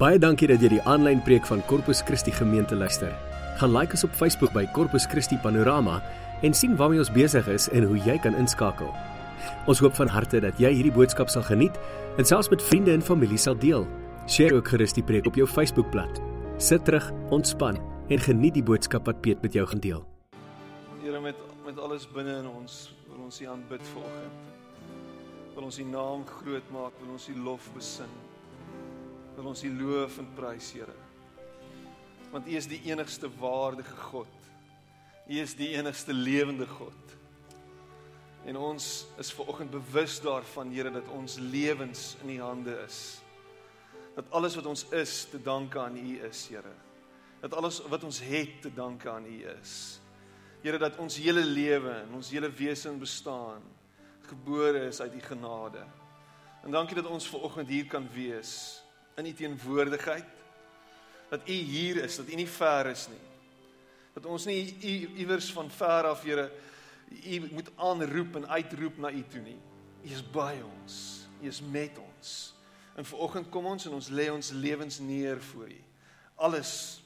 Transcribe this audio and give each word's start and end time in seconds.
Baie 0.00 0.16
dankie 0.16 0.46
dat 0.48 0.62
jy 0.64 0.70
die 0.72 0.84
aanlyn 0.88 1.18
preek 1.20 1.44
van 1.44 1.60
Corpus 1.68 1.98
Christi 2.08 2.32
gemeente 2.32 2.72
luister. 2.72 3.10
Gaan 3.60 3.74
like 3.74 3.92
ons 3.92 4.06
op 4.06 4.14
Facebook 4.16 4.54
by 4.56 4.62
Corpus 4.72 5.04
Christi 5.04 5.36
Panorama 5.42 5.98
en 6.40 6.56
sien 6.56 6.72
waarmee 6.78 7.02
ons 7.02 7.10
besig 7.12 7.44
is 7.52 7.66
en 7.76 7.84
hoe 7.84 7.98
jy 8.06 8.14
kan 8.24 8.32
inskakel. 8.40 8.88
Ons 9.68 9.82
hoop 9.84 9.98
van 9.98 10.08
harte 10.08 10.40
dat 10.40 10.56
jy 10.56 10.70
hierdie 10.78 10.94
boodskap 10.96 11.28
sal 11.28 11.44
geniet 11.44 11.76
en 12.16 12.24
selfs 12.24 12.48
met 12.48 12.64
vriende 12.64 12.94
en 12.96 13.04
familie 13.04 13.36
sal 13.36 13.58
deel. 13.60 13.84
Deel 14.24 14.56
ook 14.56 14.72
gerus 14.72 14.96
die 14.96 15.04
preek 15.04 15.28
op 15.28 15.36
jou 15.36 15.44
Facebookblad. 15.44 16.22
Sit 16.56 16.88
terug, 16.88 17.12
ontspan 17.28 17.76
en 18.08 18.24
geniet 18.24 18.56
die 18.56 18.64
boodskap 18.64 19.04
wat 19.04 19.20
Piet 19.20 19.44
met 19.44 19.52
jou 19.52 19.68
gaan 19.68 19.84
deel. 19.84 20.00
Here 21.04 21.20
met 21.20 21.36
met 21.68 21.76
alles 21.76 22.08
binne 22.08 22.40
in 22.40 22.48
ons 22.48 22.96
wil 23.04 23.28
ons 23.28 23.44
U 23.44 23.52
aanbid 23.52 23.84
vanoggend. 23.92 24.50
Wil 25.60 25.68
ons 25.68 25.78
U 25.78 25.84
naam 25.92 26.24
groot 26.40 26.72
maak, 26.72 26.96
wil 27.04 27.18
ons 27.20 27.28
U 27.28 27.40
lof 27.44 27.68
besing. 27.76 28.29
Wil 29.40 29.54
ons 29.54 29.62
U 29.64 29.70
loof 29.72 30.18
en 30.20 30.26
prys, 30.36 30.66
Here. 30.76 30.92
Want 32.28 32.44
U 32.44 32.56
is 32.58 32.66
die 32.68 32.82
enigste 32.90 33.30
waardige 33.40 33.94
God. 33.96 34.48
U 35.24 35.38
is 35.40 35.54
die 35.56 35.70
enigste 35.78 36.12
lewende 36.12 36.66
God. 36.68 37.14
En 38.44 38.58
ons 38.60 39.06
is 39.16 39.30
vanoggend 39.32 39.72
bewus 39.72 40.18
daarvan, 40.20 40.74
Here, 40.74 40.92
dat 40.92 41.08
ons 41.16 41.38
lewens 41.40 42.18
in 42.20 42.34
U 42.34 42.36
hande 42.40 42.74
is. 42.84 43.22
Dat 44.18 44.28
alles 44.28 44.58
wat 44.60 44.68
ons 44.68 44.84
is 44.92 45.24
te 45.32 45.40
danke 45.40 45.80
aan 45.80 45.96
U 45.96 46.20
is, 46.28 46.42
Here. 46.52 46.74
Dat 47.40 47.56
alles 47.56 47.80
wat 47.88 48.04
ons 48.04 48.20
het 48.20 48.60
te 48.60 48.74
danke 48.76 49.08
aan 49.08 49.24
U 49.24 49.40
is. 49.54 50.02
Here 50.60 50.78
dat 50.78 51.00
ons 51.00 51.16
hele 51.16 51.46
lewe 51.48 51.94
en 52.02 52.12
ons 52.20 52.28
hele 52.28 52.52
wese 52.52 52.92
bestaan 52.92 53.64
gebore 54.28 54.84
is 54.92 55.00
uit 55.00 55.16
u 55.16 55.20
genade. 55.24 55.86
En 56.62 56.70
dankie 56.70 57.00
dat 57.00 57.08
ons 57.08 57.24
ver 57.28 57.40
oggend 57.48 57.68
hier 57.72 57.88
kan 57.88 58.04
wees 58.12 58.79
in 59.20 59.26
u 59.26 59.32
teenwoordigheid. 59.36 60.24
Dat 61.30 61.48
u 61.48 61.52
hier 61.52 62.02
is, 62.04 62.16
dat 62.16 62.28
u 62.28 62.34
nie 62.34 62.48
ver 62.48 62.86
is 62.86 63.06
nie. 63.08 63.22
Dat 64.12 64.26
ons 64.26 64.44
nie 64.44 64.76
u 64.82 64.94
iewers 65.22 65.52
van 65.52 65.70
ver 65.70 66.08
af, 66.10 66.22
Here, 66.22 66.50
u 67.24 67.48
moet 67.52 67.70
aanroep 67.76 68.36
en 68.36 68.48
uitroep 68.48 68.98
na 68.98 69.10
u 69.10 69.24
toe 69.28 69.40
nie. 69.40 69.58
U 70.02 70.10
is 70.10 70.24
by 70.32 70.58
ons. 70.80 71.26
U 71.42 71.46
is 71.46 71.60
met 71.60 71.98
ons. 71.98 72.54
En 72.96 73.04
ver 73.04 73.18
oggend 73.18 73.48
kom 73.48 73.66
ons 73.66 73.86
en 73.86 73.94
ons 73.96 74.08
lê 74.08 74.28
ons 74.32 74.50
lewens 74.50 74.98
neer 74.98 75.40
voor 75.52 75.70
u. 75.70 75.80
Alles 76.34 77.00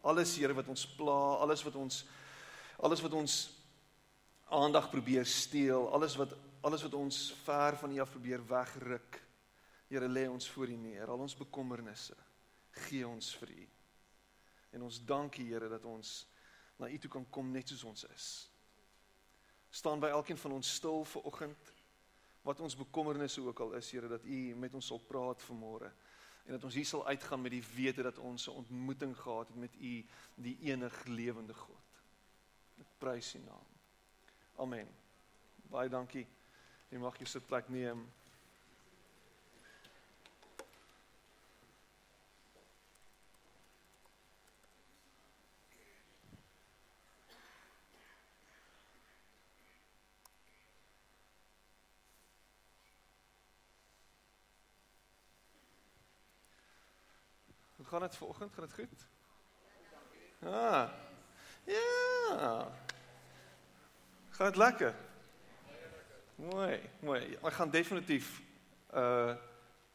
alles 0.00 0.36
Here 0.40 0.54
wat 0.56 0.68
ons 0.68 0.86
pla, 0.96 1.20
alles 1.44 1.62
wat 1.62 1.74
ons 1.76 2.04
alles 2.80 3.02
wat 3.04 3.12
ons 3.12 3.34
aandag 4.48 4.90
probeer 4.90 5.26
steel, 5.28 5.84
alles 5.92 6.16
wat 6.16 6.32
alles 6.60 6.82
wat 6.82 6.94
ons 6.94 7.18
ver 7.44 7.76
van 7.76 7.92
U 7.92 8.00
af 8.00 8.10
probeer 8.10 8.40
wegruk. 8.48 9.20
Here 9.90 10.08
lê 10.08 10.28
ons 10.30 10.46
voor 10.54 10.70
U 10.70 10.76
neer, 10.78 11.10
al 11.10 11.18
ons 11.26 11.34
bekommernisse 11.36 12.16
gee 12.86 13.06
ons 13.06 13.32
vir 13.40 13.50
U. 13.56 13.64
En 14.76 14.86
ons 14.86 15.00
dank 15.04 15.38
U 15.42 15.46
Here 15.48 15.68
dat 15.68 15.84
ons 15.84 16.12
na 16.78 16.88
U 16.88 16.98
toe 16.98 17.10
kan 17.10 17.26
kom 17.34 17.50
net 17.52 17.72
soos 17.72 17.84
ons 17.84 18.06
is. 18.14 18.28
Staan 19.70 20.00
by 20.02 20.12
elkeen 20.14 20.38
van 20.38 20.54
ons 20.58 20.70
stil 20.78 21.04
vir 21.04 21.26
oggend 21.26 21.74
wat 22.46 22.62
ons 22.64 22.78
bekommernisse 22.78 23.42
ook 23.44 23.60
al 23.60 23.74
is, 23.78 23.90
Here 23.90 24.08
dat 24.08 24.24
U 24.24 24.38
met 24.56 24.74
ons 24.74 24.92
sal 24.92 25.02
praat 25.10 25.42
vanmôre 25.48 25.90
en 26.46 26.56
dat 26.56 26.64
ons 26.64 26.74
hier 26.74 26.86
sal 26.88 27.04
uitgaan 27.06 27.42
met 27.42 27.52
die 27.52 27.64
wete 27.74 28.02
dat 28.02 28.18
ons 28.18 28.48
'n 28.48 28.62
ontmoeting 28.62 29.16
gehad 29.16 29.48
het 29.48 29.56
met 29.56 29.74
U, 29.76 30.06
die 30.34 30.56
enig 30.60 31.04
lewende 31.04 31.54
God. 31.54 32.00
Ek 32.80 32.86
prys 32.98 33.34
U 33.34 33.38
naam. 33.38 33.66
Amen. 34.56 34.88
Baie 35.70 35.88
dankie. 35.88 36.26
Jy 36.88 36.98
mag 36.98 37.16
jou 37.16 37.26
sitplek 37.26 37.68
neem. 37.68 38.08
Gaan 57.90 58.00
dit 58.00 58.16
vanoggend? 58.16 58.52
Gaan 58.52 58.64
dit 58.64 58.74
goed? 58.74 59.06
Ah. 60.42 60.90
Ja. 61.64 62.68
Gaan 64.30 64.46
dit 64.46 64.56
lekker? 64.56 64.94
Mooi, 66.34 66.90
mooi. 67.00 67.38
Ek 67.42 67.52
gaan 67.52 67.70
definitief 67.70 68.40
uh 68.94 69.36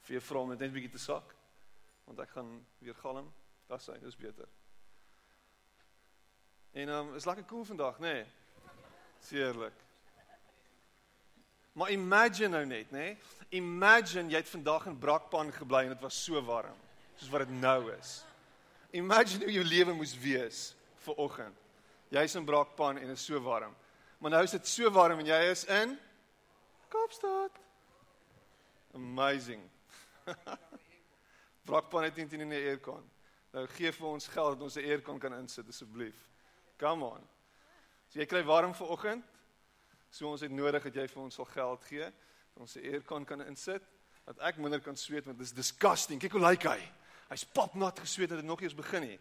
vir 0.06 0.20
jou 0.20 0.22
vra 0.22 0.40
om 0.40 0.50
net 0.50 0.62
'n 0.62 0.72
bietjie 0.72 0.92
te 0.92 1.02
sak 1.02 1.32
want 2.06 2.20
ek 2.20 2.30
gaan 2.30 2.66
weer 2.78 2.94
galm. 2.96 3.34
Das 3.68 3.84
sy, 3.84 3.98
dis 4.00 4.16
beter. 4.16 4.48
En 6.72 6.90
um 6.90 7.16
is 7.16 7.26
lekker 7.26 7.44
koel 7.44 7.58
cool 7.58 7.66
vandag, 7.66 7.98
nê? 8.00 8.14
Nee? 8.14 8.26
Seerlik. 9.20 9.74
Maar 11.72 11.90
imagine 11.90 12.48
nou 12.48 12.66
net, 12.66 12.92
nê? 12.92 12.98
Nee? 12.98 13.18
Imagine 13.50 14.30
jy 14.30 14.38
het 14.38 14.50
vandag 14.50 14.86
in 14.86 15.00
Brakpan 15.00 15.52
gebly 15.52 15.84
en 15.84 15.90
dit 15.90 16.02
was 16.02 16.24
so 16.24 16.42
warm 16.42 16.85
soos 17.16 17.30
wat 17.30 17.48
dit 17.48 17.56
nou 17.60 17.92
is. 17.96 18.24
Imagine 18.96 19.44
hoe 19.44 19.54
jou 19.54 19.66
lewe 19.66 19.94
moes 19.94 20.16
wees 20.20 20.76
vir 21.06 21.22
oggend. 21.22 21.58
Jy's 22.14 22.36
in 22.36 22.46
Brakpan 22.46 22.98
en 22.98 23.08
dit 23.08 23.18
is 23.18 23.26
so 23.26 23.40
warm. 23.42 23.76
Maar 24.20 24.32
nou 24.32 24.44
is 24.44 24.56
dit 24.56 24.68
so 24.68 24.92
warm 24.92 25.20
en 25.20 25.26
jy 25.26 25.42
is 25.52 25.66
in 25.66 25.98
Kaapstad. 26.90 27.52
Amazing. 28.96 29.64
Brakpan 31.68 32.04
het 32.04 32.16
nie 32.16 32.46
'n 32.46 32.52
aircon. 32.52 33.04
Nou 33.52 33.68
gee 33.68 33.92
vir 33.92 34.08
ons 34.08 34.28
geld 34.28 34.54
dat 34.54 34.62
ons 34.62 34.76
'n 34.76 34.86
aircon 34.86 35.20
kan 35.20 35.34
insit 35.34 35.68
asseblief. 35.68 36.16
Come 36.78 37.06
on. 37.06 37.28
So 38.10 38.20
jy 38.20 38.26
kry 38.26 38.44
warm 38.44 38.74
vir 38.74 38.88
oggend. 38.88 39.26
So 40.10 40.30
ons 40.30 40.42
het 40.42 40.52
nodig 40.52 40.84
dat 40.84 40.96
jy 40.96 41.08
vir 41.08 41.22
ons 41.24 41.36
sal 41.36 41.46
geld 41.46 41.84
gee 41.84 42.04
dat 42.04 42.62
ons 42.62 42.76
'n 42.76 42.86
aircon 42.94 43.26
kan 43.26 43.42
insit 43.42 43.84
dat 44.26 44.40
ek 44.40 44.58
minder 44.58 44.82
kan 44.82 44.98
sweet 44.98 45.26
want 45.26 45.38
dit 45.38 45.48
is 45.48 45.54
disgusting. 45.54 46.20
Kyk 46.20 46.32
hoe 46.32 46.42
lyk 46.42 46.64
like 46.64 46.70
hy. 46.70 46.92
Hy's 47.28 47.46
papnat 47.46 48.00
gesweet 48.00 48.30
dat 48.30 48.38
dit 48.38 48.48
nog 48.48 48.62
eers 48.62 48.76
begin 48.76 49.10
het. 49.10 49.20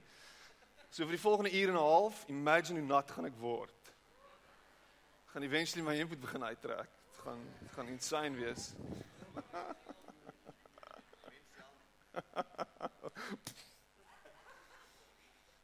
So 0.90 1.02
vir 1.02 1.16
die 1.16 1.20
volgende 1.20 1.52
uur 1.52 1.68
en 1.68 1.74
'n 1.74 1.88
half, 1.90 2.24
imagine 2.28 2.78
hoe 2.78 2.88
nat 2.88 3.10
gaan 3.10 3.24
ek 3.24 3.36
word. 3.38 3.92
Gaan 5.32 5.42
eventually 5.42 5.86
my 5.86 5.96
hemp 5.96 6.08
moet 6.10 6.20
begin 6.20 6.44
uittrek 6.44 6.90
gaan 7.24 7.40
gaan 7.74 7.86
insane 7.88 8.36
wees. 8.36 8.72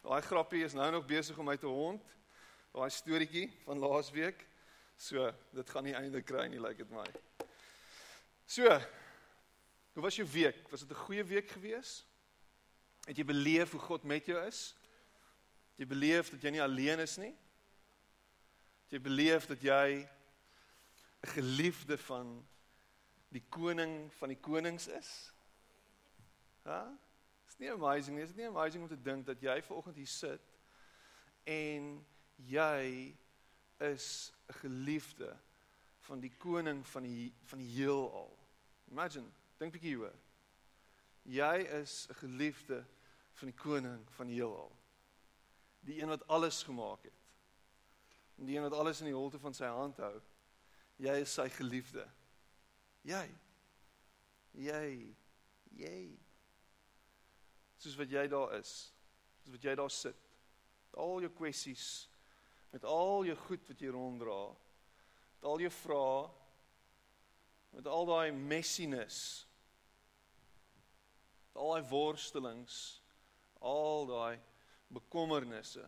Daai 0.00 0.22
grappie 0.22 0.64
is 0.64 0.72
nou 0.72 0.90
nog 0.90 1.06
besig 1.06 1.38
om 1.38 1.44
my 1.44 1.56
te 1.60 1.66
hond. 1.66 2.02
Daai 2.72 2.90
storieetjie 2.90 3.52
van 3.66 3.78
laasweek. 3.78 4.46
So, 4.96 5.32
dit 5.56 5.70
gaan 5.70 5.84
nie 5.84 5.94
einde 5.96 6.22
kry 6.22 6.46
nie, 6.48 6.60
lyk 6.60 6.78
like 6.78 6.84
dit 6.84 6.92
my. 6.96 7.06
So, 8.48 8.64
hoe 9.92 10.02
was 10.04 10.16
jou 10.16 10.28
week? 10.32 10.68
Was 10.72 10.80
dit 10.80 10.90
'n 10.90 11.04
goeie 11.04 11.24
week 11.24 11.48
gewees? 11.50 12.04
Het 13.08 13.16
jy 13.16 13.24
beleef 13.24 13.70
hoe 13.70 13.80
God 13.80 14.02
met 14.02 14.26
jou 14.26 14.38
is? 14.46 14.76
Het 15.72 15.84
jy 15.84 15.86
beleef 15.86 16.30
dat 16.30 16.42
jy 16.42 16.50
nie 16.50 16.62
alleen 16.62 16.98
is 16.98 17.16
nie? 17.16 17.32
Het 18.84 18.98
jy 18.98 19.00
beleef 19.00 19.46
dat 19.46 19.62
jy 19.62 20.08
'n 21.20 21.32
geliefde 21.34 21.98
van 21.98 22.46
die 23.28 23.44
koning 23.48 24.12
van 24.14 24.28
die 24.28 24.40
konings 24.40 24.86
is? 24.88 25.32
Ja? 26.64 26.98
Is 27.48 27.56
nie 27.58 27.72
amazing 27.72 28.16
nie, 28.16 28.24
is 28.24 28.32
dit 28.32 28.36
nie 28.36 28.46
amazing 28.46 28.82
om 28.82 28.88
te 28.88 29.02
dink 29.02 29.26
dat 29.26 29.40
jy 29.40 29.62
ver 29.62 29.76
oggend 29.76 29.96
hier 29.96 30.06
sit 30.06 30.40
en 31.44 32.06
jy 32.36 33.14
is 33.78 34.32
'n 34.48 34.52
geliefde 34.52 35.36
van 35.98 36.20
die 36.20 36.32
koning 36.36 36.86
van 36.86 37.02
die 37.02 37.32
van 37.44 37.58
die 37.58 37.68
heelal. 37.68 38.38
Imagine, 38.90 39.26
dink 39.58 39.70
'n 39.70 39.78
bietjie 39.78 39.94
hieroor. 39.96 40.18
Jy 41.22 41.56
is 41.80 42.06
'n 42.08 42.14
geliefde 42.14 42.86
van 43.32 43.48
die 43.48 43.56
koning 43.56 44.10
van 44.10 44.26
die 44.26 44.34
heelal. 44.34 44.76
Die 45.80 46.00
een 46.00 46.08
wat 46.08 46.26
alles 46.26 46.62
gemaak 46.62 47.02
het. 47.02 47.20
En 48.38 48.44
die 48.44 48.56
een 48.56 48.62
wat 48.62 48.72
alles 48.72 49.00
in 49.00 49.06
die 49.06 49.14
holte 49.14 49.38
van 49.38 49.54
sy 49.54 49.64
hand 49.64 49.96
hou. 49.96 50.20
Jy 50.96 51.20
is 51.20 51.32
sy 51.32 51.48
geliefde. 51.48 52.08
Jy. 53.02 53.34
Jy. 54.50 55.16
Jy. 55.70 56.18
Soos 57.76 57.96
wat 57.96 58.10
jy 58.10 58.28
daar 58.28 58.54
is. 58.58 58.94
Soos 59.42 59.52
wat 59.52 59.62
jy 59.62 59.74
daar 59.74 59.90
sit. 59.90 60.28
Al 60.90 61.20
jou 61.20 61.32
kwessies 61.32 62.08
met 62.70 62.84
al 62.84 63.24
jou 63.24 63.36
goed 63.36 63.66
wat 63.66 63.80
jy 63.80 63.88
ronddra. 63.88 64.56
Met 65.34 65.44
al 65.44 65.60
jou 65.60 65.70
vrae 65.70 66.40
met 67.70 67.86
al 67.86 68.06
daai 68.06 68.32
messiness. 68.32 69.46
Al 71.54 71.74
daai 71.74 71.88
worstelings, 71.90 72.76
al 73.60 74.06
daai 74.06 74.38
bekommernisse. 74.94 75.84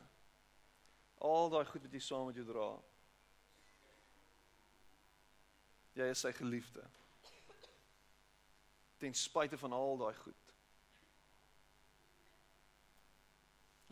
Al 1.23 1.50
daai 1.50 1.64
goed 1.70 1.87
wat 1.87 1.94
jy 1.94 2.03
saam 2.03 2.26
met 2.29 2.38
jou 2.38 2.47
dra. 2.49 2.70
Jy 5.99 6.09
is 6.11 6.23
sy 6.25 6.32
geliefde. 6.35 6.85
Ten 9.03 9.14
spyte 9.19 9.59
van 9.61 9.75
al 9.76 9.99
daai 10.00 10.14
goed. 10.23 10.38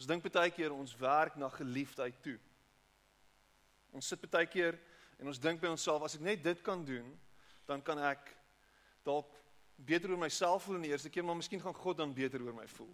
Ons 0.00 0.08
dink 0.08 0.25
baie 0.25 0.52
keer 0.55 0.72
ons 0.72 0.94
werk 0.96 1.34
na 1.37 1.50
geliefdheid 1.52 2.22
toe. 2.25 2.38
Ons 3.93 4.08
sit 4.08 4.22
baie 4.32 4.49
keer 4.49 4.78
en 5.20 5.28
ons 5.28 5.40
dink 5.43 5.61
by 5.61 5.69
onsself 5.69 6.06
as 6.06 6.14
ek 6.17 6.25
net 6.25 6.40
dit 6.40 6.62
kan 6.64 6.81
doen, 6.88 7.11
dan 7.69 7.82
kan 7.84 8.00
ek 8.08 8.31
dalk 9.05 9.28
beter 9.87 10.11
oor 10.11 10.19
myself 10.19 10.65
voel 10.65 10.81
in 10.81 10.88
die 10.88 10.93
eerste 10.93 11.11
keer, 11.11 11.25
maar 11.25 11.37
miskien 11.37 11.61
gaan 11.61 11.75
God 11.75 11.97
dan 11.97 12.15
beter 12.15 12.43
oor 12.43 12.55
my 12.55 12.67
voel. 12.69 12.91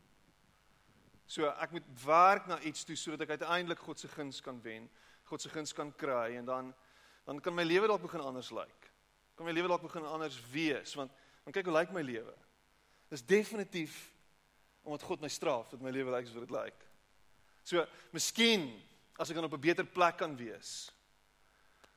So 1.27 1.49
ek 1.51 1.75
moet 1.75 1.87
werk 2.05 2.47
na 2.47 2.61
iets 2.63 2.85
toe 2.87 2.97
sodat 2.97 3.27
ek 3.27 3.39
uiteindelik 3.41 3.83
God 3.83 3.99
se 3.99 4.09
guns 4.09 4.41
kan 4.41 4.61
wen, 4.63 4.87
God 5.27 5.43
se 5.43 5.51
guns 5.51 5.75
kan 5.75 5.91
kry 5.99 6.37
en 6.39 6.47
dan 6.47 6.75
dan 7.27 7.41
kan 7.43 7.55
my 7.55 7.65
lewe 7.67 7.89
dalk 7.91 8.05
begin 8.05 8.23
anders 8.23 8.53
lyk. 8.55 8.69
Like. 8.71 8.91
Kan 9.35 9.49
my 9.49 9.53
lewe 9.53 9.69
dalk 9.69 9.83
begin 9.83 10.05
anders 10.07 10.39
wees 10.53 10.95
want 10.95 11.11
want 11.43 11.57
kyk 11.57 11.67
hoe 11.67 11.75
lyk 11.75 11.95
my 11.95 12.03
lewe. 12.07 12.35
Dis 13.11 13.27
definitief 13.27 13.97
omdat 14.87 15.03
God 15.03 15.21
my 15.21 15.31
straf 15.31 15.73
dat 15.75 15.83
my 15.83 15.91
lewe 15.91 16.15
lyk 16.15 16.29
soos 16.29 16.39
wat 16.39 16.47
dit 16.47 16.55
lyk. 16.55 16.85
So, 17.67 17.83
miskien 18.15 18.69
as 19.19 19.31
ek 19.31 19.41
dan 19.41 19.49
op 19.49 19.57
'n 19.59 19.61
beter 19.61 19.85
plek 19.85 20.19
kan 20.23 20.37
wees, 20.39 20.93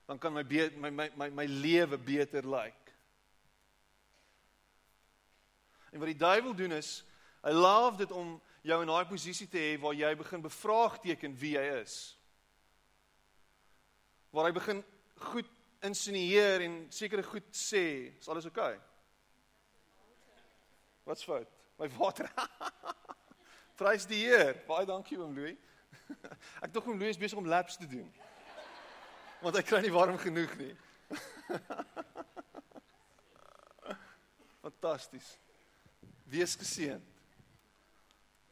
dan 0.07 0.17
kan 0.17 0.33
my 0.33 0.43
my 0.43 0.89
my 0.89 1.09
my, 1.15 1.29
my 1.29 1.45
lewe 1.45 1.97
beter 1.97 2.41
lyk. 2.41 2.88
En 5.91 5.99
wat 5.99 6.11
die 6.11 6.19
duiwel 6.19 6.55
doen 6.55 6.75
is, 6.77 7.03
hy 7.41 7.53
love 7.55 7.97
dit 7.97 8.11
om 8.11 8.35
jou 8.61 8.81
in 8.83 8.91
daai 8.91 9.07
posisie 9.09 9.47
te 9.47 9.61
hê 9.61 9.77
waar 9.81 9.95
jy 9.97 10.11
begin 10.19 10.43
bevraagteken 10.43 11.37
wie 11.39 11.55
jy 11.55 11.65
is. 11.79 11.95
Waar 14.35 14.49
hy 14.49 14.53
begin 14.57 14.83
goed 15.31 15.49
insinieer 15.85 16.61
en 16.65 16.81
sekere 16.93 17.23
goed 17.23 17.47
sê, 17.55 18.13
is 18.19 18.29
alles 18.29 18.45
oukei. 18.45 18.75
Okay? 18.75 18.85
Wat's 21.09 21.23
fout? 21.23 21.47
My 21.79 21.89
water. 21.97 22.29
Prys 23.79 24.05
die 24.05 24.25
Heer. 24.27 24.53
Baie 24.67 24.85
dankie 24.85 25.17
oom 25.17 25.33
Louis. 25.33 25.57
Ek 26.63 26.73
dink 26.73 26.85
oom 26.85 26.99
Louis 26.99 27.15
is 27.15 27.21
besig 27.21 27.39
om 27.39 27.47
laps 27.49 27.79
te 27.79 27.87
doen. 27.89 28.05
Want 29.41 29.55
hy 29.55 29.63
kry 29.65 29.79
nie 29.81 29.93
warm 29.95 30.19
genoeg 30.21 30.53
nie. 30.59 30.73
Fantasties. 34.65 35.31
Wees 36.29 36.55
geseën. 36.55 37.01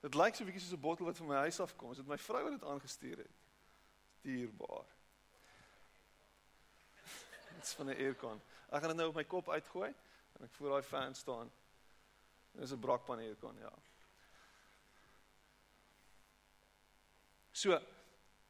Dit 0.02 0.16
lyk 0.18 0.38
so 0.38 0.46
bietjie 0.46 0.62
soos 0.64 0.78
'n 0.78 0.82
bottel 0.82 1.06
wat 1.06 1.18
van 1.18 1.28
my 1.28 1.42
huis 1.46 1.60
af 1.60 1.76
kom. 1.76 1.92
Is 1.92 1.98
dit 1.98 2.08
my 2.08 2.18
vrou 2.18 2.44
wat 2.44 2.52
dit 2.60 2.64
aangestuur 2.64 3.18
het? 3.18 3.36
Dierbaar. 4.22 4.86
Dit's 7.56 7.74
van 7.74 7.90
'n 7.90 7.98
aircon. 7.98 8.42
Ek 8.70 8.80
gaan 8.80 8.94
dit 8.94 8.98
nou 8.98 9.10
op 9.10 9.16
my 9.16 9.24
kop 9.24 9.50
uitgooi 9.50 9.94
en 10.34 10.46
ek 10.46 10.54
voel 10.54 10.70
daai 10.70 10.84
fan 10.84 11.16
staan. 11.16 11.52
Dis 12.52 12.72
'n 12.72 12.80
brakpan 12.80 13.20
aircon, 13.20 13.58
ja. 13.58 13.74
So 17.52 17.82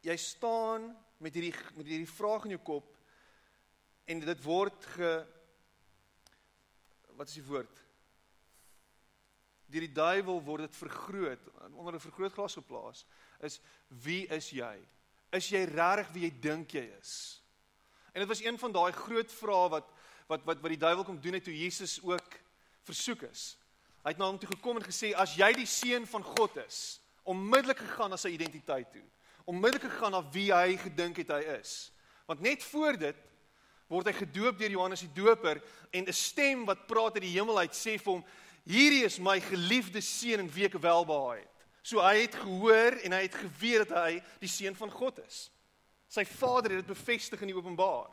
jy 0.01 0.17
staan 0.17 0.95
met 1.17 1.33
hierdie 1.33 1.55
met 1.75 1.87
hierdie 1.87 2.11
vraag 2.11 2.43
in 2.43 2.55
jou 2.55 2.63
kop 2.63 2.95
en 4.05 4.19
dit 4.19 4.43
word 4.43 4.85
ge 4.85 5.11
wat 7.17 7.27
is 7.27 7.33
die 7.33 7.43
woord? 7.43 7.86
Deur 9.67 9.83
die 9.83 9.93
duiwel 9.93 10.39
word 10.43 10.67
dit 10.67 10.75
vergroot 10.75 11.49
onder 11.73 11.93
'n 11.93 11.99
vergrootglas 11.99 12.53
geplaas. 12.53 13.05
Is 13.39 13.59
wie 13.89 14.27
is 14.27 14.49
jy? 14.49 14.77
Is 15.31 15.49
jy 15.49 15.63
regtig 15.63 16.11
wie 16.13 16.23
jy 16.23 16.39
dink 16.39 16.71
jy 16.71 16.87
is? 16.99 17.41
En 18.13 18.19
dit 18.19 18.27
was 18.27 18.43
een 18.43 18.57
van 18.57 18.71
daai 18.71 18.91
groot 18.91 19.31
vrae 19.31 19.69
wat 19.69 19.89
wat 20.27 20.43
wat 20.43 20.61
wat 20.61 20.69
die 20.69 20.79
duiwel 20.79 21.03
kom 21.03 21.19
doen 21.21 21.33
het 21.33 21.43
toe 21.43 21.57
Jesus 21.57 21.99
ook 22.03 22.39
versoek 22.83 23.21
is. 23.21 23.57
Hy 24.03 24.09
het 24.09 24.17
na 24.17 24.25
hom 24.25 24.39
toe 24.39 24.49
gekom 24.49 24.79
en 24.79 24.87
gesê 24.87 25.13
as 25.15 25.35
jy 25.35 25.51
die 25.53 25.67
seun 25.67 26.07
van 26.07 26.23
God 26.23 26.55
is, 26.63 26.99
onmiddellik 27.27 27.77
gegaan 27.77 28.09
na 28.09 28.17
sy 28.17 28.31
identiteit 28.35 28.91
toe. 28.91 29.03
Onmiddellik 29.45 29.87
gegaan 29.91 30.11
na 30.11 30.21
wie 30.31 30.51
hy 30.53 30.77
gedink 30.77 31.17
het 31.17 31.31
hy 31.35 31.41
is. 31.57 31.91
Want 32.27 32.43
net 32.43 32.63
voor 32.63 32.97
dit 32.99 33.23
word 33.87 34.09
hy 34.09 34.13
gedoop 34.17 34.57
deur 34.59 34.71
Johannes 34.71 35.03
die 35.05 35.13
Doper 35.15 35.61
en 35.91 36.07
'n 36.07 36.13
stem 36.13 36.65
wat 36.65 36.87
praat 36.87 37.15
uit 37.15 37.23
die 37.23 37.35
hemel 37.35 37.59
uit 37.59 37.75
sê 37.75 37.97
vir 37.99 38.13
hom: 38.13 38.25
"Hierdie 38.67 39.05
is 39.05 39.19
my 39.19 39.39
geliefde 39.39 40.01
seun 40.01 40.39
in 40.39 40.51
wie 40.51 40.65
ek 40.65 40.73
welbehaag 40.73 41.39
het." 41.39 41.53
So 41.81 42.01
hy 42.03 42.25
het 42.25 42.35
gehoor 42.35 42.99
en 43.03 43.11
hy 43.15 43.21
het 43.21 43.35
geweet 43.35 43.87
dat 43.87 43.97
hy 44.03 44.21
die 44.39 44.49
seun 44.51 44.75
van 44.75 44.91
God 44.91 45.19
is. 45.23 45.49
Sy 46.07 46.25
Vader 46.25 46.71
het 46.75 46.85
dit 46.85 46.95
bevestig 46.95 47.41
in 47.41 47.47
die 47.47 47.55
Openbaar. 47.55 48.09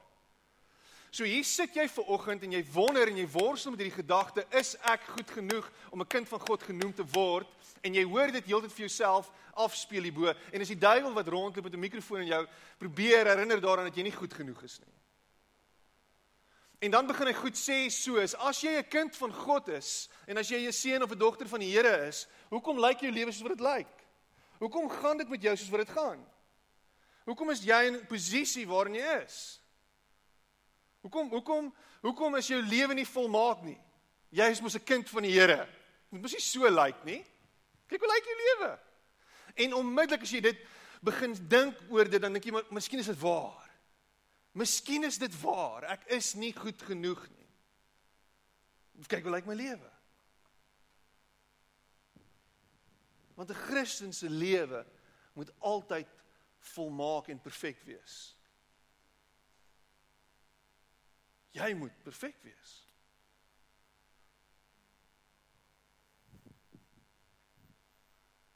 So 1.15 1.23
hier 1.23 1.45
sit 1.47 1.77
jy 1.79 1.85
ver 1.87 2.09
oggend 2.11 2.43
en 2.43 2.55
jy 2.57 2.65
wonder 2.75 3.07
en 3.07 3.19
jy 3.21 3.27
worstel 3.31 3.71
met 3.71 3.85
hierdie 3.85 4.01
gedagte, 4.01 4.43
is 4.59 4.73
ek 4.83 5.05
goed 5.15 5.31
genoeg 5.31 5.69
om 5.95 6.01
'n 6.03 6.11
kind 6.11 6.29
van 6.29 6.41
God 6.41 6.63
genoem 6.63 6.95
te 6.95 7.05
word? 7.07 7.47
En 7.83 7.95
jy 7.95 8.03
hoor 8.03 8.33
dit 8.33 8.45
heeltyd 8.45 8.73
vir 8.73 8.87
jouself 8.87 9.31
afspeel 9.55 10.03
hierbo 10.03 10.35
en 10.53 10.61
is 10.61 10.69
die 10.69 10.79
duiwel 10.79 11.13
wat 11.13 11.29
rondloop 11.29 11.65
met 11.65 11.75
'n 11.75 11.87
mikrofoon 11.87 12.21
in 12.21 12.35
jou 12.35 12.47
probeer 12.79 13.27
herinner 13.27 13.61
daaraan 13.61 13.87
dat 13.87 13.97
jy 13.97 14.03
nie 14.03 14.19
goed 14.19 14.35
genoeg 14.35 14.63
is 14.63 14.79
nie. 14.79 14.93
En 16.85 16.91
dan 16.91 17.07
begin 17.07 17.31
hy 17.31 17.33
goed 17.33 17.57
sê 17.57 17.77
soos 17.89 18.35
as 18.45 18.59
jy 18.61 18.77
'n 18.77 18.89
kind 18.93 19.17
van 19.17 19.33
God 19.33 19.69
is 19.73 20.11
en 20.29 20.37
as 20.37 20.51
jy 20.53 20.67
'n 20.69 20.73
seun 20.73 21.03
of 21.03 21.11
'n 21.11 21.19
dogter 21.19 21.49
van 21.49 21.61
die 21.61 21.73
Here 21.73 22.07
is, 22.09 22.27
hoekom 22.51 22.79
lyk 22.79 23.01
jou 23.01 23.13
lewe 23.13 23.33
soos 23.33 23.49
wat 23.49 23.57
dit 23.57 23.65
lyk? 23.65 23.95
Hoekom 24.59 24.91
gaan 24.91 25.17
dit 25.17 25.29
met 25.29 25.43
jou 25.43 25.57
soos 25.57 25.71
wat 25.71 25.87
dit 25.87 25.97
gaan? 25.97 26.21
Hoekom 27.25 27.51
is 27.51 27.65
jy 27.65 27.87
in 27.87 27.95
'n 27.95 28.07
posisie 28.07 28.67
waarin 28.67 28.95
jy 28.95 29.23
is? 29.25 29.61
Hoekom 31.01 31.31
hoekom 31.31 31.75
hoekom 32.03 32.37
is 32.37 32.49
jou 32.49 32.61
lewe 32.61 32.95
nie 32.95 33.09
volmaak 33.09 33.63
nie? 33.63 33.81
Jy 34.31 34.51
is 34.51 34.61
mos 34.61 34.75
'n 34.75 34.85
kind 34.85 35.09
van 35.09 35.23
die 35.23 35.33
Here. 35.33 35.67
Dit 36.11 36.21
mos 36.21 36.33
nie 36.33 36.41
so 36.41 36.69
lyk 36.69 37.05
nie. 37.05 37.25
Kyk 37.89 38.01
hoe 38.01 38.13
lyk 38.13 38.25
jou 38.25 38.37
lewe. 38.37 38.79
En 39.55 39.75
onmiddellik 39.75 40.23
as 40.23 40.31
jy 40.31 40.41
dit 40.41 40.59
begin 41.01 41.33
dink 41.49 41.77
oor 41.89 42.05
dit 42.05 42.21
dan 42.21 42.33
dink 42.33 42.45
jy 42.45 42.53
maar 42.53 42.65
miskien 42.71 42.99
is 42.99 43.07
dit 43.07 43.21
waar. 43.21 43.64
Miskien 44.55 45.05
is 45.05 45.19
dit 45.19 45.35
waar. 45.41 45.83
Ek 45.97 46.07
is 46.15 46.35
nie 46.39 46.53
goed 46.55 46.83
genoeg 46.87 47.25
nie. 47.33 47.49
Kyk 49.11 49.27
hoe 49.27 49.35
lyk 49.35 49.49
my 49.51 49.57
lewe. 49.59 49.91
Want 53.35 53.51
'n 53.51 53.65
Christen 53.67 54.13
se 54.15 54.31
lewe 54.31 54.85
moet 55.35 55.51
altyd 55.59 56.09
volmaak 56.59 57.29
en 57.29 57.41
perfek 57.41 57.83
wees. 57.83 58.37
Jy 61.51 61.75
moet 61.75 62.03
perfek 62.03 62.39
wees. 62.43 62.85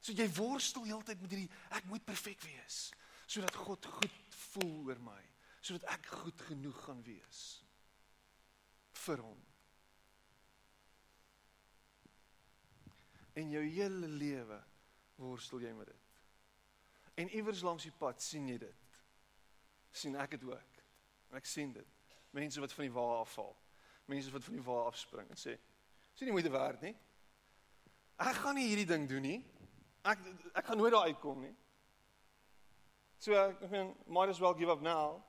So 0.01 0.13
jy 0.17 0.29
worstel 0.39 0.87
heeltyd 0.89 1.21
met 1.21 1.31
hierdie 1.31 1.51
ek 1.77 1.85
moet 1.85 2.05
perfek 2.05 2.41
wees 2.41 2.89
sodat 3.29 3.55
God 3.55 3.85
goed 3.85 4.37
voel 4.55 4.87
oor 4.87 5.01
my, 5.05 5.21
sodat 5.61 5.89
ek 5.95 6.07
goed 6.23 6.41
genoeg 6.49 6.79
gaan 6.85 7.03
wees 7.07 7.45
vir 9.05 9.23
hom. 9.23 9.39
En 13.39 13.51
jou 13.51 13.63
hele 13.63 14.09
lewe 14.11 14.59
worstel 15.19 15.63
jy 15.63 15.73
met 15.77 15.91
dit. 15.91 16.17
En 17.19 17.31
iewers 17.35 17.63
langs 17.67 17.87
die 17.87 17.95
pad 17.99 18.23
sien 18.23 18.49
jy 18.49 18.59
dit. 18.59 18.85
sien 19.99 20.15
ek 20.21 20.37
dit 20.37 20.45
ook. 20.47 20.83
En 21.31 21.39
ek 21.41 21.47
sien 21.49 21.73
dit 21.73 21.95
mense 22.37 22.61
wat 22.61 22.73
van 22.73 22.85
die 22.85 22.93
wa 22.93 23.07
afval. 23.21 23.57
Mense 24.07 24.31
wat 24.31 24.45
van 24.45 24.55
die 24.55 24.63
wa 24.63 24.83
afspring 24.87 25.31
en 25.31 25.41
sê: 25.41 25.57
"Sien 26.15 26.29
nie 26.29 26.35
moeite 26.37 26.51
werd 26.51 26.81
nie. 26.81 26.95
Ek 28.17 28.37
gaan 28.43 28.55
nie 28.55 28.69
hierdie 28.69 28.87
ding 28.87 29.09
doen 29.09 29.23
nie. 29.23 29.45
Ek 30.03 30.19
ek 30.55 30.65
gaan 30.67 30.77
nooit 30.77 30.93
daar 30.93 31.09
uitkom 31.09 31.41
nie." 31.41 31.55
So 33.19 33.35
ek 33.35 33.71
meen, 33.71 33.97
might 34.07 34.29
as 34.29 34.41
well 34.41 34.55
give 34.55 34.71
up 34.71 34.81
now. 34.81 35.25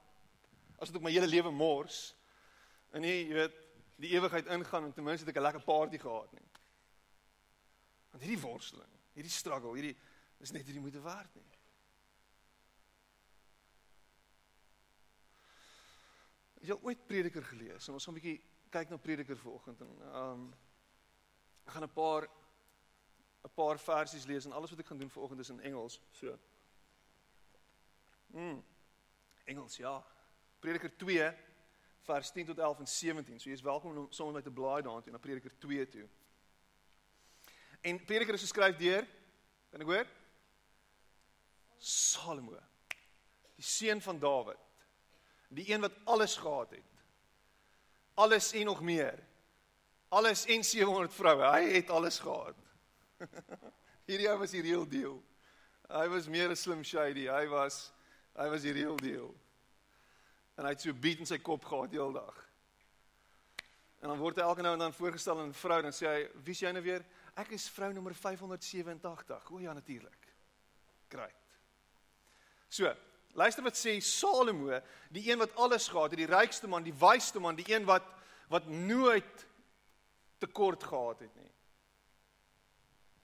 As 0.80 0.90
ek 0.90 1.02
my 1.02 1.12
hele 1.12 1.28
lewe 1.28 1.52
mors 1.52 2.16
en 2.92 3.02
nie, 3.02 3.28
jy 3.30 3.36
weet, 3.36 3.58
die 4.00 4.14
ewigheid 4.16 4.48
ingaan 4.48 4.88
en 4.88 4.94
ten 4.94 5.04
minste 5.04 5.26
het 5.28 5.36
ek 5.36 5.42
'n 5.42 5.46
lekker 5.46 5.64
party 5.64 5.98
gehad 5.98 6.32
nie. 6.34 6.48
Want 8.12 8.24
hierdie 8.24 8.42
worsteling, 8.42 8.94
hierdie 9.14 9.32
struggle, 9.32 9.74
hierdie 9.76 9.98
is 10.40 10.52
net 10.52 10.66
hierdie 10.66 10.82
moeite 10.82 11.02
werd 11.02 11.36
nie. 11.36 11.58
Het 16.60 16.68
jy 16.68 16.80
ooit 16.82 17.06
Prediker 17.08 17.44
gelees? 17.44 17.88
En 17.88 17.94
ons 17.94 18.06
gaan 18.06 18.14
'n 18.16 18.20
bietjie 18.20 18.42
kyk 18.70 18.90
na 18.90 18.98
Prediker 18.98 19.38
vanoggend 19.38 19.82
en 19.82 20.02
ehm 20.02 20.32
um, 20.32 20.54
ek 21.66 21.74
gaan 21.74 21.84
'n 21.84 21.94
paar 21.94 22.28
'n 23.44 23.54
paar 23.54 23.80
versies 23.80 24.26
lees 24.26 24.46
en 24.46 24.52
alles 24.52 24.70
wat 24.70 24.80
ek 24.80 24.88
gaan 24.88 24.98
doen 24.98 25.10
vanoggend 25.10 25.40
is 25.40 25.50
in 25.50 25.60
Engels. 25.60 26.02
So. 26.12 26.40
Mm. 28.28 28.64
Engels, 29.46 29.78
ja. 29.78 30.06
Prediker 30.60 30.92
2 30.98 31.30
vers 32.02 32.32
10 32.32 32.46
tot 32.46 32.58
11 32.58 32.80
en 32.80 32.88
17. 32.88 33.40
So 33.40 33.50
jy 33.50 33.56
is 33.56 33.62
welkom 33.62 33.98
om 33.98 34.08
sommer 34.12 34.34
met 34.34 34.48
'n 34.48 34.54
blaai 34.54 34.82
daartoe 34.82 35.12
na 35.12 35.18
Prediker 35.18 35.52
2 35.58 35.88
toe. 35.88 36.08
En 37.82 38.06
Prediker 38.06 38.34
is 38.34 38.42
geskryf 38.42 38.78
deur 38.78 39.08
kan 39.70 39.82
ek 39.82 39.88
hoor? 39.88 40.08
Salomo. 41.80 42.58
Die 43.60 43.66
seun 43.66 44.02
van 44.02 44.20
Dawid. 44.20 44.60
Die 45.50 45.72
een 45.72 45.82
wat 45.82 45.96
alles 46.10 46.36
gehad 46.38 46.72
het. 46.72 46.86
Alles 48.20 48.52
en 48.54 48.66
nog 48.66 48.82
meer. 48.82 49.20
Alles 50.10 50.46
en 50.46 50.64
700 50.64 51.14
vroue. 51.14 51.46
Hy 51.46 51.74
het 51.74 51.90
alles 51.90 52.20
gehad. 52.20 52.58
Hierdie 54.10 54.30
ou 54.30 54.38
was 54.42 54.54
die 54.56 54.64
real 54.66 54.88
deal. 54.90 55.20
Hy 55.90 56.08
was 56.10 56.28
meer 56.30 56.50
'n 56.50 56.58
slim 56.58 56.84
shady. 56.84 57.28
Hy 57.30 57.46
was 57.48 57.92
hy 58.38 58.50
was 58.50 58.62
die 58.62 58.74
real 58.74 58.98
deal. 58.98 59.34
En 60.60 60.68
hy 60.68 60.74
het 60.76 60.84
so 60.84 60.92
beat 60.92 61.22
in 61.24 61.30
sy 61.30 61.38
kop 61.40 61.64
gehad 61.64 61.94
die 61.94 62.02
hele 62.02 62.20
dag. 62.20 62.40
En 64.04 64.12
dan 64.12 64.20
word 64.20 64.40
hy 64.40 64.44
elke 64.44 64.64
nou 64.64 64.74
en 64.76 64.84
dan 64.84 64.96
voorgestel 64.96 65.40
aan 65.40 65.52
'n 65.54 65.62
vrou 65.62 65.82
dan 65.82 65.96
sê 65.96 66.08
hy, 66.08 66.30
"Wie's 66.44 66.60
jy 66.60 66.72
nou 66.72 66.84
weer?" 66.84 67.06
"Ek 67.36 67.52
is 67.52 67.70
vrou 67.70 67.94
nommer 67.94 68.14
587." 68.14 69.52
"O 69.52 69.60
ja, 69.60 69.74
natuurlik." 69.74 70.28
Great. 71.08 71.36
So, 72.68 72.96
luister 73.34 73.64
wat 73.64 73.78
sê 73.78 74.00
Salomo, 74.02 74.82
die 75.10 75.32
een 75.32 75.38
wat 75.38 75.56
alles 75.56 75.88
gehad 75.88 76.12
het, 76.12 76.20
die 76.20 76.36
rykste 76.36 76.68
man, 76.68 76.84
die 76.84 76.94
wysste 76.94 77.40
man, 77.40 77.56
die 77.56 77.74
een 77.74 77.86
wat 77.86 78.04
wat 78.50 78.68
nooit 78.68 79.48
tekort 80.38 80.84
gehad 80.84 81.20
het 81.20 81.36
nie. 81.36 81.52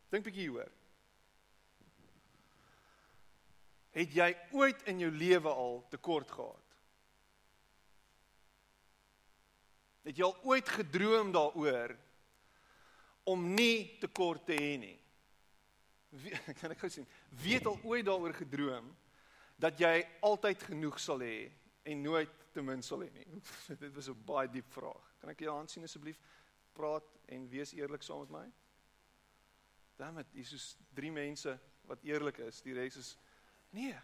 Dink 0.10 0.24
bietjie 0.24 0.42
hieroor. 0.42 0.72
Het 3.92 4.14
jy 4.14 4.38
ooit 4.52 4.84
in 4.84 5.00
jou 5.00 5.12
lewe 5.12 5.50
al 5.50 5.86
tekort 5.90 6.32
gehad? 6.32 6.65
Het 10.06 10.20
jy 10.20 10.28
al 10.28 10.38
ooit 10.46 10.70
gedroom 10.70 11.32
daaroor 11.34 11.96
om 13.26 13.48
nie 13.56 13.98
tekort 14.02 14.46
te 14.46 14.58
hê 14.58 14.76
nie? 14.78 14.98
Wie, 16.22 16.34
kan 16.60 16.76
ek 16.76 16.84
gou 16.84 16.92
sien? 16.94 17.08
Wie 17.42 17.58
het 17.58 17.66
al 17.66 17.80
ooit 17.82 18.06
daaroor 18.06 18.36
gedroom 18.38 18.92
dat 19.62 19.80
jy 19.82 20.04
altyd 20.28 20.68
genoeg 20.70 21.00
sal 21.02 21.24
hê 21.26 21.48
en 21.90 22.04
nooit 22.06 22.32
te 22.54 22.62
min 22.62 22.86
sal 22.86 23.02
hê 23.06 23.10
nie? 23.16 23.42
Dit 23.82 23.96
was 23.96 24.12
'n 24.12 24.22
baie 24.28 24.52
diep 24.52 24.70
vraag. 24.78 25.10
Kan 25.22 25.34
ek 25.34 25.42
jou 25.42 25.56
aansien 25.56 25.84
asseblief? 25.84 26.22
Praat 26.78 27.10
en 27.32 27.50
wees 27.50 27.74
eerlik 27.74 28.04
saam 28.04 28.22
met 28.28 28.36
my. 28.36 28.46
Damet, 29.98 30.28
hier 30.36 30.54
is 30.54 30.76
drie 30.94 31.12
mense 31.12 31.58
wat 31.88 32.04
eerlik 32.04 32.38
is. 32.46 32.62
Die 32.62 32.76
res 32.76 32.98
is 33.00 33.16
nee. 33.72 33.96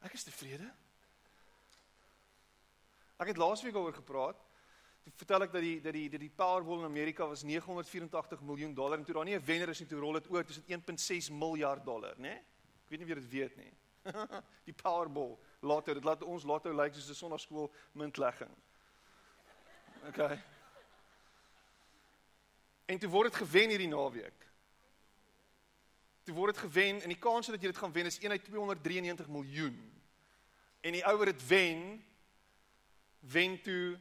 Ek 0.00 0.14
is 0.14 0.24
tevrede. 0.24 0.70
Ek 3.20 3.32
het 3.32 3.40
laasweek 3.40 3.74
daaroor 3.74 3.96
gepraat 3.96 4.45
vertel 5.14 5.42
ek 5.42 5.52
dat 5.52 5.62
die 5.62 5.80
dat 5.80 5.92
die 5.92 6.08
dat 6.10 6.20
die 6.20 6.32
Powerball 6.34 6.78
in 6.78 6.90
Amerika 6.90 7.26
was 7.26 7.42
984 7.42 8.40
miljoen 8.42 8.74
dollar 8.74 8.98
en 8.98 9.04
toe 9.04 9.14
daar 9.14 9.24
nie 9.24 9.36
'n 9.36 9.44
wenner 9.44 9.68
is 9.68 9.80
nie 9.80 9.88
toe 9.88 10.00
rol 10.00 10.12
dit 10.12 10.30
oor 10.30 10.44
tussen 10.44 10.64
1.6 10.66 11.30
miljard 11.30 11.84
dollar, 11.84 12.14
né? 12.16 12.22
Nee? 12.22 12.42
Ek 12.84 12.88
weet 12.88 12.98
nie 12.98 13.06
wie 13.06 13.14
dit 13.14 13.30
weet 13.30 13.56
nie. 13.56 13.72
die 14.68 14.74
Powerball 14.74 15.38
lotto, 15.60 15.94
dit 15.94 16.04
laat 16.04 16.22
ons 16.22 16.44
lotto 16.44 16.72
lyk 16.72 16.94
soos 16.94 17.08
'n 17.08 17.14
sonnaarskool 17.14 17.72
muntlegging. 17.92 18.50
OK. 20.08 20.38
En 22.86 22.98
toe 22.98 23.08
word 23.10 23.32
dit 23.32 23.40
gewen 23.42 23.68
hierdie 23.68 23.88
naweek. 23.90 24.46
Toe 26.26 26.34
word 26.34 26.54
dit 26.54 26.62
gewen 26.62 27.00
en 27.02 27.08
die 27.08 27.18
kans 27.18 27.46
dat 27.46 27.62
jy 27.62 27.70
dit 27.70 27.78
gaan 27.78 27.92
wen 27.92 28.06
is 28.06 28.18
1 28.18 28.30
uit 28.30 28.44
293 28.44 29.28
miljoen. 29.28 29.76
En 30.80 30.92
die 30.92 31.04
ouer 31.06 31.32
dit 31.32 31.46
wen 31.46 32.04
wen 33.20 33.62
toe 33.62 33.98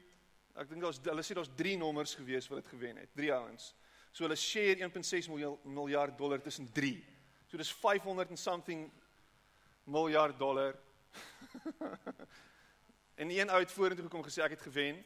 Ek 0.55 0.69
dink 0.69 0.85
daar's 0.85 1.01
hulle 1.03 1.23
sê 1.25 1.35
daar's 1.35 1.51
3 1.59 1.75
nommers 1.77 2.15
gewees 2.15 2.47
wat 2.47 2.61
dit 2.63 2.71
gewen 2.71 2.97
het, 3.01 3.09
3 3.15 3.33
ouens. 3.35 3.73
So 4.15 4.23
hulle 4.23 4.37
share 4.39 4.79
1.6 4.79 5.27
miljard 5.63 6.17
dollar 6.17 6.39
tussen 6.41 6.71
3. 6.71 6.93
So 7.47 7.57
dis 7.57 7.71
500 7.71 8.29
and 8.29 8.39
something 8.39 8.91
miljard 9.83 10.39
dollar. 10.39 10.75
en 13.21 13.29
een 13.29 13.49
ou 13.49 13.59
het 13.59 13.71
vorentoe 13.71 14.07
gekom 14.07 14.23
gesê 14.23 14.43
ek 14.43 14.55
het 14.55 14.63
gewen. 14.69 15.03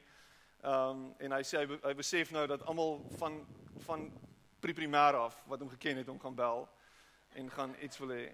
Ehm 0.62 0.90
um, 0.90 1.04
en 1.18 1.32
hy 1.32 1.44
sê 1.48 1.64
hy, 1.64 1.80
hy 1.84 1.94
besef 1.98 2.32
nou 2.36 2.46
dat 2.48 2.66
almal 2.68 3.00
van 3.18 3.42
van 3.86 4.10
pre-primêr 4.60 5.16
af 5.16 5.38
wat 5.48 5.62
hom 5.64 5.70
geken 5.72 6.02
het 6.02 6.10
hom 6.12 6.20
gaan 6.20 6.36
bel 6.36 6.66
en 7.40 7.52
gaan 7.52 7.76
iets 7.82 7.98
wil 7.98 8.12
hê. 8.14 8.26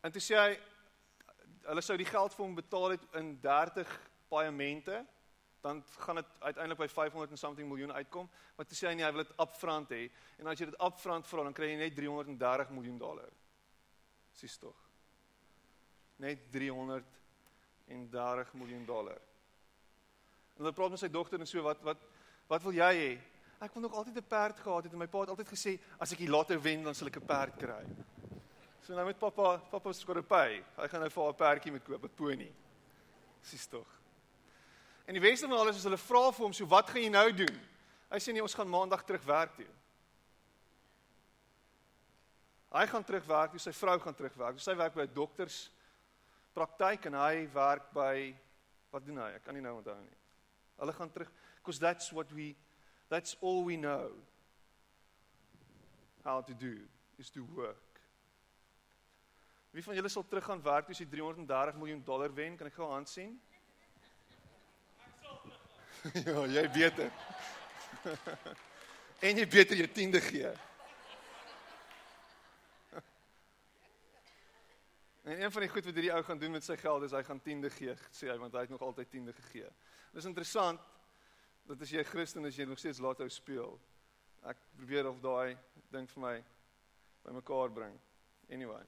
En 0.00 0.12
toe 0.12 0.22
sê 0.22 0.38
hy 0.38 0.52
hulle 1.66 1.82
sou 1.82 1.96
die 1.98 2.08
geld 2.08 2.34
vir 2.34 2.44
hom 2.46 2.54
betaal 2.54 2.94
het 2.96 3.04
in 3.18 3.34
30 3.42 3.90
paemente 4.30 5.02
dan 5.62 5.78
gaan 6.02 6.18
dit 6.18 6.26
uiteindelik 6.38 6.78
by 6.78 6.88
500 6.90 7.30
en 7.30 7.38
something 7.38 7.68
miljoen 7.68 7.92
uitkom. 7.92 8.30
Toe 8.56 8.76
sê 8.76 8.88
hy 8.90 8.94
nee, 8.98 9.06
hy 9.06 9.12
wil 9.14 9.22
dit 9.22 9.34
upfront 9.44 9.90
hê. 9.94 10.10
En 10.42 10.50
as 10.50 10.58
jy 10.58 10.66
dit 10.72 10.80
upfront 10.82 11.28
vra, 11.30 11.44
dan 11.46 11.54
kry 11.54 11.68
jy 11.70 11.76
net 11.78 11.94
330 11.94 12.72
miljoen 12.74 12.98
dollar. 12.98 13.30
Sis 14.34 14.58
tog. 14.58 14.74
Net 16.22 16.50
330 16.50 18.54
miljoen 18.58 18.86
dollar. 18.88 19.20
En 20.56 20.64
hulle 20.64 20.76
praat 20.76 20.96
met 20.96 21.04
sy 21.04 21.12
dogter 21.12 21.40
en 21.40 21.46
so 21.46 21.62
wat 21.64 21.80
wat 21.86 22.00
wat 22.50 22.62
wil 22.66 22.74
jy 22.76 22.92
hê? 22.98 23.12
Ek 23.62 23.74
wil 23.74 23.86
nog 23.86 23.94
altyd 23.94 24.18
'n 24.18 24.28
perd 24.28 24.58
gehad 24.58 24.84
het 24.84 24.92
en 24.92 24.98
my 24.98 25.06
pa 25.06 25.20
het 25.20 25.30
altyd 25.30 25.54
gesê 25.54 25.78
as 25.98 26.12
ek 26.12 26.18
die 26.18 26.28
lotto 26.28 26.60
wen 26.60 26.82
dan 26.82 26.94
sal 26.94 27.06
ek 27.06 27.22
'n 27.22 27.26
perd 27.26 27.56
kry. 27.56 27.86
So 28.82 28.94
nou 28.94 29.06
met 29.06 29.18
pappa, 29.18 29.58
pappa 29.70 29.92
skor 29.92 30.18
'n 30.18 30.26
pay. 30.26 30.64
Hy 30.76 30.88
gaan 30.88 31.00
nou 31.00 31.10
vir 31.10 31.28
'n 31.28 31.34
perdjie 31.34 31.72
met 31.72 31.84
koop, 31.84 32.04
'n 32.04 32.16
pony. 32.16 32.52
Sis 33.42 33.66
tog. 33.66 34.01
En 35.06 35.14
die 35.16 35.22
weste 35.22 35.48
van 35.48 35.58
alles 35.58 35.76
is 35.76 35.86
hulle 35.88 35.98
vra 35.98 36.30
vir 36.32 36.44
hom, 36.44 36.52
"So 36.52 36.66
wat 36.66 36.90
gaan 36.90 37.02
jy 37.02 37.08
nou 37.08 37.32
doen?" 37.32 37.60
Hy 38.10 38.18
sê 38.18 38.32
nee, 38.32 38.42
ons 38.42 38.54
gaan 38.54 38.68
maandag 38.68 39.04
terug 39.04 39.24
werk 39.24 39.54
toe. 39.56 39.68
Hy 42.72 42.86
gaan 42.86 43.04
terug 43.04 43.24
werk 43.24 43.50
toe, 43.50 43.60
sy 43.60 43.72
vrou 43.72 43.98
gaan 44.00 44.14
terug 44.14 44.34
werk. 44.34 44.60
Sy 44.60 44.74
werk 44.74 44.94
by 44.94 45.02
'n 45.02 45.14
dokters 45.14 45.70
praktyk 46.54 47.06
en 47.06 47.14
hy 47.14 47.46
werk 47.52 47.92
by 47.92 48.34
wat 48.90 49.04
doen 49.04 49.18
hy? 49.18 49.30
Ek 49.36 49.44
kan 49.44 49.54
nie 49.54 49.62
nou 49.62 49.76
onthou 49.76 49.98
nie. 50.00 50.16
Hulle 50.78 50.92
gaan 50.92 51.12
terug 51.12 51.30
because 51.56 51.78
that's 51.78 52.12
what 52.12 52.32
we 52.32 52.56
that's 53.08 53.36
all 53.40 53.64
we 53.64 53.76
know 53.76 54.12
how 56.24 56.40
to 56.40 56.54
do 56.54 56.88
is 57.18 57.30
to 57.30 57.44
work. 57.44 58.00
Wie 59.72 59.82
van 59.82 59.94
julle 59.94 60.08
sal 60.08 60.24
terug 60.28 60.44
gaan 60.44 60.62
werk 60.62 60.90
as 60.90 61.00
jy 61.00 61.06
330 61.08 61.78
miljoen 61.80 62.04
dollar 62.04 62.34
wen? 62.34 62.56
Kan 62.56 62.66
ek 62.66 62.74
gou 62.74 62.90
hand 62.90 63.08
sien? 63.08 63.40
ja, 66.26 66.46
jy 66.46 66.70
beter. 66.72 67.10
en 69.26 69.36
jy 69.38 69.46
beter 69.46 69.76
jou 69.78 69.88
tiende 69.94 70.20
gee. 70.20 70.50
en 75.28 75.42
een 75.42 75.52
van 75.52 75.62
die 75.62 75.70
goed 75.70 75.84
wat 75.86 75.94
hierdie 75.94 76.14
ou 76.14 76.22
gaan 76.26 76.40
doen 76.42 76.54
met 76.56 76.64
sy 76.66 76.76
geld 76.80 77.02
is 77.06 77.14
hy 77.14 77.22
gaan 77.26 77.42
tiende 77.44 77.70
gee, 77.70 77.94
sê 78.10 78.26
hy, 78.32 78.38
want 78.42 78.54
hy 78.58 78.62
het 78.66 78.74
nog 78.74 78.82
altyd 78.82 79.08
tiende 79.14 79.34
gegee. 79.36 79.70
Dis 80.12 80.26
interessant 80.26 80.80
dat 81.70 81.78
as 81.80 81.90
jy 81.94 82.00
'n 82.02 82.10
Christen 82.10 82.44
is, 82.50 82.56
jy 82.58 82.66
nog 82.66 82.78
steeds 82.82 82.98
laat 82.98 83.22
hou 83.22 83.30
speel. 83.30 83.80
Ek 84.42 84.58
probeer 84.74 85.06
of 85.06 85.20
daai 85.22 85.56
ding 85.94 86.10
vir 86.10 86.20
my 86.22 86.44
bymekaar 87.22 87.70
bring. 87.70 88.00
Anyway. 88.50 88.82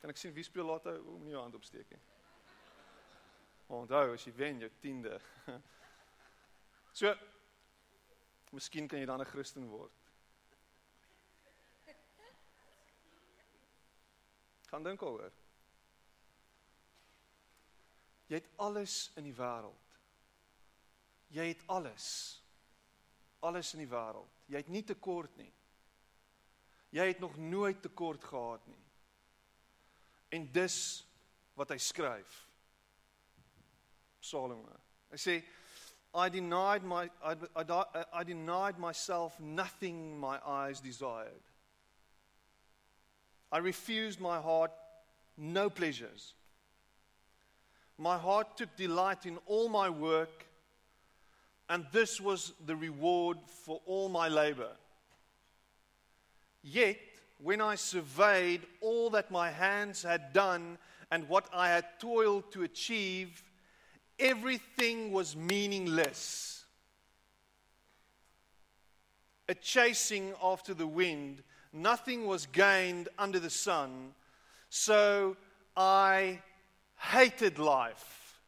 Kan 0.00 0.10
ek 0.10 0.16
sien 0.16 0.34
wie 0.34 0.44
speel 0.46 0.66
laat 0.70 0.84
hou 0.86 0.98
om 1.16 1.24
nie 1.24 1.34
jou 1.34 1.42
hand 1.42 1.54
opsteek 1.58 1.90
nie. 1.90 2.02
Onthou 3.66 4.12
as 4.14 4.24
jy 4.24 4.32
wen 4.36 4.60
jou 4.62 4.70
tiende. 4.80 5.20
So 6.96 7.12
Miskien 8.56 8.86
kan 8.88 9.02
jy 9.02 9.06
dan 9.06 9.20
'n 9.20 9.28
Christen 9.28 9.68
word. 9.68 9.92
Gaan 14.70 14.82
dink 14.82 15.02
oor. 15.02 15.32
Jy 18.26 18.34
het 18.34 18.48
alles 18.56 19.12
in 19.16 19.24
die 19.24 19.34
wêreld. 19.34 19.98
Jy 21.28 21.46
het 21.48 21.66
alles. 21.66 22.06
Alles 23.40 23.74
in 23.74 23.78
die 23.84 23.92
wêreld. 23.92 24.40
Jy 24.46 24.56
het 24.56 24.68
nie 24.68 24.84
tekort 24.84 25.36
nie. 25.36 25.52
Jy 26.90 27.06
het 27.06 27.18
nog 27.20 27.36
nooit 27.36 27.82
tekort 27.82 28.24
gehad 28.24 28.66
nie. 28.66 28.84
En 30.28 30.52
dis 30.52 31.06
wat 31.54 31.68
hy 31.68 31.78
skryf. 31.78 32.48
Salomo. 34.20 34.80
Hy 35.10 35.16
sê 35.16 35.44
I 36.16 36.30
denied, 36.30 36.82
my, 36.82 37.10
I, 37.22 37.36
I, 37.54 37.84
I 38.12 38.24
denied 38.24 38.78
myself 38.78 39.38
nothing 39.38 40.18
my 40.18 40.38
eyes 40.46 40.80
desired. 40.80 41.42
I 43.52 43.58
refused 43.58 44.20
my 44.20 44.40
heart 44.40 44.72
no 45.36 45.68
pleasures. 45.68 46.32
My 47.98 48.16
heart 48.16 48.56
took 48.56 48.74
delight 48.76 49.26
in 49.26 49.38
all 49.46 49.68
my 49.68 49.90
work, 49.90 50.46
and 51.68 51.84
this 51.92 52.20
was 52.20 52.52
the 52.64 52.76
reward 52.76 53.38
for 53.64 53.80
all 53.86 54.08
my 54.08 54.28
labor. 54.28 54.70
Yet, 56.62 56.98
when 57.42 57.60
I 57.60 57.74
surveyed 57.74 58.62
all 58.80 59.10
that 59.10 59.30
my 59.30 59.50
hands 59.50 60.02
had 60.02 60.32
done 60.32 60.78
and 61.10 61.28
what 61.28 61.48
I 61.52 61.68
had 61.68 62.00
toiled 62.00 62.50
to 62.52 62.62
achieve, 62.62 63.42
everything 64.18 65.12
was 65.12 65.36
meaningless. 65.36 66.64
A 69.48 69.54
chasing 69.54 70.34
after 70.42 70.74
the 70.74 70.86
wind, 70.86 71.42
nothing 71.72 72.26
was 72.26 72.46
gained 72.46 73.08
under 73.18 73.38
the 73.38 73.50
sun. 73.50 74.12
So 74.70 75.36
I 75.76 76.40
hated 76.98 77.58
life 77.58 78.40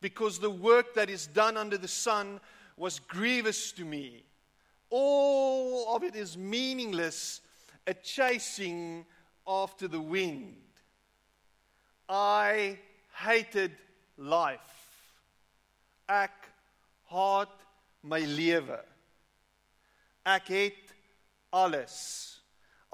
because 0.00 0.38
the 0.38 0.50
work 0.50 0.94
that 0.94 1.08
is 1.08 1.26
done 1.26 1.56
under 1.56 1.78
the 1.78 1.88
sun 1.88 2.40
was 2.76 2.98
grievous 2.98 3.72
to 3.72 3.84
me. 3.84 4.24
All 4.90 5.94
of 5.94 6.02
it 6.02 6.14
is 6.14 6.36
meaningless, 6.36 7.40
a 7.86 7.94
chasing 7.94 9.06
after 9.46 9.88
the 9.88 10.00
wind. 10.00 10.56
I 12.08 12.78
hated 13.16 13.72
life. 14.16 14.80
Ek 16.10 16.48
haat 17.10 17.54
my 18.04 18.20
lewe. 18.20 18.80
Ek 20.24 20.48
het 20.52 20.94
alles. 21.54 21.96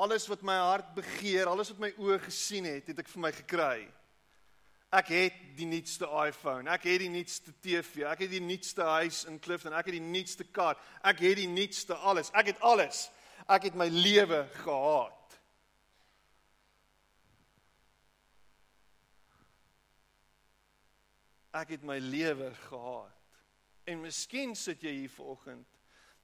Alles 0.01 0.27
wat 0.31 0.43
my 0.47 0.57
hart 0.57 0.95
begeer, 0.97 1.51
alles 1.51 1.73
wat 1.75 1.83
my 1.83 1.91
oë 2.01 2.21
gesien 2.25 2.67
het, 2.69 2.89
het 2.89 3.03
ek 3.03 3.11
vir 3.13 3.25
my 3.27 3.33
gekry. 3.37 3.81
Ek 4.91 5.13
het 5.15 5.37
die 5.55 5.69
nuutste 5.71 6.09
iPhone, 6.27 6.67
ek 6.73 6.89
het 6.89 7.03
die 7.05 7.13
nuutste 7.13 7.53
TV, 7.63 8.03
ek 8.11 8.25
het 8.25 8.33
die 8.33 8.43
nuutste 8.43 8.83
huis 8.83 9.23
in 9.31 9.37
Clifton, 9.39 9.77
ek 9.79 9.87
het 9.87 9.95
die 10.01 10.03
nuutste 10.03 10.47
kar, 10.51 10.81
ek 11.07 11.23
het 11.23 11.39
die 11.39 11.51
nuutste 11.51 11.95
alles. 11.95 12.33
Ek 12.35 12.51
het 12.51 12.65
alles. 12.67 13.07
Ek 13.47 13.69
het 13.69 13.79
my 13.79 13.87
lewe 13.93 14.43
gehaat. 14.65 15.20
Ek 21.57 21.75
het 21.75 21.83
my 21.87 21.99
lewe 21.99 22.53
gehaat. 22.69 23.17
En 23.91 24.05
miskien 24.05 24.55
sit 24.55 24.83
jy 24.85 24.93
hier 25.03 25.13
vanoggend 25.13 25.67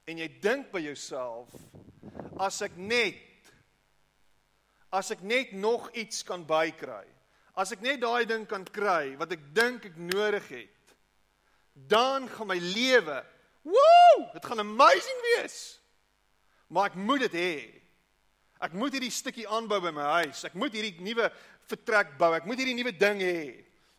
en 0.07 0.21
jy 0.21 0.27
dink 0.39 0.69
by 0.71 0.79
jouself 0.79 1.51
as 2.39 2.61
ek 2.63 2.77
net 2.79 3.25
as 4.95 5.11
ek 5.11 5.23
net 5.27 5.51
nog 5.51 5.89
iets 5.91 6.23
kan 6.23 6.45
bykry. 6.47 7.03
As 7.57 7.73
ek 7.75 7.83
net 7.83 7.99
daai 8.05 8.23
ding 8.29 8.45
kan 8.47 8.63
kry 8.63 9.17
wat 9.19 9.33
ek 9.35 9.49
dink 9.57 9.89
ek 9.89 9.97
nodig 9.99 10.47
het, 10.53 10.93
dan 11.91 12.29
gaan 12.31 12.49
my 12.49 12.57
lewe, 12.61 13.17
woew, 13.67 14.21
dit 14.31 14.47
gaan 14.47 14.63
amazing 14.63 15.19
wees. 15.25 15.59
Maar 16.71 16.91
ek 16.91 16.97
moet 16.99 17.27
dit 17.27 17.35
hê. 17.37 17.53
Ek 18.63 18.73
moet 18.73 18.95
hierdie 18.95 19.13
stukkie 19.13 19.45
aanbou 19.49 19.79
by 19.83 19.91
my 19.93 20.07
huis. 20.21 20.45
Ek 20.47 20.55
moet 20.57 20.73
hierdie 20.73 21.03
nuwe 21.05 21.27
vertrek 21.69 22.15
bou. 22.17 22.31
Ek 22.33 22.47
moet 22.49 22.57
hierdie 22.61 22.77
nuwe 22.77 22.93
ding 22.95 23.21
hê. 23.21 23.41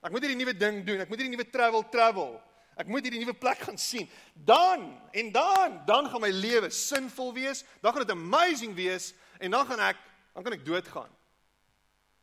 Ek 0.05 0.13
moet 0.15 0.25
hierdie 0.25 0.39
nuwe 0.39 0.55
ding 0.55 0.85
doen. 0.87 1.03
Ek 1.03 1.11
moet 1.11 1.21
hierdie 1.21 1.35
nuwe 1.35 1.49
travel 1.51 1.87
travel. 1.91 2.37
Ek 2.79 2.87
moet 2.87 3.07
hierdie 3.07 3.25
nuwe 3.25 3.35
plek 3.35 3.65
gaan 3.67 3.79
sien. 3.81 4.07
Dan 4.33 4.87
en 5.11 5.33
dan, 5.35 5.81
dan 5.89 6.11
gaan 6.11 6.23
my 6.23 6.31
lewe 6.31 6.71
sinvol 6.71 7.33
wees. 7.35 7.65
Dan 7.83 7.93
gaan 7.93 8.07
dit 8.07 8.15
amazing 8.15 8.77
wees 8.79 9.13
en 9.43 9.51
dan 9.55 9.67
gaan 9.67 9.83
ek, 9.91 9.99
dan 10.35 10.47
kan 10.47 10.55
ek 10.55 10.65
doodgaan. 10.67 11.11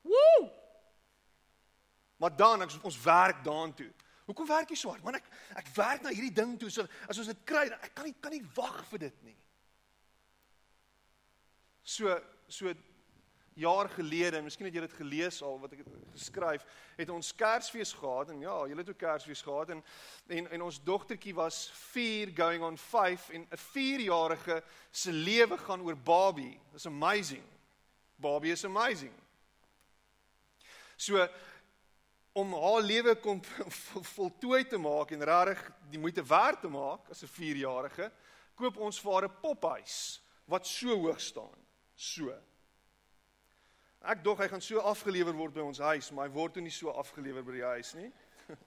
Woew! 0.05 0.47
Maar 2.21 2.35
dan 2.39 2.63
ek 2.63 2.77
ons 2.87 2.99
werk 3.03 3.43
daartoe. 3.43 3.91
Hoekom 4.25 4.47
werk 4.49 4.71
jy 4.73 4.77
so 4.79 4.89
hard? 4.89 5.03
Want 5.05 5.19
ek 5.19 5.27
ek 5.61 5.67
werk 5.75 6.05
na 6.05 6.13
hierdie 6.13 6.33
ding 6.33 6.55
toe. 6.57 6.71
So 6.73 6.87
as 7.09 7.19
ons 7.21 7.29
dit 7.29 7.43
kry, 7.45 7.67
ek 7.69 7.91
kan 7.93 8.07
nie 8.07 8.15
kan 8.23 8.33
nie 8.33 8.45
wag 8.55 8.79
vir 8.89 9.05
dit 9.05 9.17
nie. 9.27 9.35
So 11.83 12.15
so 12.47 12.73
jaar 13.55 13.89
gelede, 13.89 14.41
miskien 14.43 14.67
het 14.67 14.75
julle 14.75 14.87
dit 14.87 14.97
gelees 14.97 15.39
al 15.41 15.59
wat 15.61 15.71
ek 15.71 15.85
het 15.85 15.93
geskryf, 16.11 16.65
het 16.97 17.09
ons 17.09 17.31
Kersfees 17.39 17.93
gehad 17.95 18.29
en 18.33 18.41
ja, 18.43 18.55
julle 18.67 18.83
het 18.83 18.89
ook 18.91 18.99
Kersfees 18.99 19.43
gehad 19.45 19.71
en 19.71 19.83
en 20.27 20.49
en 20.51 20.65
ons 20.65 20.79
dogtertjie 20.83 21.33
was 21.35 21.69
4 21.93 22.33
going 22.35 22.63
on 22.63 22.77
5 22.77 23.29
en 23.29 23.47
'n 23.47 23.61
4-jarige 23.63 24.63
se 24.91 25.11
lewe 25.11 25.57
gaan 25.57 25.81
oor 25.81 25.97
Barbie. 25.97 26.59
It's 26.73 26.85
amazing. 26.85 27.43
Barbie 28.15 28.51
is 28.51 28.65
amazing. 28.65 29.13
So 30.95 31.27
om 32.33 32.53
haar 32.53 32.81
lewe 32.81 33.15
kom 33.15 33.41
voltooi 34.15 34.65
te 34.67 34.77
maak 34.77 35.11
en 35.11 35.23
regtig 35.23 35.71
die 35.89 35.99
moeite 35.99 36.23
werd 36.23 36.59
te 36.59 36.67
maak 36.67 37.09
as 37.09 37.23
'n 37.23 37.31
4-jarige, 37.31 38.11
koop 38.55 38.77
ons 38.77 38.99
vir 38.99 39.13
haar 39.13 39.27
'n 39.29 39.39
pophuis 39.41 40.21
wat 40.45 40.67
so 40.67 40.95
hoog 40.95 41.19
staan. 41.19 41.59
So 41.95 42.35
Ek 44.01 44.23
dog 44.23 44.39
hy 44.39 44.47
gaan 44.47 44.61
so 44.61 44.79
afgelewer 44.79 45.33
word 45.33 45.53
by 45.53 45.61
ons 45.61 45.79
huis, 45.79 46.11
maar 46.11 46.27
hy 46.27 46.33
word 46.33 46.53
toe 46.53 46.61
nie 46.61 46.73
so 46.73 46.91
afgelewer 46.91 47.43
by 47.43 47.51
die 47.51 47.63
huis 47.65 47.93
nie. 47.95 48.11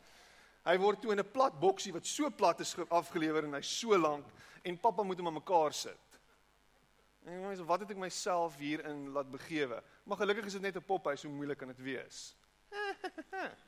Hy 0.69 0.75
word 0.77 1.01
toe 1.01 1.13
in 1.15 1.21
'n 1.21 1.33
plat 1.33 1.55
boksie 1.61 1.93
wat 1.93 2.05
so 2.05 2.29
plat 2.31 2.61
is 2.61 2.75
afgelewer 2.91 3.45
en 3.45 3.55
hy's 3.55 3.71
so 3.81 3.97
lank 3.97 4.27
en 4.65 4.77
pappa 4.77 5.03
moet 5.03 5.17
hom 5.19 5.31
aan 5.31 5.39
mekaar 5.39 5.73
sit. 5.73 6.19
En 7.25 7.45
ek 7.49 7.57
sê 7.57 7.65
wat 7.65 7.81
het 7.81 7.91
ek 7.95 8.01
myself 8.03 8.57
hierin 8.57 9.13
laat 9.15 9.31
begewe? 9.31 9.83
Maar 10.05 10.17
gelukkig 10.17 10.47
is 10.47 10.53
dit 10.59 10.63
net 10.63 10.77
'n 10.77 10.85
pophuis, 10.85 11.21
so 11.21 11.29
moeilik 11.29 11.59
kan 11.59 11.69
dit 11.69 11.83
wees. 11.83 12.35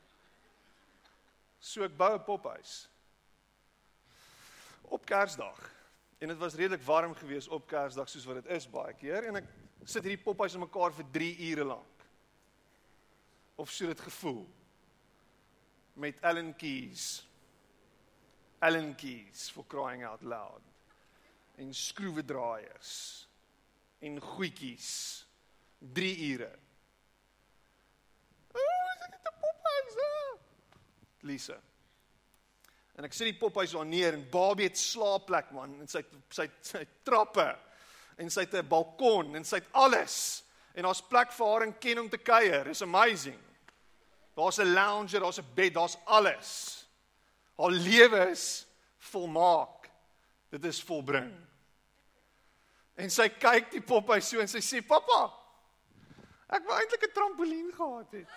So 1.61 1.85
ek 1.85 1.97
bou 1.97 2.15
'n 2.15 2.25
pophuis. 2.25 2.89
Op 4.83 5.05
Kersdag. 5.05 5.61
En 6.19 6.29
dit 6.29 6.39
was 6.39 6.55
redelik 6.55 6.83
warm 6.83 7.15
geweest 7.15 7.49
op 7.49 7.67
Kersdag 7.67 8.09
soos 8.09 8.25
wat 8.25 8.43
dit 8.43 8.47
is 8.47 8.71
baie 8.71 8.95
keer 8.95 9.25
en 9.25 9.37
ek 9.37 9.45
sit 9.85 10.05
hierdie 10.05 10.23
poppies 10.23 10.57
in 10.57 10.65
mekaar 10.65 10.95
vir 10.97 11.09
3 11.15 11.31
ure 11.51 11.67
lank. 11.73 12.05
Of 13.61 13.73
so 13.73 13.87
dit 13.87 14.01
gevoel. 14.01 14.45
Met 16.01 16.21
Allen 16.25 16.53
keys. 16.57 17.23
Allen 18.61 18.95
keys 18.95 19.49
for 19.53 19.65
crying 19.69 20.05
out 20.05 20.23
loud. 20.23 20.63
En 21.61 21.75
skroewedraaiers. 21.75 22.93
En 24.01 24.21
goedjies. 24.21 24.91
3 25.93 26.13
ure. 26.33 26.53
Lisa. 31.21 31.57
En 32.97 33.07
ek 33.09 33.17
sit 33.17 33.31
die 33.31 33.39
poppies 33.41 33.73
daar 33.77 33.89
neer 33.89 34.17
en 34.17 34.25
Babie 34.33 34.69
het 34.69 34.79
slaapplek 34.79 35.53
man 35.57 35.73
en 35.81 35.89
sy 35.89 36.03
sy 36.33 36.47
sy 36.65 36.83
trappe 37.07 37.47
en 38.21 38.31
sy 38.31 38.45
het 38.45 38.55
'n 38.55 38.69
balkon 38.69 39.35
en 39.37 39.45
sy 39.45 39.57
het 39.57 39.73
alles. 39.73 40.45
En 40.75 40.83
daar's 40.83 41.03
plek 41.03 41.33
vir 41.33 41.47
haar 41.47 41.63
en 41.63 41.79
ken 41.79 41.99
om 41.99 42.09
te 42.09 42.19
kuier. 42.19 42.67
It's 42.67 42.83
amazing. 42.83 43.41
Daar's 44.35 44.59
'n 44.59 44.73
lounger, 44.73 45.21
daar's 45.21 45.39
'n 45.39 45.55
bed, 45.55 45.75
daar's 45.75 45.97
alles. 46.05 46.87
Haar 47.57 47.71
lewe 47.71 48.31
is 48.31 48.67
volmaak. 48.99 49.91
Dit 50.49 50.65
is 50.65 50.83
volbring. 50.83 51.47
En 52.95 53.11
sy 53.11 53.29
kyk 53.29 53.71
die 53.71 53.83
pop 53.83 54.09
hy 54.09 54.21
so 54.21 54.41
en 54.41 54.49
sy 54.49 54.61
sê: 54.61 54.87
"Pappa, 54.87 55.33
ek 56.49 56.65
wou 56.67 56.79
eintlik 56.79 57.03
'n 57.03 57.13
trampolien 57.13 57.73
gehad 57.73 58.13
het." 58.13 58.29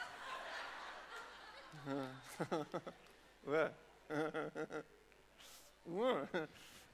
Wat? 3.44 3.72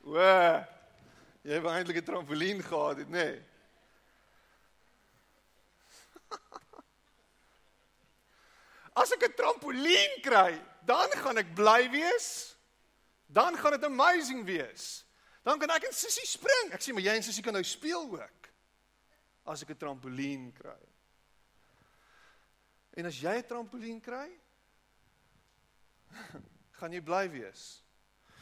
Wat? 0.02 0.70
Jy 1.42 1.54
het 1.56 1.66
eintlik 1.66 1.98
'n 2.02 2.04
trampolien 2.04 2.64
gehad 2.64 2.98
het, 2.98 3.08
nê? 3.08 3.12
Nee. 3.12 3.44
As 9.00 9.12
ek 9.12 9.24
'n 9.24 9.34
trampolien 9.36 10.22
kry, 10.22 10.62
dan 10.86 11.10
gaan 11.24 11.38
ek 11.38 11.56
bly 11.56 11.90
wees. 11.92 12.58
Dan 13.26 13.58
gaan 13.58 13.72
dit 13.72 13.84
amazing 13.84 14.46
wees. 14.46 15.06
Dan 15.44 15.60
kan 15.60 15.70
ek 15.70 15.84
en 15.84 15.94
Sissie 15.94 16.28
spring. 16.28 16.74
Ek 16.74 16.82
sê 16.82 16.94
maar 16.94 17.06
jy 17.06 17.16
en 17.16 17.24
Sissie 17.24 17.44
kan 17.44 17.54
nou 17.54 17.64
speel 17.64 18.12
ook. 18.12 18.50
As 19.46 19.62
ek 19.62 19.70
'n 19.70 19.78
trampolien 19.78 20.52
kry. 20.52 20.84
En 22.98 23.06
as 23.06 23.22
jy 23.22 23.38
'n 23.38 23.48
trampolien 23.48 24.02
kry, 24.02 24.30
gaan 26.80 26.92
jy 26.92 27.02
bly 27.02 27.30
wees. 27.30 27.84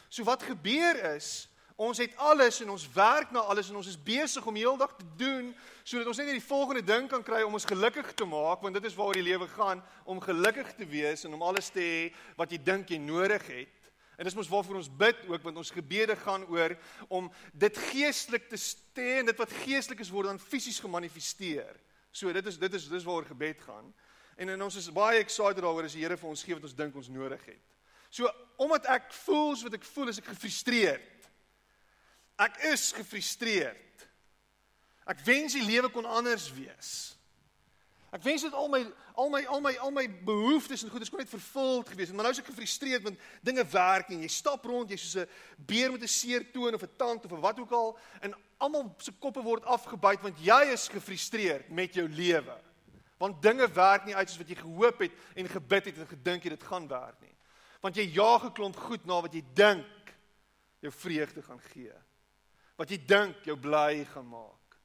So 0.10 0.24
wat 0.24 0.44
gebeur 0.44 1.16
is, 1.16 1.50
Ons 1.78 2.00
het 2.02 2.16
alles 2.18 2.58
en 2.64 2.72
ons 2.74 2.88
werk 2.90 3.30
na 3.32 3.44
alles 3.46 3.68
en 3.70 3.76
ons 3.78 3.88
is 3.88 4.00
besig 4.02 4.46
om 4.50 4.56
heeldag 4.58 4.96
te 4.98 5.06
doen 5.20 5.52
sodat 5.86 6.08
ons 6.10 6.18
net 6.18 6.32
die 6.34 6.42
volgende 6.42 6.82
ding 6.82 7.06
kan 7.10 7.22
kry 7.22 7.44
om 7.46 7.54
ons 7.54 7.68
gelukkig 7.70 8.16
te 8.18 8.26
maak 8.26 8.64
want 8.66 8.74
dit 8.80 8.88
is 8.90 8.96
waaroor 8.98 9.20
die 9.20 9.28
lewe 9.28 9.46
gaan 9.52 9.84
om 10.10 10.22
gelukkig 10.24 10.72
te 10.74 10.88
wees 10.90 11.28
en 11.28 11.36
om 11.38 11.46
alles 11.46 11.70
te 11.70 11.84
hê 11.84 12.00
wat 12.40 12.50
jy 12.50 12.58
dink 12.66 12.90
jy 12.90 12.98
nodig 12.98 13.46
het. 13.46 13.92
En 14.18 14.26
dis 14.26 14.34
mos 14.34 14.50
waarvoor 14.50 14.80
ons 14.80 14.90
bid 14.90 15.22
ook 15.30 15.46
want 15.46 15.62
ons 15.62 15.70
gebede 15.76 16.16
gaan 16.18 16.48
oor 16.50 16.74
om 17.14 17.30
dit 17.54 17.78
geestelik 17.92 18.50
te 18.50 18.58
stê 18.58 19.20
en 19.20 19.30
dit 19.30 19.38
wat 19.38 19.54
geestelik 19.62 20.02
is 20.02 20.10
word 20.10 20.32
dan 20.32 20.42
fisies 20.42 20.82
gemanifesteer. 20.82 21.78
So 22.10 22.34
dit 22.34 22.50
is 22.50 22.58
dit 22.58 22.74
is 22.74 22.90
dis 22.90 23.06
waaroor 23.06 23.30
gebed 23.30 23.62
gaan. 23.62 23.94
En 24.34 24.50
en 24.50 24.66
ons 24.66 24.80
is 24.82 24.90
baie 24.94 25.22
excited 25.22 25.62
daaroor 25.62 25.86
as 25.86 25.94
die 25.94 26.02
Here 26.02 26.18
vir 26.18 26.30
ons 26.34 26.42
gee 26.42 26.58
wat 26.58 26.66
ons 26.66 26.74
dink 26.78 26.98
ons 26.98 27.14
nodig 27.14 27.46
het. 27.46 27.62
So 28.10 28.26
omdat 28.58 28.90
ek 28.90 29.14
voel 29.22 29.54
wat 29.68 29.78
ek 29.78 29.86
voel 29.94 30.10
is 30.10 30.24
ek 30.24 30.32
gefrustreerd. 30.34 31.14
Ek 32.38 32.58
is 32.70 32.92
gefrustreerd. 32.94 34.06
Ek 35.10 35.22
wens 35.26 35.56
die 35.56 35.66
lewe 35.66 35.90
kon 35.90 36.06
anders 36.06 36.50
wees. 36.54 37.18
Ek 38.14 38.24
wens 38.24 38.46
dit 38.46 38.54
al 38.56 38.70
my 38.72 38.82
al 39.20 39.32
my 39.34 39.42
al 39.52 39.62
my 39.64 39.74
al 39.84 39.92
my 39.92 40.06
behoeftes 40.28 40.84
en 40.86 40.92
goedes 40.94 41.10
kon 41.12 41.20
net 41.20 41.32
vervul 41.32 41.82
gewees 41.90 42.12
het, 42.12 42.16
maar 42.16 42.28
nou 42.28 42.34
is 42.36 42.40
ek 42.40 42.52
gefrustreerd 42.52 43.04
want 43.04 43.24
dinge 43.46 43.66
werk 43.74 44.12
nie. 44.12 44.22
Jy 44.24 44.30
stap 44.32 44.64
rond, 44.70 44.94
jy's 44.94 45.04
soos 45.04 45.26
'n 45.26 45.66
beer 45.68 45.92
met 45.92 46.04
'n 46.04 46.08
seer 46.08 46.46
toon 46.54 46.76
of 46.76 46.84
'n 46.84 46.96
tand 46.98 47.26
of 47.26 47.32
'n 47.32 47.42
wat 47.42 47.60
ook 47.60 47.72
al 47.72 47.98
en 48.22 48.36
almal 48.60 48.96
se 49.00 49.12
koppe 49.12 49.42
word 49.42 49.66
afgebyt 49.66 50.22
want 50.22 50.40
jy 50.40 50.72
is 50.72 50.88
gefrustreerd 50.88 51.70
met 51.70 51.94
jou 51.94 52.08
lewe. 52.08 52.58
Want 53.18 53.42
dinge 53.42 53.68
werk 53.68 54.06
nie 54.06 54.16
uit 54.16 54.30
soos 54.30 54.38
wat 54.38 54.50
jy 54.50 54.56
gehoop 54.56 55.00
het 55.00 55.12
en 55.36 55.50
gebid 55.50 55.86
het 55.86 55.98
en 55.98 56.08
gedink 56.08 56.44
het 56.44 56.60
dit 56.60 56.64
gaan 56.64 56.88
werk 56.88 57.20
nie. 57.22 57.36
Want 57.82 57.96
jy 57.96 58.14
jaag 58.14 58.44
'n 58.46 58.54
klomp 58.54 58.76
goed 58.76 59.06
na 59.06 59.22
wat 59.22 59.34
jy 59.34 59.44
dink 59.54 60.16
jou 60.80 60.92
vreugde 60.92 61.42
gaan 61.42 61.62
gee 61.74 61.94
wat 62.78 62.94
jy 62.94 63.00
dink 63.10 63.46
jou 63.48 63.58
bly 63.60 64.06
gaan 64.14 64.28
maak. 64.30 64.78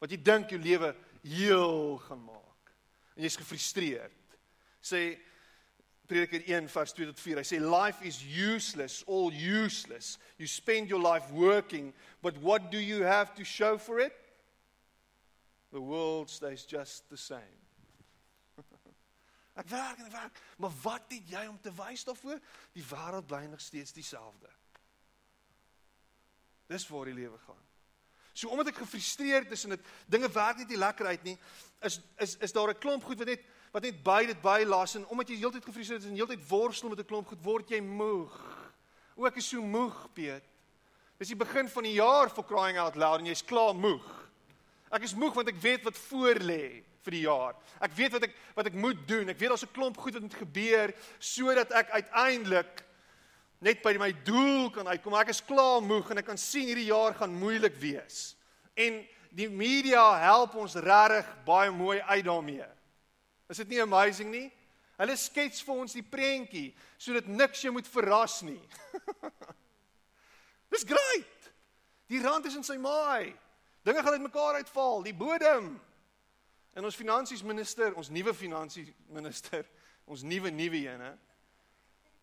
Wat 0.00 0.10
jy 0.12 0.18
dink 0.22 0.52
jou 0.52 0.60
lewe 0.62 0.94
heel 1.22 1.98
gaan 2.06 2.22
maak. 2.24 2.72
En 3.16 3.26
jy's 3.26 3.38
gefrustreerd. 3.38 4.36
Sê 4.82 5.18
Prediker 6.08 6.40
1 6.40 6.68
vers 6.72 6.92
2 6.96 7.06
tot 7.10 7.20
4. 7.20 7.40
Hy 7.42 7.44
sê 7.44 7.58
life 7.60 8.00
is 8.06 8.22
useless, 8.24 9.02
all 9.06 9.28
useless. 9.34 10.16
You 10.38 10.48
spend 10.48 10.88
your 10.88 11.02
life 11.02 11.28
working, 11.30 11.92
but 12.22 12.38
what 12.40 12.70
do 12.72 12.78
you 12.80 13.02
have 13.04 13.34
to 13.34 13.44
show 13.44 13.76
for 13.76 14.00
it? 14.00 14.16
The 15.70 15.80
world 15.80 16.30
stays 16.30 16.64
just 16.64 17.10
the 17.10 17.20
same. 17.20 17.60
ek 19.60 19.68
werk 19.68 20.00
en 20.00 20.08
ek 20.08 20.14
werk, 20.14 20.40
maar 20.56 20.72
wat 20.80 21.12
het 21.12 21.28
jy 21.28 21.44
om 21.50 21.58
te 21.60 21.74
wys 21.76 22.06
daarvoor? 22.08 22.40
Die 22.72 22.86
wêreld 22.88 23.28
bly 23.28 23.42
nog 23.52 23.60
steeds 23.60 23.92
dieselfde. 23.92 24.48
Dis 26.68 26.88
waar 26.88 27.08
die 27.08 27.16
lewe 27.16 27.38
gaan. 27.46 27.64
So 28.38 28.52
omdat 28.54 28.70
ek 28.70 28.82
gefrustreerd 28.84 29.50
is 29.50 29.64
en 29.66 29.74
dit 29.74 29.86
dinge 30.06 30.28
werk 30.30 30.60
net 30.60 30.68
nie 30.70 30.78
lekker 30.78 31.06
uit 31.10 31.24
nie, 31.26 31.38
is 31.82 31.98
is 32.22 32.36
is 32.44 32.52
daar 32.52 32.70
'n 32.70 32.78
klomp 32.78 33.04
goed 33.04 33.18
wat 33.18 33.26
net 33.26 33.42
wat 33.72 33.82
net 33.82 34.02
by 34.02 34.26
dit 34.26 34.40
bylas 34.42 34.94
en 34.94 35.06
omdat 35.06 35.28
jy 35.28 35.36
heeltyd 35.36 35.64
gefrustreerd 35.64 36.02
is 36.02 36.10
en 36.10 36.14
heeltyd 36.14 36.48
worstel 36.48 36.88
met 36.88 36.98
'n 36.98 37.04
klomp 37.04 37.26
goed, 37.26 37.42
word 37.42 37.70
jy 37.70 37.80
moeg. 37.80 38.36
O, 39.16 39.26
ek 39.26 39.36
is 39.36 39.48
so 39.48 39.62
moeg, 39.62 40.12
Piet. 40.14 40.44
Dis 41.18 41.28
die 41.28 41.36
begin 41.36 41.68
van 41.68 41.82
die 41.82 41.98
jaar 41.98 42.30
for 42.30 42.44
crying 42.44 42.78
out 42.78 42.94
loud 42.94 43.20
en 43.20 43.26
jy's 43.26 43.42
klaar 43.42 43.74
moeg. 43.74 44.06
Ek 44.90 45.02
is 45.02 45.14
moeg 45.14 45.34
want 45.34 45.48
ek 45.48 45.60
weet 45.60 45.82
wat 45.84 45.96
voor 45.96 46.38
lê 46.38 46.84
vir 47.02 47.10
die 47.10 47.24
jaar. 47.24 47.56
Ek 47.80 47.92
weet 47.96 48.12
wat 48.12 48.22
ek 48.22 48.36
wat 48.54 48.66
ek 48.66 48.74
moet 48.74 49.00
doen. 49.08 49.28
Ek 49.28 49.38
weet 49.38 49.48
daar's 49.48 49.64
'n 49.66 49.74
klomp 49.74 49.96
goed 49.96 50.14
wat 50.14 50.22
moet 50.22 50.34
gebeur 50.34 50.94
sodat 51.18 51.72
ek 51.72 51.90
uiteindelik 51.90 52.84
net 53.64 53.82
by 53.82 53.94
my 53.98 54.10
doel 54.24 54.68
kan 54.74 54.86
uitkom. 54.86 55.16
Ek 55.18 55.32
is 55.34 55.42
klaar 55.44 55.82
moeg 55.84 56.10
en 56.12 56.22
ek 56.22 56.28
kan 56.30 56.40
sien 56.40 56.68
hierdie 56.70 56.90
jaar 56.90 57.16
gaan 57.18 57.34
moeilik 57.34 57.76
wees. 57.80 58.36
En 58.78 59.00
die 59.34 59.48
media 59.50 60.04
help 60.22 60.54
ons 60.58 60.78
regtig 60.78 61.28
baie 61.46 61.72
mooi 61.74 61.98
uit 62.00 62.24
daarmee. 62.24 62.68
Is 63.50 63.60
dit 63.64 63.74
nie 63.74 63.82
amazing 63.82 64.30
nie? 64.32 64.46
Hulle 64.98 65.14
skets 65.18 65.62
vir 65.62 65.82
ons 65.84 65.94
die 65.94 66.04
prentjie 66.04 66.72
sodat 66.98 67.28
niks 67.30 67.62
jou 67.62 67.72
moet 67.74 67.86
verras 67.90 68.40
nie. 68.46 68.60
Dis 70.72 70.86
great. 70.86 71.50
Die 72.10 72.22
rand 72.24 72.48
is 72.48 72.56
in 72.58 72.66
sy 72.66 72.78
maai. 72.80 73.34
Dinge 73.86 74.02
gaan 74.02 74.18
uitmekaar 74.18 74.58
uitval, 74.58 75.04
die 75.06 75.14
bodem. 75.16 75.76
En 76.76 76.86
ons 76.86 76.98
finansies 76.98 77.44
minister, 77.46 77.94
ons 77.98 78.10
nuwe 78.12 78.34
finansies 78.36 78.90
minister, 79.14 79.64
ons 80.08 80.24
nuwe 80.26 80.50
nuwe 80.54 80.82
een, 80.84 81.04
hè? 81.04 81.14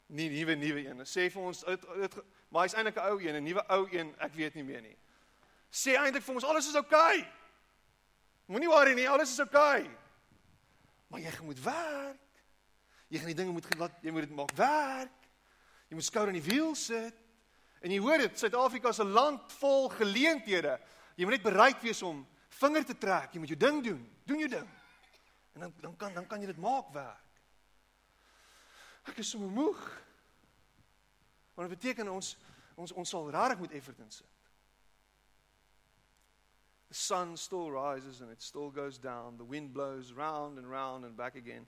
Nie 0.07 0.29
nuwe 0.29 0.55
nuwe 0.55 0.85
een. 0.85 1.05
Sê 1.05 1.29
vir 1.33 1.41
ons 1.41 1.63
dit 1.65 2.17
maar 2.49 2.63
hy's 2.67 2.75
eintlik 2.77 2.95
'n 2.95 3.09
ou 3.09 3.19
een, 3.19 3.35
'n 3.35 3.43
nuwe 3.43 3.63
ou 3.67 3.87
een, 3.91 4.15
ek 4.19 4.33
weet 4.33 4.53
nie 4.55 4.63
meer 4.63 4.81
nie. 4.81 4.97
Sê 5.71 5.97
eintlik 5.97 6.23
vir 6.23 6.35
ons 6.35 6.43
alles 6.43 6.67
is 6.67 6.75
oukei. 6.75 7.19
Okay. 7.19 7.31
Moenie 8.45 8.69
worry 8.69 8.93
nie, 8.93 9.09
alles 9.09 9.31
is 9.31 9.39
oukei. 9.39 9.81
Okay. 9.81 9.97
Maar 11.07 11.19
jy 11.19 11.31
moet 11.43 11.63
werk. 11.63 12.21
Jy 13.07 13.17
gaan 13.17 13.31
die 13.31 13.37
dinge 13.37 13.51
moet 13.51 13.77
laat 13.77 14.01
jy 14.01 14.11
moet 14.11 14.27
dit 14.27 14.35
maak 14.35 14.51
werk. 14.57 15.27
Jy 15.89 15.95
moet 15.95 16.07
skouer 16.07 16.31
aan 16.31 16.39
die 16.39 16.49
wiel 16.49 16.75
sit. 16.75 17.15
En 17.81 17.91
jy 17.91 17.99
hoor 18.01 18.17
dit, 18.17 18.39
Suid-Afrika 18.39 18.89
is 18.89 18.99
'n 18.99 19.13
land 19.13 19.53
vol 19.59 19.89
geleenthede. 19.89 20.79
Jy 21.15 21.23
moet 21.23 21.37
net 21.37 21.43
bereid 21.43 21.81
wees 21.81 22.01
om 22.01 22.25
vinger 22.49 22.85
te 22.85 22.97
trek. 22.97 23.33
Jy 23.33 23.39
moet 23.39 23.49
jou 23.49 23.59
ding 23.59 23.83
doen. 23.83 24.01
Doen 24.25 24.39
jou 24.39 24.49
ding. 24.49 24.69
En 25.53 25.59
dan 25.59 25.73
dan 25.81 25.95
kan 25.95 26.13
dan 26.13 26.27
kan 26.27 26.39
jy 26.39 26.47
dit 26.47 26.57
maak 26.57 26.89
werk. 26.93 27.24
Ek 29.05 29.17
is 29.17 29.29
so 29.29 29.39
moeg. 29.39 29.81
Maar 31.55 31.67
dit 31.67 31.77
beteken 31.79 32.09
ons 32.11 32.37
ons 32.75 32.91
ons 32.91 33.09
sal 33.09 33.29
regtig 33.31 33.59
moet 33.59 33.71
effort 33.71 33.99
insit. 34.03 34.31
The 36.89 36.95
sun 36.95 37.37
still 37.37 37.71
rises 37.71 38.21
and 38.21 38.31
it 38.31 38.41
still 38.41 38.69
goes 38.69 38.97
down. 38.97 39.37
The 39.37 39.43
wind 39.43 39.73
blows 39.73 40.11
round 40.11 40.57
and 40.57 40.69
round 40.69 41.05
and 41.05 41.15
back 41.15 41.35
again. 41.35 41.67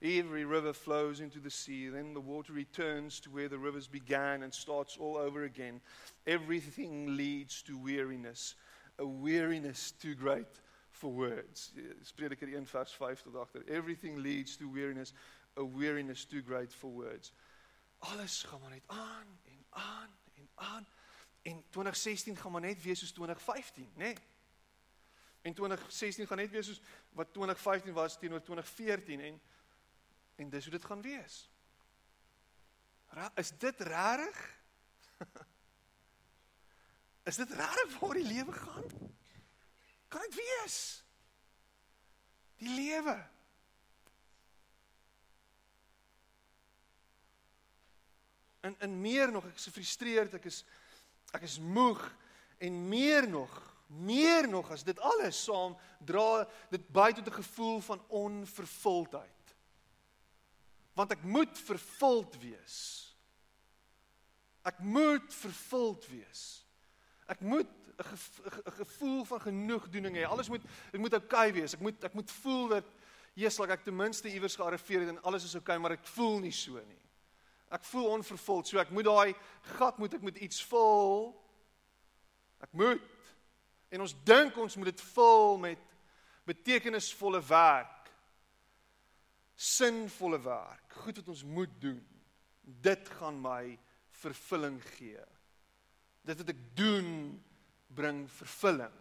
Every 0.00 0.44
river 0.44 0.72
flows 0.72 1.20
into 1.20 1.40
the 1.40 1.50
sea. 1.50 1.88
Then 1.88 2.14
the 2.14 2.20
water 2.20 2.52
returns 2.52 3.20
to 3.20 3.30
where 3.30 3.48
the 3.48 3.58
rivers 3.58 3.86
began 3.86 4.42
and 4.42 4.54
starts 4.54 4.96
all 4.96 5.16
over 5.16 5.44
again. 5.44 5.80
Everything 6.26 7.16
leads 7.16 7.62
to 7.62 7.76
weariness, 7.76 8.54
a 8.98 9.06
weariness 9.06 9.92
too 9.92 10.14
great 10.14 10.60
for 10.92 11.10
words. 11.10 11.72
Prediker 12.16 12.52
1 12.52 12.64
vers 12.64 12.92
5 12.92 13.24
tot 13.24 13.34
agter. 13.34 13.68
Everything 13.68 14.22
leads 14.22 14.56
to 14.56 14.68
weariness, 14.68 15.12
a 15.56 15.62
weariness 15.62 16.24
too 16.24 16.42
great 16.42 16.74
for 16.74 16.90
words. 16.90 17.32
Alles 17.98 18.42
gaan 18.42 18.60
maar 18.60 18.70
net 18.70 18.82
aan 18.86 19.40
en 19.44 19.66
aan 19.68 20.18
en 20.34 20.50
aan. 20.54 20.88
En 21.42 21.64
2016 21.70 22.36
gaan 22.36 22.52
maar 22.52 22.60
net 22.60 22.82
wees 22.82 22.98
soos 22.98 23.12
2015, 23.12 23.92
né? 23.94 24.04
Nee? 24.04 24.16
En 25.40 25.54
2016 25.54 26.26
gaan 26.26 26.36
net 26.36 26.50
weer 26.50 26.64
soos 26.64 26.80
wat 27.10 27.32
2015 27.32 27.92
was 27.92 28.18
teenoor 28.18 28.42
2014 28.42 29.20
en 29.20 29.40
en 30.34 30.50
dis 30.50 30.62
hoe 30.62 30.72
dit 30.72 30.84
gaan 30.84 31.02
wees. 31.02 31.50
Ra 33.06 33.32
is 33.34 33.58
dit 33.58 33.80
rarig? 33.80 34.60
is 37.30 37.36
dit 37.36 37.50
rarig 37.50 37.98
waar 37.98 38.14
die 38.14 38.26
lewe 38.26 38.52
gaan? 38.52 38.84
Kan 40.08 40.20
dit 40.20 40.34
wees? 40.34 41.04
Die 42.56 42.74
lewe. 42.74 43.26
En 48.60 48.74
en 48.78 49.00
meer 49.00 49.32
nog 49.32 49.46
ek 49.46 49.54
is 49.54 49.70
gefrustreerd, 49.70 50.34
ek 50.34 50.44
is 50.44 50.64
ek 51.32 51.42
is 51.42 51.58
moeg 51.58 52.00
en 52.58 52.88
meer 52.88 53.28
nog 53.28 53.68
meer 53.88 54.48
nog 54.48 54.70
as 54.70 54.84
dit 54.84 55.00
alles 55.00 55.44
saam 55.44 55.76
dra 56.04 56.46
dit 56.70 56.88
by 56.92 57.12
tot 57.12 57.26
'n 57.26 57.40
gevoel 57.42 57.80
van 57.80 58.04
onvervuldheid. 58.08 59.54
Want 60.92 61.10
ek 61.10 61.22
moet 61.22 61.58
vervuld 61.58 62.40
wees. 62.40 62.76
Ek 64.62 64.78
moet 64.78 65.34
vervuld 65.34 66.06
wees. 66.06 66.66
Ek 67.26 67.40
moet 67.40 67.68
'n 67.98 68.04
ge 68.04 68.72
gevoel 68.84 69.24
van 69.24 69.40
genoegdoening 69.40 70.16
hê. 70.16 70.24
Alles 70.24 70.48
moet 70.48 70.62
dit 70.90 71.00
moet 71.00 71.12
oukei 71.12 71.48
okay 71.48 71.52
wees. 71.52 71.74
Ek 71.74 71.80
moet 71.80 72.04
ek 72.04 72.14
moet 72.14 72.30
voel 72.30 72.68
dat 72.68 72.84
Jesus 73.34 73.68
ek 73.68 73.84
ten 73.84 73.96
minste 73.96 74.28
iewers 74.28 74.56
gearriveer 74.56 75.00
het 75.00 75.08
en 75.08 75.22
alles 75.22 75.44
is 75.44 75.54
oukei, 75.54 75.76
okay, 75.76 75.82
maar 75.82 75.98
ek 75.98 76.06
voel 76.06 76.38
nie 76.38 76.52
so 76.52 76.72
nie. 76.72 77.07
Ek 77.70 77.84
voel 77.84 78.08
onvervuld. 78.16 78.68
So 78.68 78.80
ek 78.80 78.90
moet 78.94 79.06
daai 79.08 79.34
gat 79.76 79.98
moet 80.00 80.14
ek 80.16 80.24
met 80.24 80.40
iets 80.44 80.62
vul. 80.70 81.30
Ek 82.64 82.72
moet 82.72 83.02
En 83.88 84.04
ons 84.04 84.14
dink 84.24 84.56
ons 84.60 84.76
moet 84.76 84.90
dit 84.90 85.04
vul 85.14 85.58
met 85.62 85.84
betekenisvolle 86.48 87.40
werk. 87.48 88.10
Sinvolle 89.58 90.38
werk, 90.44 90.92
goed 91.02 91.18
wat 91.20 91.32
ons 91.32 91.44
moet 91.44 91.72
doen. 91.80 92.02
Dit 92.62 93.08
gaan 93.18 93.40
my 93.42 93.78
vervulling 94.20 94.78
gee. 94.96 95.24
Dit 96.28 96.42
wat 96.42 96.52
ek 96.52 96.62
doen 96.78 97.10
bring 97.96 98.26
vervulling. 98.30 98.94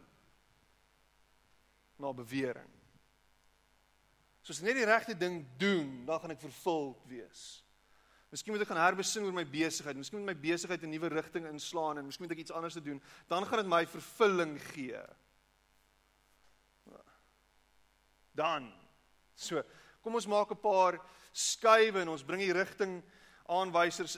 Na 2.00 2.14
bewering. 2.16 2.74
So 4.42 4.56
as 4.56 4.62
ek 4.64 4.70
net 4.70 4.80
die 4.80 4.88
regte 4.88 5.18
ding 5.20 5.42
doen, 5.60 6.06
dan 6.08 6.24
gaan 6.24 6.34
ek 6.38 6.46
vervuld 6.46 7.04
wees. 7.12 7.48
Miskien 8.30 8.52
moet 8.52 8.62
ek 8.62 8.68
gaan 8.68 8.82
herbesin 8.82 9.24
oor 9.24 9.36
my 9.36 9.46
besigheid. 9.48 9.96
Miskien 9.96 10.20
moet 10.20 10.34
my 10.34 10.40
besigheid 10.42 10.84
'n 10.84 10.90
nuwe 10.92 11.08
rigting 11.08 11.46
inslaan 11.48 11.98
en 11.98 12.06
miskien 12.06 12.28
moet 12.28 12.36
ek 12.36 12.44
iets 12.44 12.52
anders 12.52 12.74
te 12.74 12.82
doen. 12.82 13.02
Dan 13.28 13.46
gaan 13.46 13.64
dit 13.64 13.68
my 13.68 13.86
vervulling 13.86 14.60
gee. 14.74 15.00
Dan. 18.36 18.74
So, 19.36 19.64
kom 20.02 20.16
ons 20.16 20.28
maak 20.28 20.52
'n 20.52 20.60
paar 20.60 21.00
skuwe 21.32 22.02
en 22.02 22.10
ons 22.10 22.24
bring 22.24 22.42
die 22.42 22.54
rigting 22.54 23.04
aanwysers 23.46 24.18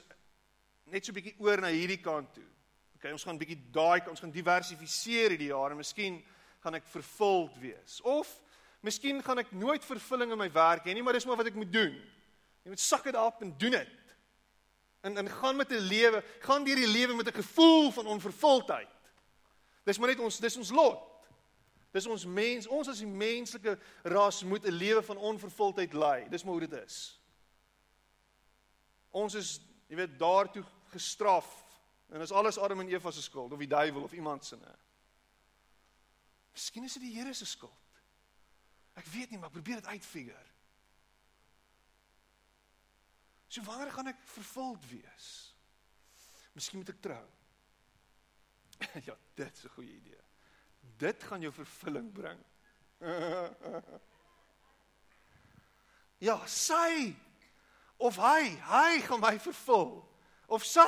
net 0.85 1.05
so 1.05 1.11
'n 1.11 1.15
bietjie 1.15 1.39
oor 1.39 1.61
na 1.61 1.67
hierdie 1.67 2.01
kant 2.01 2.33
toe. 2.33 2.47
OK, 2.95 3.11
ons 3.11 3.23
gaan 3.23 3.35
'n 3.35 3.39
bietjie 3.39 3.71
daai 3.71 4.09
ons 4.09 4.19
gaan 4.19 4.31
diversifiseer 4.31 5.29
hierdie 5.29 5.53
jaar 5.53 5.71
en 5.71 5.77
miskien 5.77 6.23
gaan 6.59 6.75
ek 6.75 6.87
vervuld 6.87 7.57
wees. 7.57 8.01
Of 8.01 8.41
miskien 8.81 9.23
gaan 9.23 9.39
ek 9.39 9.51
nooit 9.51 9.85
vervulling 9.85 10.31
in 10.31 10.37
my 10.37 10.49
werk 10.51 10.85
hê 10.85 10.93
nie, 10.93 11.03
maar 11.03 11.13
dis 11.13 11.25
maar 11.25 11.37
wat 11.37 11.47
ek 11.47 11.55
moet 11.55 11.71
doen. 11.71 11.95
Jy 12.63 12.69
moet 12.69 12.79
sak 12.79 13.03
dit 13.03 13.15
op 13.15 13.41
en 13.41 13.57
doen 13.57 13.71
dit. 13.71 13.98
En 15.01 15.17
en 15.17 15.29
gaan 15.29 15.55
met 15.55 15.69
'n 15.69 15.75
lewe, 15.75 16.23
gaan 16.39 16.63
deur 16.63 16.75
die 16.75 16.87
lewe 16.87 17.13
met 17.13 17.27
'n 17.27 17.41
gevoel 17.41 17.91
van 17.91 18.05
onvervuldheid. 18.05 18.89
Dis 19.83 19.97
maar 19.97 20.09
net 20.09 20.19
ons 20.19 20.39
dis 20.39 20.57
ons 20.57 20.69
lot. 20.69 21.09
Dis 21.91 22.05
ons 22.05 22.25
mens, 22.25 22.67
ons 22.67 22.87
as 22.87 22.97
die 22.97 23.07
menslike 23.07 23.79
ras 24.03 24.43
moet 24.43 24.65
'n 24.65 24.71
lewe 24.71 25.03
van 25.03 25.17
onvervuldheid 25.17 25.93
lei. 25.93 26.29
Dis 26.29 26.43
maar 26.43 26.51
hoe 26.51 26.67
dit 26.67 26.83
is. 26.85 27.21
Ons 29.09 29.33
is, 29.33 29.61
jy 29.87 29.95
weet, 29.95 30.19
daartoe 30.19 30.63
gestraf. 30.93 31.65
En 32.09 32.21
is 32.21 32.31
alles 32.31 32.57
Adam 32.57 32.79
en 32.79 32.87
Eva 32.87 33.11
se 33.11 33.21
skuld 33.21 33.51
of 33.51 33.57
die 33.57 33.67
duiwel 33.67 34.01
of 34.01 34.11
iemand 34.11 34.45
se 34.45 34.55
ne. 34.55 34.75
Miskien 36.51 36.83
is 36.83 36.93
dit 36.93 37.01
die 37.01 37.15
Here 37.15 37.33
se 37.33 37.45
skuld. 37.45 37.71
Ek 38.93 39.05
weet 39.05 39.29
nie, 39.29 39.39
maar 39.39 39.47
ek 39.47 39.53
probeer 39.53 39.75
dit 39.75 39.85
uitfigure. 39.85 40.45
So 43.49 43.65
wanneer 43.65 43.91
gaan 43.91 44.11
ek 44.11 44.19
vervuld 44.29 44.83
wees? 44.91 45.29
Miskien 46.53 46.81
moet 46.81 46.91
ek 46.93 47.01
trou. 47.01 47.23
ja, 49.09 49.15
dit 49.35 49.57
is 49.57 49.65
'n 49.65 49.73
goeie 49.73 49.95
idee. 49.95 50.23
Dit 51.01 51.23
gaan 51.23 51.41
jou 51.41 51.53
vervulling 51.53 52.13
bring. 52.13 52.45
Ja, 56.19 56.35
sy 56.51 57.15
of 57.95 58.17
hy, 58.19 58.41
hy 58.67 58.99
gaan 59.07 59.21
my 59.23 59.37
vervul. 59.39 59.93
Of 60.51 60.65
sy, 60.67 60.87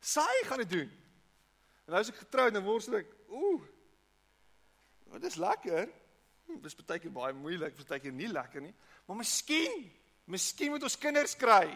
sy 0.00 0.28
gaan 0.48 0.62
dit 0.64 0.70
doen. 0.70 0.94
En 1.84 1.92
nou 1.92 2.00
as 2.00 2.08
ek 2.12 2.22
getroud 2.22 2.56
en 2.56 2.64
worstel 2.64 3.02
ek, 3.02 3.10
ooh. 3.28 3.66
Dit 5.12 5.26
is 5.28 5.36
lekker. 5.42 5.90
Hm, 6.46 6.60
dis 6.64 6.76
baie 6.78 7.02
keer 7.02 7.12
baie 7.12 7.36
moeilik, 7.36 7.76
baie 7.84 8.00
keer 8.00 8.16
nie 8.16 8.30
lekker 8.32 8.64
nie. 8.64 8.72
Maar 9.04 9.20
miskien, 9.20 9.90
miskien 10.30 10.70
moet 10.70 10.84
ons 10.86 10.98
kinders 10.98 11.34
kry. 11.38 11.66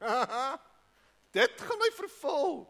dit 1.38 1.64
gaan 1.66 1.80
my 1.82 1.90
vervul. 1.96 2.62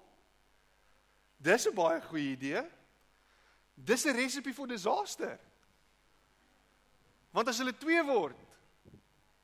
Dis 1.36 1.68
'n 1.68 1.74
baie 1.76 2.00
goeie 2.08 2.32
idee. 2.32 2.62
Dis 3.74 4.06
'n 4.06 4.16
resepie 4.16 4.54
vir 4.54 4.66
disaster. 4.66 5.38
Want 7.30 7.48
as 7.48 7.58
hulle 7.58 7.76
twee 7.76 8.02
word, 8.04 8.38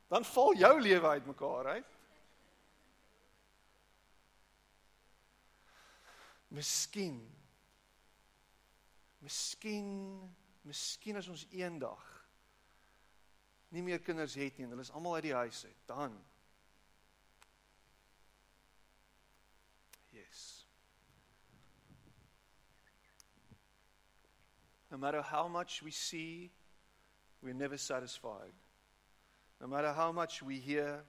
dan 0.09 0.25
val 0.25 0.55
jou 0.57 0.81
lewe 0.81 1.09
uitmekaar 1.09 1.67
uit. 1.67 1.91
Miskien. 6.49 7.21
Miskien, 9.19 9.89
miskien 10.63 11.17
as 11.17 11.29
ons 11.29 11.47
eendag 11.51 12.12
nie 13.73 13.83
meer 13.83 14.03
kinders 14.05 14.35
het 14.37 14.57
nie 14.57 14.67
en 14.67 14.75
hulle 14.75 14.85
is 14.85 14.93
almal 14.93 15.17
uit 15.17 15.31
die 15.31 15.35
huis 15.35 15.65
uit, 15.65 15.83
dan 15.89 16.21
Yes. 20.13 20.65
No 24.91 24.99
matter 24.99 25.23
how 25.23 25.49
much 25.49 25.83
we 25.83 25.91
see, 25.91 26.51
we're 27.43 27.55
never 27.55 27.79
satisfied. 27.79 28.53
No 29.59 29.67
matter 29.67 29.93
how 29.93 30.13
much 30.13 30.43
we 30.43 30.57
hear, 30.57 31.01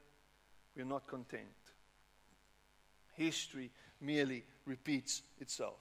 we're 0.75 0.85
not 0.85 1.05
content. 1.07 1.47
History 3.15 3.71
merely 3.99 4.45
repeats 4.65 5.21
itself. 5.39 5.79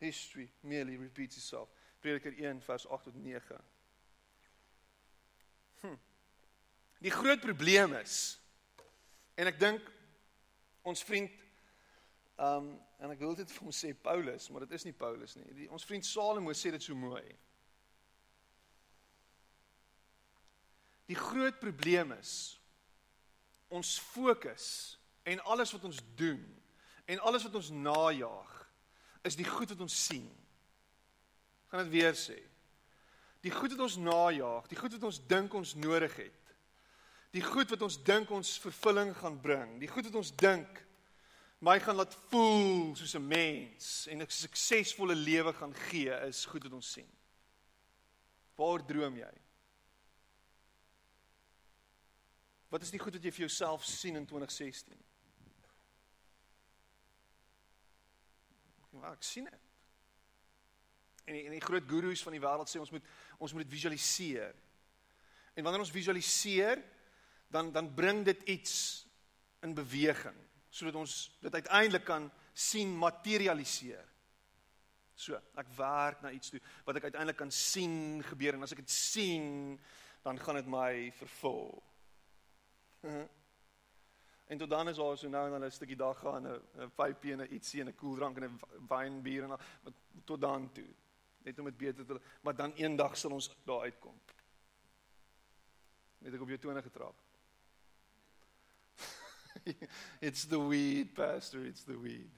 History 0.00 0.50
merely 0.64 0.96
repeats 0.96 1.36
itself. 1.36 1.68
Prediker 2.02 2.32
1 2.36 2.60
vers 2.60 2.86
8 2.86 3.04
tot 3.04 3.14
9. 3.14 3.40
Die 7.04 7.14
groot 7.14 7.40
probleem 7.40 7.94
is 8.00 8.38
en 9.38 9.46
ek 9.50 9.58
dink 9.60 9.92
ons 10.82 11.02
vriend 11.06 11.34
um 12.38 12.72
en 12.98 13.12
ek 13.14 13.20
wil 13.22 13.36
dit 13.38 13.50
vir 13.54 13.62
hom 13.62 13.74
sê 13.74 13.92
Paulus, 13.94 14.48
maar 14.50 14.64
dit 14.66 14.72
is 14.74 14.84
nie 14.88 14.94
Paulus 14.96 15.36
nie. 15.38 15.46
Die, 15.54 15.68
ons 15.70 15.84
vriend 15.86 16.06
Salomo 16.06 16.50
sê 16.50 16.72
dit 16.74 16.82
so 16.82 16.98
mooi. 16.98 17.22
Die 21.06 21.16
groot 21.18 21.60
probleem 21.62 22.10
is 22.16 22.32
ons 23.70 23.94
fokus 24.02 24.66
en 25.28 25.38
alles 25.46 25.70
wat 25.76 25.86
ons 25.86 26.00
doen 26.18 26.42
en 27.06 27.22
alles 27.22 27.46
wat 27.46 27.54
ons 27.60 27.70
najag 27.70 28.50
is 29.28 29.38
die 29.38 29.46
goed 29.46 29.70
wat 29.72 29.86
ons 29.86 29.96
sien. 30.08 30.26
Ek 31.68 31.76
gaan 31.76 31.86
dit 31.86 31.94
weer 31.94 32.18
sê. 32.18 32.38
Die 33.44 33.54
goed 33.54 33.72
wat 33.76 33.86
ons 33.86 33.96
najag, 34.02 34.66
die 34.70 34.78
goed 34.78 34.98
wat 34.98 35.06
ons 35.06 35.22
dink 35.30 35.54
ons 35.54 35.76
nodig 35.78 36.14
het. 36.18 36.47
Die 37.38 37.46
goed 37.46 37.70
wat 37.70 37.82
ons 37.86 38.00
dink 38.02 38.30
ons 38.34 38.56
vervulling 38.58 39.12
gaan 39.20 39.36
bring, 39.38 39.76
die 39.78 39.90
goed 39.90 40.08
wat 40.08 40.16
ons 40.18 40.32
dink 40.34 40.80
my 41.62 41.76
gaan 41.82 41.98
laat 41.98 42.14
voel 42.30 42.96
soos 42.98 43.14
'n 43.14 43.26
mens 43.26 44.06
en 44.10 44.22
'n 44.22 44.30
suksesvolle 44.30 45.14
lewe 45.14 45.52
gaan 45.52 45.74
gee 45.90 46.14
is 46.26 46.44
goed 46.44 46.62
wat 46.62 46.72
ons 46.72 46.92
sien. 46.92 47.10
Waar 48.56 48.86
droom 48.86 49.16
jy? 49.16 49.34
Wat 52.68 52.82
is 52.82 52.90
die 52.90 52.98
goed 52.98 53.14
wat 53.14 53.24
jy 53.24 53.30
vir 53.30 53.46
jouself 53.46 53.84
sien 53.84 54.16
in 54.16 54.26
2016? 54.26 54.98
Ja, 58.92 59.12
ek 59.12 59.22
sien 59.22 59.44
dit. 59.44 59.60
En 61.24 61.34
die, 61.34 61.44
en 61.44 61.50
die 61.50 61.60
groot 61.60 61.84
gurus 61.88 62.22
van 62.22 62.32
die 62.32 62.40
wêreld 62.40 62.68
sê 62.68 62.80
ons 62.80 62.90
moet 62.90 63.04
ons 63.38 63.52
moet 63.52 63.62
dit 63.62 63.72
visualiseer. 63.72 64.54
En 65.54 65.62
wanneer 65.62 65.80
ons 65.80 65.90
visualiseer, 65.90 66.82
dan 67.48 67.72
dan 67.72 67.94
bring 67.94 68.24
dit 68.24 68.42
iets 68.42 69.06
in 69.60 69.74
beweging 69.74 70.36
sodat 70.70 70.94
ons 70.94 71.14
dit 71.40 71.54
uiteindelik 71.54 72.04
kan 72.04 72.30
sien 72.52 72.90
materialiseer. 72.98 74.04
So, 75.18 75.38
ek 75.58 75.70
werk 75.74 76.20
na 76.22 76.30
iets 76.30 76.52
toe 76.52 76.60
wat 76.86 76.98
ek 77.00 77.08
uiteindelik 77.08 77.38
kan 77.40 77.50
sien 77.50 78.22
gebeur 78.22 78.54
en 78.54 78.66
as 78.66 78.74
ek 78.76 78.84
dit 78.84 78.94
sien, 78.94 79.74
dan 80.22 80.38
gaan 80.38 80.60
dit 80.60 80.70
my 80.70 80.92
vervul. 81.18 81.82
En 84.48 84.56
tot 84.56 84.70
dan 84.70 84.88
is 84.88 84.96
daar 84.96 85.18
so 85.20 85.28
nou 85.28 85.42
en 85.44 85.50
dan 85.50 85.64
'n 85.64 85.70
stukkie 85.70 85.96
dag 85.96 86.18
gaan 86.18 86.46
'n 86.48 86.92
pypie 86.96 87.32
en 87.32 87.42
'n 87.42 87.52
ietsie 87.52 87.80
en 87.80 87.88
'n 87.88 87.94
koeldrank 87.94 88.36
en 88.36 88.44
'n 88.44 88.60
wyn 88.88 89.20
bier 89.22 89.44
en 89.44 89.50
al, 89.50 89.60
tot 90.24 90.40
dan 90.40 90.72
toe. 90.72 90.88
Net 91.44 91.58
om 91.58 91.64
dit 91.64 91.76
beter 91.76 92.06
te 92.06 92.20
maar 92.40 92.56
dan 92.56 92.72
eendag 92.72 93.16
sal 93.16 93.30
ons 93.30 93.50
daar 93.64 93.80
uitkom. 93.80 94.20
Net 96.18 96.34
ek 96.34 96.40
op 96.40 96.48
jou 96.48 96.58
tone 96.58 96.82
getrap. 96.82 97.27
it's 100.20 100.44
the 100.44 100.58
weed, 100.58 101.14
pastor, 101.14 101.64
it's 101.64 101.84
the 101.84 101.98
weed. 102.00 102.30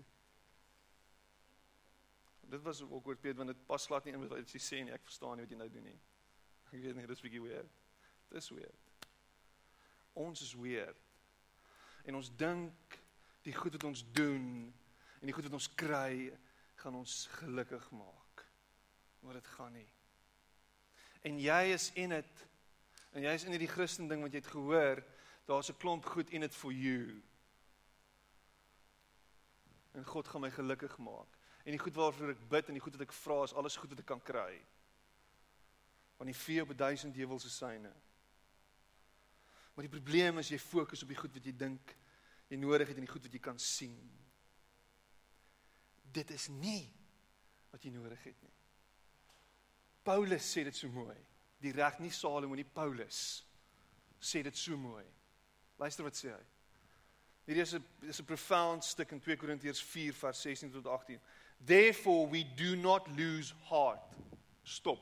Dit 2.50 2.62
was 2.62 2.82
ook 2.82 3.06
oor 3.06 3.16
Piet 3.16 3.36
want 3.36 3.48
dit 3.48 3.66
pas 3.66 3.86
glad 3.86 4.04
nie 4.04 4.14
in 4.14 4.28
wat 4.28 4.50
jy 4.50 4.58
sê 4.58 4.80
nie. 4.82 4.94
Ek 4.94 5.06
verstaan 5.06 5.38
nie 5.38 5.46
wat 5.46 5.52
jy 5.54 5.58
nou 5.60 5.68
doen 5.70 5.86
nie. 5.86 5.98
Ek 6.70 6.80
weet 6.82 6.96
nie, 6.98 7.06
dis 7.06 7.22
bietjie 7.22 7.42
weird. 7.44 7.76
Dis 8.30 8.50
weird. 8.50 9.06
Ons 10.18 10.42
is 10.42 10.54
weird. 10.58 10.98
En 12.08 12.18
ons 12.18 12.30
dink 12.40 12.98
die 13.46 13.54
goed 13.54 13.76
wat 13.78 13.86
ons 13.86 14.02
doen 14.16 14.46
en 15.20 15.28
die 15.28 15.36
goed 15.36 15.46
wat 15.46 15.58
ons 15.60 15.70
kry 15.78 16.30
gaan 16.80 16.96
ons 16.98 17.22
gelukkig 17.38 17.86
maak. 17.94 18.44
Maar 19.20 19.38
dit 19.38 19.50
gaan 19.54 19.74
nie. 19.76 19.88
En 21.28 21.38
jy 21.38 21.62
is 21.74 21.90
in 22.00 22.14
dit. 22.16 22.44
En 23.12 23.24
jy 23.26 23.32
is 23.36 23.44
in 23.44 23.54
hierdie 23.54 23.70
Christen 23.70 24.08
ding 24.08 24.22
wat 24.24 24.32
jy 24.32 24.40
het 24.40 24.52
gehoor, 24.54 25.02
daar's 25.44 25.70
'n 25.70 25.76
klomp 25.76 26.04
goed 26.04 26.30
in 26.30 26.42
it 26.42 26.54
for 26.54 26.72
you. 26.72 27.22
En 29.92 30.04
God 30.04 30.28
gaan 30.28 30.40
my 30.40 30.50
gelukkig 30.50 30.98
maak. 30.98 31.38
En 31.64 31.70
die 31.70 31.78
goed 31.78 31.94
waarvoor 31.94 32.28
ek 32.28 32.48
bid 32.48 32.66
en 32.66 32.74
die 32.74 32.82
goed 32.82 32.92
wat 32.92 33.08
ek 33.08 33.12
vra 33.12 33.42
is 33.42 33.52
alles 33.52 33.76
goed 33.76 33.90
wat 33.90 33.98
ek 33.98 34.06
kan 34.06 34.22
kry. 34.22 34.66
Want 36.16 36.30
die 36.30 36.40
vee 36.40 36.62
op 36.62 36.70
'n 36.70 36.76
duisend 36.76 37.16
heuwels 37.16 37.44
is 37.44 37.56
syne. 37.56 37.92
Maar 39.74 39.88
die 39.88 40.00
probleem 40.00 40.38
is 40.38 40.48
jy 40.48 40.58
fokus 40.58 41.02
op 41.02 41.08
die 41.08 41.16
goed 41.16 41.32
wat 41.32 41.44
jy 41.44 41.52
dink 41.56 41.96
jy 42.48 42.56
nodig 42.56 42.88
het 42.88 42.96
en 42.96 43.04
die 43.04 43.12
goed 43.12 43.22
wat 43.22 43.32
jy 43.32 43.38
kan 43.38 43.58
sien. 43.58 44.26
Dit 46.02 46.30
is 46.30 46.48
nie 46.48 46.92
wat 47.70 47.84
jy 47.84 47.90
nodig 47.90 48.24
het 48.24 48.42
nie. 48.42 48.52
Paulus 50.02 50.56
sê 50.56 50.64
dit 50.64 50.76
so 50.76 50.88
mooi. 50.88 51.16
Die 51.60 51.72
reg 51.72 51.98
nie 51.98 52.10
Salomo 52.10 52.54
nie, 52.54 52.64
Paulus 52.64 53.44
sê 54.20 54.42
dit 54.42 54.56
so 54.56 54.76
mooi. 54.76 55.04
Luister 55.80 56.04
wat 56.04 56.16
sê 56.18 56.28
hy. 56.28 56.42
Hierdie 57.48 57.62
is 57.64 57.74
'n 57.74 57.84
is 58.08 58.20
'n 58.20 58.24
profound 58.24 58.84
stuk 58.84 59.12
in 59.12 59.20
2 59.20 59.36
Korintiërs 59.36 59.82
4 59.82 60.12
vers 60.12 60.40
16 60.42 60.72
tot 60.72 60.86
18. 60.86 61.20
Therefore 61.64 62.28
we 62.28 62.44
do 62.44 62.76
not 62.76 63.08
lose 63.16 63.54
heart. 63.68 64.00
Stop. 64.62 64.98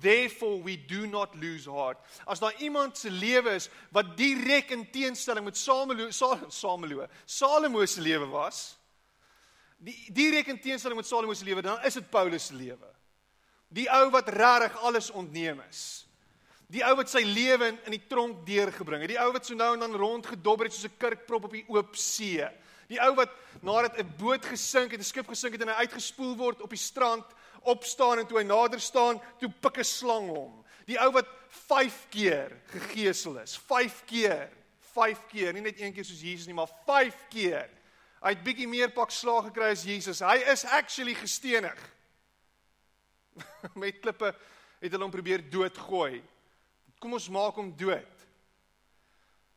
Therefore 0.00 0.62
we 0.62 0.76
do 0.76 1.06
not 1.06 1.34
lose 1.34 1.70
heart. 1.70 1.98
As 2.26 2.40
daar 2.40 2.54
iemand 2.60 2.98
se 2.98 3.10
lewe 3.10 3.54
is 3.54 3.68
wat 3.90 4.16
direk 4.16 4.70
in 4.70 4.90
teenstelling 4.90 5.44
met 5.44 5.56
Salomo 5.56 6.10
Salomo 6.10 7.06
Salomo 7.24 7.86
se 7.86 8.00
lewe 8.00 8.26
was, 8.26 8.78
die 9.78 10.12
direk 10.12 10.46
in 10.46 10.60
teenstelling 10.60 10.96
met 10.96 11.06
Salomo 11.06 11.34
se 11.34 11.44
lewe, 11.44 11.62
dan 11.62 11.84
is 11.84 11.94
dit 11.94 12.10
Paulus 12.10 12.46
se 12.46 12.54
lewe. 12.54 12.94
Die 13.68 13.90
ou 13.90 14.10
wat 14.10 14.28
regtig 14.28 14.76
alles 14.78 15.10
ontneem 15.10 15.60
is. 15.68 16.03
Die 16.72 16.82
ou 16.86 16.94
wat 16.96 17.10
sy 17.12 17.22
lewe 17.26 17.68
in, 17.72 17.78
in 17.86 17.96
die 17.96 18.06
tronk 18.08 18.46
deurgebring 18.46 19.04
het. 19.04 19.12
Die 19.12 19.20
ou 19.20 19.30
wat 19.32 19.46
so 19.46 19.54
nou 19.54 19.74
en 19.74 19.84
dan 19.84 19.96
rondgedobber 20.00 20.66
het 20.66 20.74
soos 20.74 20.88
'n 20.88 20.98
kurkprop 20.98 21.44
op 21.44 21.52
die 21.52 21.64
oop 21.68 21.96
see. 21.96 22.48
Die 22.88 23.00
ou 23.00 23.14
wat 23.14 23.30
nadat 23.62 23.98
'n 23.98 24.14
boot 24.18 24.44
gesink 24.44 24.92
het, 24.92 25.00
'n 25.00 25.04
skip 25.04 25.28
gesink 25.28 25.52
het 25.52 25.62
en 25.62 25.68
hy 25.68 25.84
uitgespoel 25.84 26.36
word 26.36 26.60
op 26.60 26.70
die 26.70 26.78
strand, 26.78 27.24
opstaan 27.62 28.18
en 28.18 28.26
toe 28.26 28.38
hy 28.38 28.44
nader 28.44 28.80
staan, 28.80 29.20
toe 29.38 29.48
pik 29.60 29.78
'n 29.78 29.84
slang 29.84 30.28
hom. 30.28 30.64
Die 30.86 31.00
ou 31.00 31.10
wat 31.12 31.26
5 31.48 32.06
keer 32.10 32.60
gegeesel 32.66 33.38
is, 33.38 33.56
5 33.56 34.04
keer, 34.04 34.50
5 34.80 35.26
keer, 35.28 35.52
nie 35.52 35.62
net 35.62 35.80
een 35.80 35.92
keer 35.92 36.04
soos 36.04 36.20
Jesus 36.20 36.46
nie, 36.46 36.54
maar 36.54 36.70
5 36.86 37.14
keer. 37.30 37.70
Hy 38.22 38.28
het 38.32 38.44
bietjie 38.44 38.68
meer 38.68 38.90
pak 38.90 39.10
slag 39.10 39.44
gekry 39.44 39.70
as 39.74 39.84
Jesus. 39.84 40.20
Hy 40.20 40.36
is 40.52 40.64
actually 40.64 41.14
gestenig. 41.14 41.76
Met 43.74 44.00
klippe 44.00 44.34
het 44.80 44.92
hulle 44.92 45.04
hom 45.04 45.10
probeer 45.10 45.44
doodgooi. 45.50 46.22
Kom 47.04 47.18
ons 47.18 47.26
maak 47.28 47.58
hom 47.60 47.66
dood. 47.76 48.20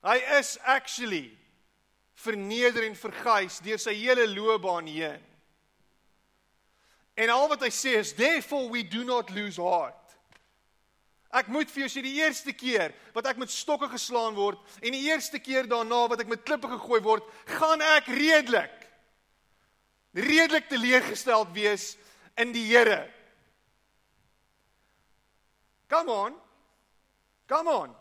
Hy 0.03 0.17
is 0.35 0.57
actually 0.67 1.29
verneder 2.19 2.83
en 2.83 2.95
verguis 2.99 3.61
deur 3.63 3.79
sy 3.79 3.93
hele 3.95 4.25
loopbaan 4.27 4.89
heen. 4.91 5.21
En 7.15 7.31
al 7.31 7.47
wat 7.47 7.61
hy 7.63 7.69
sê 7.71 7.93
is 8.01 8.11
therefore 8.17 8.67
we 8.73 8.81
do 8.83 9.05
not 9.07 9.31
lose 9.31 9.61
heart. 9.63 9.95
Ek 11.39 11.47
moet 11.47 11.71
vir 11.71 11.85
jou 11.85 11.87
sê 11.93 12.03
die 12.03 12.17
eerste 12.19 12.51
keer 12.51 12.91
wat 13.15 13.29
ek 13.31 13.39
met 13.39 13.53
stokke 13.53 13.87
geslaan 13.93 14.35
word 14.35 14.59
en 14.81 14.97
die 14.97 15.05
eerste 15.07 15.39
keer 15.39 15.69
daarna 15.71 16.01
wat 16.11 16.25
ek 16.25 16.33
met 16.33 16.43
klippe 16.43 16.67
gegooi 16.73 16.99
word, 17.05 17.23
gaan 17.55 17.79
ek 17.95 18.09
redelik 18.11 18.75
redelik 20.17 20.67
teleeggesteld 20.67 21.55
wees 21.55 21.93
in 22.35 22.51
die 22.51 22.65
Here. 22.73 23.05
Come 25.87 26.11
on. 26.11 26.35
Come 27.47 27.71
on. 27.71 27.95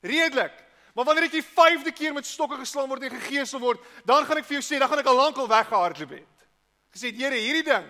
Redelik. 0.00 0.54
Maar 0.94 1.04
wanneer 1.04 1.28
ek 1.28 1.38
die 1.38 1.46
5de 1.46 1.92
keer 1.94 2.14
met 2.14 2.26
stokke 2.26 2.58
geslaan 2.58 2.88
word 2.90 3.04
en 3.06 3.14
gegeesel 3.14 3.60
word, 3.62 3.82
dan 4.08 4.26
gaan 4.26 4.40
ek 4.40 4.48
vir 4.48 4.58
jou 4.58 4.64
sê, 4.66 4.78
dan 4.80 4.90
gaan 4.90 5.02
ek 5.02 5.10
al 5.10 5.20
lank 5.20 5.38
al 5.38 5.50
weggehardloop 5.50 6.14
het. 6.18 6.46
Gesê, 6.94 7.12
Here, 7.14 7.38
hierdie 7.38 7.66
ding 7.66 7.86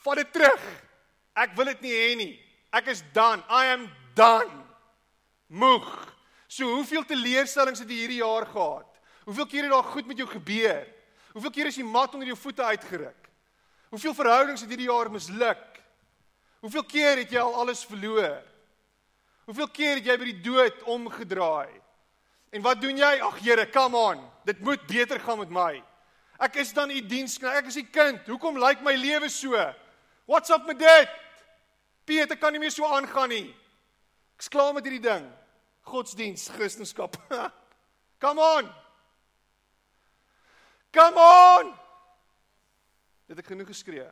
vat 0.00 0.20
dit 0.20 0.30
terug. 0.32 0.62
Ek 1.36 1.52
wil 1.58 1.70
dit 1.72 1.82
nie 1.84 1.92
hê 1.92 2.12
nie. 2.18 2.32
Ek 2.72 2.88
is 2.92 3.02
done. 3.12 3.42
I 3.52 3.74
am 3.74 3.86
done. 4.16 4.62
Moeg. 5.52 5.88
So 6.50 6.66
hoeveel 6.78 7.04
teleurstellings 7.06 7.82
het 7.82 7.90
jy 7.90 8.04
hierdie 8.04 8.22
jaar 8.22 8.46
gehad? 8.48 8.88
Hoeveel 9.26 9.46
keer 9.46 9.66
het 9.66 9.74
daar 9.74 9.90
goed 9.92 10.08
met 10.08 10.18
jou 10.18 10.26
gebeur? 10.30 10.86
Hoeveel 11.34 11.52
keer 11.54 11.70
is 11.70 11.78
die 11.78 11.86
mat 11.86 12.14
onder 12.14 12.30
jou 12.30 12.38
voete 12.38 12.64
uitgeruk? 12.64 13.28
Hoeveel 13.92 14.14
verhoudings 14.14 14.64
het 14.64 14.70
hierdie 14.70 14.88
jaar 14.88 15.10
misluk? 15.12 15.66
Hoeveel 16.64 16.86
keer 16.88 17.20
het 17.22 17.34
jy 17.34 17.42
al 17.42 17.54
alles 17.62 17.84
verloor? 17.86 18.40
Hoeveel 19.50 19.70
keer 19.74 19.96
het 19.98 20.06
jy 20.06 20.14
by 20.14 20.26
die 20.28 20.42
dood 20.44 20.82
omgedraai? 20.86 21.72
En 22.54 22.62
wat 22.62 22.78
doen 22.78 23.00
jy? 23.00 23.08
Ag 23.18 23.40
Here, 23.42 23.64
come 23.66 23.98
on. 23.98 24.20
Dit 24.46 24.60
moet 24.62 24.84
beter 24.86 25.18
gaan 25.18 25.40
met 25.42 25.50
my. 25.50 25.72
Ek 26.38 26.60
is 26.62 26.70
dan 26.70 26.92
u 26.94 27.00
diensknegt. 27.02 27.58
Ek 27.58 27.66
is 27.66 27.80
u 27.80 27.82
kind. 27.90 28.22
Hoekom 28.30 28.60
lyk 28.62 28.84
my 28.86 28.94
lewe 28.94 29.26
so? 29.26 29.58
What's 30.30 30.54
up 30.54 30.70
met 30.70 30.78
dit? 30.78 31.18
Piet, 32.06 32.30
ek 32.30 32.38
kan 32.38 32.54
nie 32.54 32.62
meer 32.62 32.70
so 32.70 32.86
aangaan 32.86 33.34
nie. 33.34 33.48
Ek's 34.38 34.52
klaar 34.54 34.70
met 34.76 34.86
hierdie 34.86 35.02
ding. 35.02 35.26
Godsdiens, 35.82 36.46
Christendom. 36.54 37.10
Come 38.22 38.46
on. 38.54 38.70
Come 40.94 41.26
on. 41.26 41.74
Het 43.26 43.42
ek 43.42 43.50
genoeg 43.50 43.74
geskree? 43.74 44.06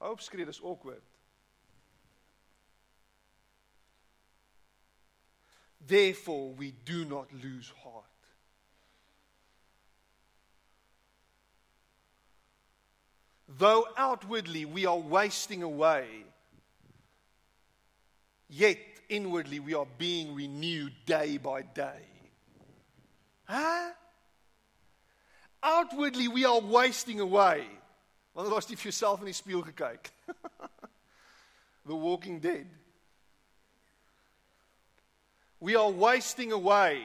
Hou 0.00 0.16
op 0.16 0.24
skree, 0.24 0.48
dis 0.48 0.64
awkward. 0.64 1.04
Therefore 5.86 6.52
we 6.52 6.72
do 6.84 7.04
not 7.04 7.26
lose 7.42 7.72
heart. 7.82 8.04
Though 13.58 13.86
outwardly 13.96 14.64
we 14.64 14.86
are 14.86 14.98
wasting 14.98 15.62
away, 15.62 16.06
yet 18.48 18.78
inwardly 19.08 19.60
we 19.60 19.74
are 19.74 19.86
being 19.98 20.34
renewed 20.34 20.92
day 21.04 21.36
by 21.36 21.62
day. 21.62 22.06
Huh? 23.44 23.90
Outwardly 25.62 26.28
we 26.28 26.44
are 26.44 26.60
wasting 26.60 27.20
away. 27.20 27.66
Wanneer 28.34 28.50
laas 28.54 28.66
jy 28.70 28.76
vir 28.78 28.88
jouself 28.88 29.20
in 29.20 29.28
die 29.28 29.36
spieël 29.36 29.62
gekyk? 29.66 30.08
The 31.84 31.94
Walking 31.94 32.40
Dead. 32.40 32.66
We 35.62 35.76
are 35.76 35.90
wasting 35.90 36.50
away. 36.50 37.00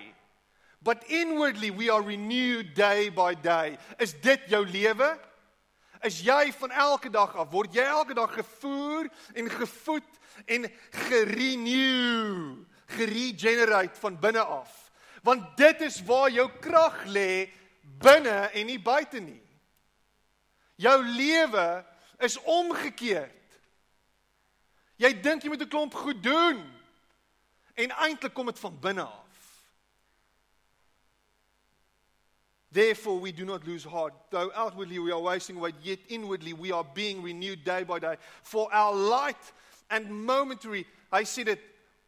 But 0.81 1.03
inwardly 1.09 1.69
we 1.69 1.91
are 1.91 2.01
renewed 2.01 2.73
day 2.73 3.09
by 3.09 3.35
day. 3.35 3.77
Is 3.99 4.13
dit 4.13 4.49
jou 4.49 4.65
lewe? 4.65 5.17
Is 6.01 6.23
jy 6.25 6.49
van 6.57 6.71
elke 6.71 7.11
dag 7.13 7.35
af 7.37 7.51
word 7.53 7.75
jy 7.77 7.85
elke 7.85 8.15
dag 8.17 8.33
gevoer 8.33 9.09
en 9.37 9.49
gevoed 9.49 10.09
en 10.45 10.65
gerenew, 11.09 12.65
geregenerate 12.97 13.99
van 14.01 14.17
binne 14.21 14.41
af. 14.41 14.73
Want 15.21 15.53
dit 15.57 15.81
is 15.85 15.99
waar 16.05 16.29
jou 16.33 16.47
krag 16.61 17.03
lê 17.13 17.49
binne 18.01 18.49
en 18.53 18.65
nie 18.65 18.79
buite 18.81 19.21
nie. 19.21 19.41
Jou 20.81 20.97
lewe 21.05 21.85
is 22.25 22.39
omgekeerd. 22.41 23.33
Jy 24.97 25.13
dink 25.21 25.45
jy 25.45 25.53
moet 25.53 25.61
'n 25.61 25.69
klomp 25.69 25.93
goed 25.93 26.23
doen 26.23 26.76
en 27.77 27.93
eintlik 28.01 28.33
kom 28.33 28.49
dit 28.49 28.59
van 28.59 28.77
binne 28.81 29.05
af. 29.05 29.25
Therefore, 32.71 33.19
we 33.19 33.31
do 33.31 33.45
not 33.45 33.65
lose 33.65 33.83
heart. 33.83 34.13
Though 34.29 34.51
outwardly 34.53 34.99
we 34.99 35.11
are 35.11 35.19
wasting 35.19 35.57
away, 35.57 35.73
yet 35.81 35.99
inwardly 36.09 36.53
we 36.53 36.71
are 36.71 36.85
being 36.93 37.23
renewed 37.23 37.63
day 37.63 37.83
by 37.83 37.99
day. 37.99 38.17
For 38.43 38.71
our 38.73 38.93
light 38.93 39.53
and 39.89 40.09
momentary, 40.11 40.85
hy 41.11 41.23
sê 41.23 41.45
dit, 41.45 41.59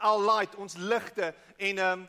our 0.01 0.19
light, 0.19 0.55
ons 0.60 0.75
ligte 0.77 1.34
en 1.60 1.79
um 1.79 2.08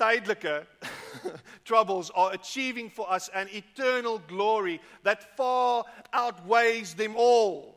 tydelike 0.00 0.66
troubles 1.64 2.10
are 2.14 2.32
achieving 2.32 2.88
for 2.88 3.10
us 3.12 3.28
an 3.34 3.48
eternal 3.52 4.18
glory 4.26 4.80
that 5.02 5.36
far 5.36 5.84
outweighs 6.12 6.94
them 6.94 7.16
all. 7.16 7.76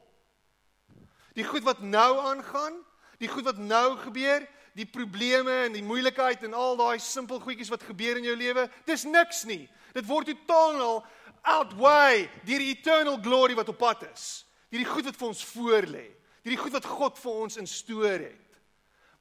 Die 1.35 1.43
goed 1.43 1.63
wat 1.63 1.81
nou 1.81 2.17
aangaan, 2.19 2.79
die 3.23 3.31
goed 3.31 3.47
wat 3.47 3.59
nou 3.61 3.95
gebeur, 4.03 4.45
die 4.73 4.87
probleme 4.89 5.53
en 5.67 5.75
die 5.75 5.85
moeilikheid 5.85 6.43
en 6.47 6.55
al 6.57 6.77
daai 6.79 6.99
simpel 7.01 7.39
goedjies 7.41 7.71
wat 7.71 7.85
gebeur 7.85 8.17
in 8.19 8.27
jou 8.27 8.35
lewe, 8.37 8.65
dis 8.87 9.05
niks 9.05 9.43
nie. 9.49 9.67
Dit 9.93 10.07
word 10.09 10.31
totaal 10.31 11.03
outweigh 11.43 12.31
deur 12.47 12.63
die 12.63 12.71
eternal 12.71 13.19
glory 13.21 13.55
wat 13.55 13.69
op 13.69 13.79
pad 13.81 14.07
is. 14.09 14.43
Hierdie 14.73 14.89
goed 14.89 15.05
wat 15.05 15.19
vir 15.19 15.29
ons 15.29 15.43
voorlê. 15.53 16.07
Hierdie 16.43 16.59
goed 16.59 16.73
wat 16.75 16.87
God 16.89 17.19
vir 17.21 17.41
ons 17.45 17.59
instoor 17.61 18.23
het. 18.23 18.57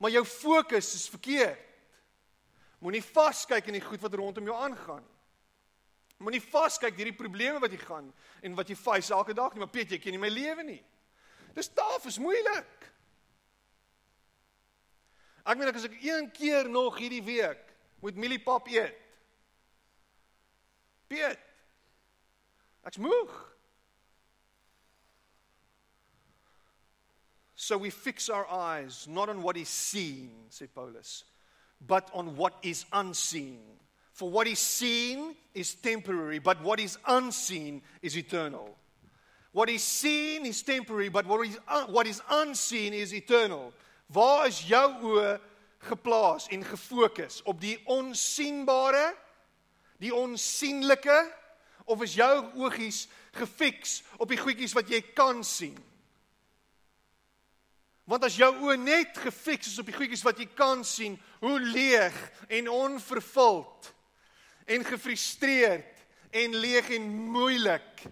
Maar 0.00 0.16
jou 0.16 0.24
fokus 0.26 0.94
is 0.96 1.08
verkeerd. 1.12 1.68
Moenie 2.82 3.02
vaskyk 3.04 3.68
in 3.70 3.76
die 3.78 3.84
goed 3.84 4.02
wat 4.02 4.14
rondom 4.18 4.48
jou 4.48 4.56
aangaan 4.58 5.02
nie. 5.04 5.18
Moenie 6.22 6.42
vaskyk 6.42 6.96
hierdie 6.98 7.18
probleme 7.18 7.60
wat 7.62 7.72
jy 7.74 7.80
gaan 7.82 8.08
en 8.42 8.56
wat 8.58 8.70
jy 8.70 8.76
face 8.78 9.14
elke 9.14 9.34
dag 9.34 9.54
nie, 9.54 9.62
maar 9.62 9.70
Piet, 9.74 9.90
jy 9.90 9.98
ken 10.02 10.14
nie 10.14 10.22
my 10.22 10.30
lewe 10.30 10.64
nie. 10.66 10.80
Dis 11.54 11.70
taaf, 11.74 12.06
is 12.06 12.20
moeilik. 12.22 12.86
Ek 15.46 15.58
meen 15.58 15.70
ek 15.70 15.78
as 15.80 15.88
ek 15.88 15.96
een 16.02 16.28
keer 16.34 16.68
nog 16.70 16.98
hierdie 17.00 17.22
week 17.24 17.62
moet 18.02 18.18
mieliepap 18.18 18.68
eet. 18.70 18.98
Piet. 21.10 21.40
Ek's 22.86 22.98
moeg. 22.98 23.32
So 27.62 27.78
we 27.78 27.90
fix 27.90 28.28
our 28.28 28.46
eyes 28.50 29.06
not 29.06 29.28
on 29.28 29.42
what 29.42 29.56
is 29.56 29.68
seen, 29.68 30.30
sê 30.50 30.66
Paulus, 30.66 31.22
but 31.86 32.10
on 32.12 32.34
what 32.36 32.54
is 32.62 32.84
unseen. 32.92 33.60
For 34.12 34.28
what 34.28 34.46
is 34.46 34.58
seen 34.58 35.36
is 35.54 35.74
temporary, 35.74 36.40
but 36.40 36.60
what 36.62 36.80
is 36.80 36.98
unseen 37.06 37.80
is 38.02 38.16
eternal. 38.16 38.76
What 39.52 39.68
is 39.68 39.84
seen 39.84 40.44
is 40.44 40.62
temporary, 40.62 41.08
but 41.08 41.26
what 41.26 41.46
is, 41.46 41.58
uh, 41.68 41.84
what 41.86 42.06
is 42.06 42.20
unseen 42.30 42.94
is 42.94 43.14
eternal. 43.14 43.72
Waar 44.12 44.46
is 44.46 44.60
jou 44.68 44.88
oë 45.12 45.36
geplaas 45.88 46.48
en 46.52 46.64
gefokus 46.64 47.40
op 47.48 47.60
die 47.60 47.78
onsigbare, 47.90 49.14
die 50.02 50.12
onsigbare 50.14 51.22
of 51.84 52.02
is 52.04 52.14
jou 52.14 52.34
oogies 52.60 53.06
gefiks 53.38 54.02
op 54.20 54.28
die 54.30 54.40
goedjies 54.40 54.74
wat 54.76 54.90
jy 54.92 55.00
kan 55.16 55.40
sien? 55.46 55.78
Want 58.04 58.26
as 58.26 58.36
jou 58.36 58.50
oë 58.66 58.76
net 58.82 59.18
gefiks 59.22 59.72
is 59.72 59.80
op 59.80 59.88
die 59.88 59.96
goedjies 59.96 60.24
wat 60.26 60.40
jy 60.42 60.48
kan 60.58 60.82
sien, 60.84 61.16
hoe 61.40 61.56
leeg 61.62 62.16
en 62.52 62.68
onvervuld 62.68 63.92
en 64.66 64.84
gefrustreerd 64.84 66.04
en 66.30 66.58
leeg 66.60 66.90
en 66.98 67.08
moeilik 67.32 68.04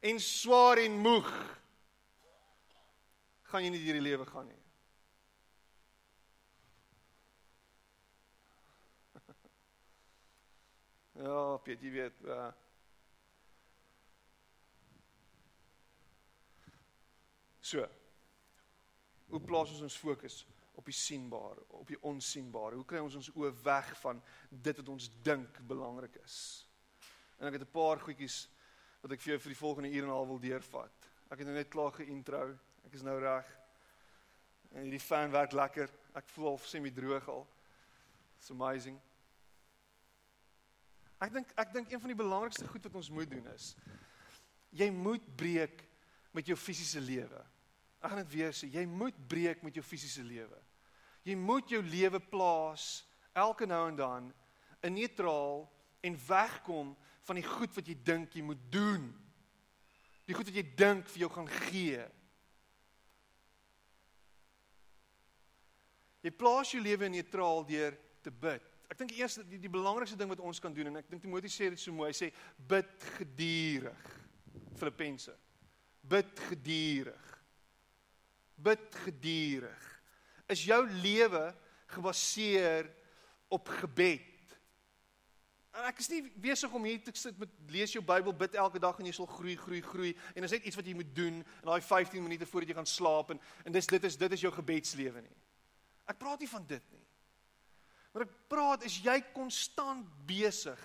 en 0.00 0.18
swaar 0.22 0.80
en 0.82 0.96
moeg 1.02 1.30
gaan 3.52 3.66
jy 3.66 3.70
nie 3.74 3.84
deur 3.84 4.00
die 4.00 4.08
lewe 4.08 4.26
gaan 4.26 4.48
nie. 4.48 4.61
Ja, 11.22 11.56
Piet, 11.62 11.82
jy 11.82 11.90
weet, 11.94 12.22
uh 12.26 12.50
So. 17.62 17.84
Hoe 19.30 19.40
plaas 19.40 19.70
ons 19.70 19.84
ons 19.86 19.96
fokus 20.02 20.40
op 20.74 20.88
die 20.90 20.96
sienbare, 20.96 21.62
op 21.78 21.86
die 21.88 21.98
onsigbare? 22.10 22.74
Hoe 22.74 22.88
kry 22.90 22.98
ons 23.00 23.14
ons 23.20 23.30
oë 23.38 23.52
weg 23.62 23.92
van 24.00 24.18
dit 24.50 24.80
wat 24.80 24.90
ons 24.90 25.06
dink 25.22 25.60
belangrik 25.70 26.18
is? 26.24 26.36
En 27.38 27.46
ek 27.46 27.60
het 27.60 27.62
'n 27.68 27.72
paar 27.72 28.02
goedjies 28.02 28.48
wat 29.00 29.12
ek 29.12 29.20
vir 29.20 29.32
jou 29.32 29.38
vir 29.38 29.54
die 29.54 29.62
volgende 29.62 29.92
uur 29.94 30.02
en 30.02 30.10
'n 30.10 30.18
half 30.18 30.28
wil 30.28 30.42
deurvat. 30.42 31.08
Ek 31.30 31.38
het 31.38 31.46
nou 31.46 31.56
net 31.56 31.70
klaar 31.70 31.92
geïntro. 31.92 32.58
Ek 32.84 32.92
is 32.92 33.02
nou 33.02 33.18
reg. 33.20 33.46
En 34.72 34.82
hierdie 34.82 35.00
fan 35.00 35.30
werk 35.30 35.52
lekker. 35.52 35.88
Ek 36.14 36.28
voel 36.28 36.48
al 36.48 36.58
semi-droog 36.58 37.28
al. 37.28 37.46
It's 38.36 38.50
amazing. 38.50 39.00
Ek 41.22 41.30
dink 41.34 41.52
ek 41.54 41.72
dink 41.74 41.92
een 41.92 42.02
van 42.02 42.10
die 42.10 42.18
belangrikste 42.18 42.66
goed 42.66 42.88
wat 42.88 42.98
ons 42.98 43.10
moet 43.14 43.30
doen 43.30 43.46
is 43.54 43.72
jy 44.72 44.88
moet 44.90 45.24
breek 45.36 45.84
met 46.32 46.48
jou 46.48 46.56
fisiese 46.56 47.00
lewe. 47.04 47.40
Ek 48.00 48.10
gaan 48.10 48.22
dit 48.24 48.36
weer 48.38 48.54
sê, 48.56 48.70
jy 48.72 48.86
moet 48.88 49.16
breek 49.28 49.60
met 49.62 49.76
jou 49.76 49.84
fisiese 49.84 50.24
lewe. 50.24 50.56
Jy 51.28 51.36
moet 51.38 51.70
jou 51.70 51.82
lewe 51.84 52.18
plaas 52.32 53.04
elke 53.36 53.68
nou 53.68 53.82
en 53.90 53.98
dan 53.98 54.30
in 54.82 54.96
neutraal 54.96 55.66
en 56.02 56.16
wegkom 56.26 56.96
van 57.28 57.38
die 57.38 57.46
goed 57.46 57.76
wat 57.76 57.86
jy 57.86 57.94
dink 58.04 58.34
jy 58.34 58.42
moet 58.48 58.64
doen. 58.72 59.06
Die 60.26 60.34
goed 60.34 60.48
wat 60.48 60.58
jy 60.58 60.64
dink 60.80 61.06
vir 61.12 61.26
jou 61.26 61.30
gaan 61.36 61.52
gee. 61.68 62.02
Jy 66.22 66.32
plaas 66.38 66.72
jou 66.72 66.82
lewe 66.82 67.12
neutraal 67.12 67.64
deur 67.68 67.98
te 68.24 68.32
bid. 68.32 68.71
Ek 68.92 68.98
dink 69.00 69.14
eers 69.16 69.38
die, 69.48 69.56
die 69.56 69.72
belangrikste 69.72 70.18
ding 70.20 70.28
wat 70.28 70.42
ons 70.44 70.60
kan 70.60 70.74
doen 70.76 70.90
en 70.90 71.00
ek 71.00 71.08
dink 71.08 71.22
Timoteus 71.24 71.54
sê 71.56 71.70
dit 71.72 71.80
so 71.80 71.94
mooi, 71.96 72.10
hy 72.10 72.16
sê 72.18 72.28
bid 72.68 73.06
geduldig. 73.16 74.10
Filippense. 74.76 75.32
Bid 76.12 76.42
geduldig. 76.50 77.30
Bid 78.60 78.98
geduldig. 79.06 79.86
Is 80.52 80.66
jou 80.68 80.82
lewe 81.00 81.46
gebaseer 81.94 82.90
op 83.52 83.70
gebed? 83.80 84.28
En 85.72 85.86
ek 85.88 86.02
is 86.04 86.10
nie 86.12 86.20
besig 86.44 86.74
om 86.76 86.84
hier 86.84 87.00
te 87.00 87.14
sit 87.16 87.38
met 87.40 87.52
lees 87.72 87.94
jou 87.96 88.02
Bybel, 88.04 88.34
bid 88.36 88.58
elke 88.60 88.80
dag 88.82 88.98
en 89.00 89.08
jy 89.08 89.14
sal 89.16 89.28
groei, 89.30 89.54
groei, 89.56 89.80
groei 89.86 90.10
en 90.34 90.44
dis 90.44 90.52
net 90.52 90.66
iets 90.68 90.76
wat 90.76 90.90
jy 90.90 90.92
moet 90.98 91.14
doen 91.16 91.38
in 91.40 91.70
daai 91.70 91.80
15 91.80 92.20
minute 92.20 92.48
voordat 92.50 92.74
jy 92.74 92.76
gaan 92.76 92.90
slaap 92.92 93.32
en 93.32 93.40
en 93.64 93.72
dis 93.72 93.88
dit 93.88 94.04
is 94.04 94.20
dit 94.20 94.36
is 94.36 94.44
jou 94.44 94.52
gebedslewe 94.52 95.24
nie. 95.24 95.38
Ek 96.12 96.20
praat 96.20 96.44
nie 96.44 96.50
van 96.50 96.68
dit 96.68 96.92
nie. 96.92 97.01
Maar 98.12 98.26
ek 98.26 98.32
praat 98.52 98.84
is 98.84 98.98
jy 99.00 99.16
konstant 99.32 100.06
besig 100.28 100.80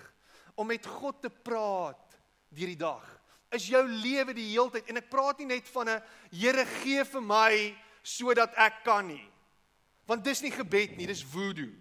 om 0.56 0.68
met 0.68 0.86
God 0.88 1.20
te 1.22 1.30
praat 1.30 2.20
deur 2.50 2.72
die 2.72 2.80
dag. 2.80 3.04
Is 3.54 3.68
jou 3.72 3.84
lewe 3.88 4.34
die 4.36 4.50
heeltyd 4.54 4.88
en 4.92 5.00
ek 5.02 5.10
praat 5.12 5.40
nie 5.40 5.52
net 5.52 5.68
van 5.72 5.90
'n 5.90 6.02
Here 6.32 6.66
gee 6.82 7.04
vir 7.04 7.22
my 7.22 7.76
sodat 8.04 8.54
ek 8.56 8.84
kan 8.84 9.08
nie. 9.08 9.28
Want 10.08 10.24
dis 10.24 10.42
nie 10.42 10.52
gebed 10.52 10.98
nie, 10.98 11.08
dis 11.08 11.24
voodoo. 11.24 11.72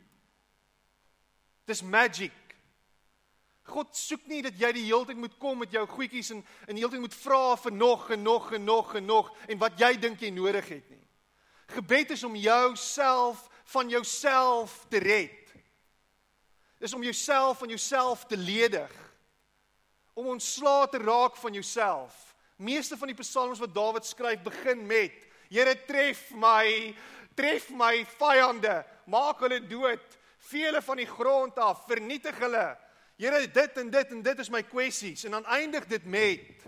Dis 1.67 1.83
magic. 1.83 2.35
God 3.67 3.97
soek 3.97 4.27
nie 4.27 4.43
dat 4.43 4.59
jy 4.59 4.73
die 4.73 4.87
heeltyd 4.87 5.19
moet 5.19 5.39
kom 5.39 5.59
met 5.59 5.73
jou 5.73 5.87
goedjies 5.87 6.31
en 6.31 6.45
en 6.67 6.75
die 6.75 6.83
heeltyd 6.83 7.01
moet 7.01 7.15
vra 7.15 7.57
vir 7.57 7.73
nog 7.73 8.11
en 8.11 8.23
nog 8.23 8.53
en 8.53 8.65
nog 8.65 8.95
en 8.95 9.07
nog 9.07 9.31
en 9.49 9.59
wat 9.59 9.79
jy 9.79 9.97
dink 9.97 10.21
jy 10.21 10.31
nodig 10.31 10.69
het 10.69 10.91
nie. 10.91 11.03
Gebed 11.75 12.11
is 12.11 12.23
om 12.25 12.37
jouself 12.37 13.49
van 13.67 13.89
jouself 13.89 14.87
te 14.89 14.99
red. 14.99 15.55
Dis 16.79 16.95
om 16.95 17.03
jouself 17.03 17.59
van 17.59 17.69
jouself 17.69 18.25
te 18.25 18.37
ledig. 18.37 18.93
Om 20.15 20.27
ontslae 20.27 20.89
te 20.89 20.99
raak 20.99 21.37
van 21.37 21.53
jouself. 21.53 22.35
Meeste 22.57 22.97
van 22.97 23.11
die 23.11 23.19
psalms 23.19 23.59
wat 23.59 23.75
Dawid 23.75 24.07
skryf 24.07 24.43
begin 24.45 24.87
met: 24.87 25.27
Here 25.51 25.75
tref 25.87 26.31
my, 26.35 26.95
tref 27.35 27.69
my 27.75 28.07
vyande, 28.17 28.79
maak 29.05 29.43
hulle 29.45 29.61
dood, 29.69 30.17
vee 30.49 30.65
hulle 30.69 30.83
van 30.83 31.03
die 31.03 31.09
grond 31.11 31.59
af, 31.61 31.85
vernietig 31.91 32.39
hulle. 32.41 32.69
Here 33.21 33.43
dit 33.49 33.79
en 33.83 33.91
dit 33.93 34.13
en 34.13 34.23
dit 34.25 34.41
is 34.45 34.53
my 34.53 34.63
kwessies 34.65 35.25
en 35.27 35.37
dan 35.39 35.53
eindig 35.59 35.89
dit 35.91 36.05
met: 36.05 36.65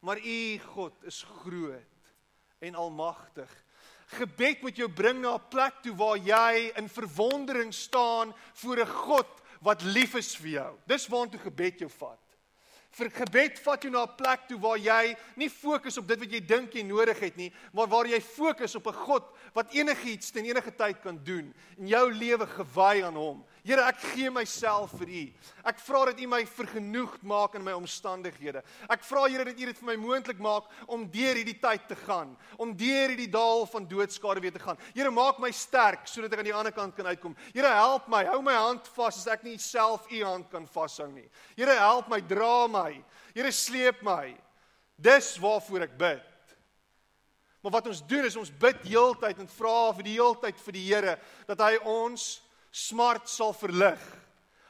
Maar 0.00 0.20
U 0.22 0.58
God 0.72 1.04
is 1.10 1.24
groot 1.42 2.14
en 2.58 2.74
almagtig 2.74 3.52
Gebed 4.08 4.62
moet 4.62 4.76
jou 4.76 4.88
bring 4.88 5.20
na 5.20 5.34
'n 5.34 5.48
plek 5.50 5.82
toe 5.82 5.94
waar 5.94 6.16
jy 6.16 6.72
in 6.76 6.88
verwondering 6.88 7.74
staan 7.74 8.34
voor 8.54 8.80
'n 8.80 8.86
God 8.86 9.28
wat 9.60 9.82
lief 9.82 10.14
is 10.14 10.36
vir 10.36 10.48
jou. 10.50 10.78
Dis 10.86 11.06
waartoe 11.06 11.40
gebed 11.40 11.78
jou 11.78 11.90
vat. 11.90 12.18
Vir 12.90 13.10
gebed 13.10 13.58
vat 13.62 13.82
jou 13.82 13.90
na 13.92 14.04
'n 14.06 14.16
plek 14.16 14.48
toe 14.48 14.58
waar 14.58 14.78
jy 14.78 15.16
nie 15.36 15.50
fokus 15.50 15.98
op 15.98 16.08
dit 16.08 16.18
wat 16.18 16.32
jy 16.32 16.40
dink 16.40 16.72
jy 16.74 16.82
nodig 16.82 17.20
het 17.20 17.36
nie, 17.36 17.52
maar 17.72 17.86
waar 17.86 18.06
jy 18.06 18.20
fokus 18.20 18.74
op 18.74 18.86
'n 18.86 18.92
God 18.92 19.24
wat 19.52 19.72
enigiets 19.72 20.30
ten 20.30 20.44
enige 20.44 20.74
tyd 20.74 21.00
kan 21.00 21.20
doen 21.24 21.54
en 21.78 21.86
jou 21.86 22.12
lewe 22.12 22.46
gewy 22.46 23.04
aan 23.04 23.14
hom. 23.14 23.44
Here, 23.68 23.82
ek 23.84 23.98
gee 24.14 24.30
myself 24.32 24.94
vir 24.96 25.10
U. 25.12 25.22
Ek 25.68 25.80
vra 25.84 26.06
dat 26.08 26.20
U 26.24 26.26
my 26.32 26.38
vergenoegd 26.48 27.24
maak 27.28 27.58
in 27.58 27.66
my 27.66 27.74
omstandighede. 27.76 28.62
Ek 28.88 29.02
vra 29.04 29.26
Here 29.28 29.44
dat 29.44 29.60
U 29.60 29.66
dit 29.68 29.82
vir 29.82 29.88
my 29.90 29.96
moontlik 30.00 30.40
maak 30.40 30.70
om 30.88 31.04
deur 31.12 31.36
hierdie 31.36 31.58
tyd 31.60 31.84
te 31.90 31.98
gaan, 32.06 32.30
om 32.56 32.72
deur 32.72 33.12
hierdie 33.12 33.28
dal 33.28 33.66
van 33.68 33.84
doodskade 33.90 34.40
weer 34.40 34.56
te 34.56 34.62
gaan. 34.62 34.80
Here, 34.96 35.12
maak 35.12 35.42
my 35.44 35.52
sterk 35.52 36.08
sodat 36.08 36.32
ek 36.32 36.40
aan 36.40 36.48
die 36.48 36.56
ander 36.56 36.72
kant 36.72 36.96
kan 36.96 37.10
uitkom. 37.12 37.36
Here, 37.52 37.74
help 37.76 38.08
my. 38.08 38.22
Hou 38.30 38.40
my 38.46 38.56
hand 38.56 38.88
vas 38.96 39.20
as 39.20 39.28
ek 39.36 39.44
nie 39.44 39.58
self 39.60 40.08
U 40.08 40.24
hand 40.24 40.48
kan 40.48 40.64
vashou 40.72 41.10
nie. 41.12 41.28
Here, 41.52 41.76
help 41.76 42.08
my, 42.08 42.22
dra 42.24 42.64
my. 42.72 42.96
Here, 43.36 43.52
sleep 43.52 44.00
my. 44.00 44.32
Dis 44.96 45.34
waarvoor 45.44 45.90
ek 45.90 46.00
bid. 46.00 46.26
Maar 47.60 47.82
wat 47.82 47.92
ons 47.92 48.00
doen 48.08 48.24
is 48.24 48.40
ons 48.40 48.56
bid 48.64 48.84
heeltyd 48.88 49.44
en 49.44 49.56
vra 49.60 49.78
vir 49.98 50.06
die 50.08 50.16
heeltyd 50.16 50.60
vir 50.64 50.80
die 50.80 50.88
Here 50.88 51.18
dat 51.44 51.68
hy 51.68 51.74
ons 51.84 52.38
smart 52.70 53.28
sal 53.28 53.54
verlig. 53.56 54.00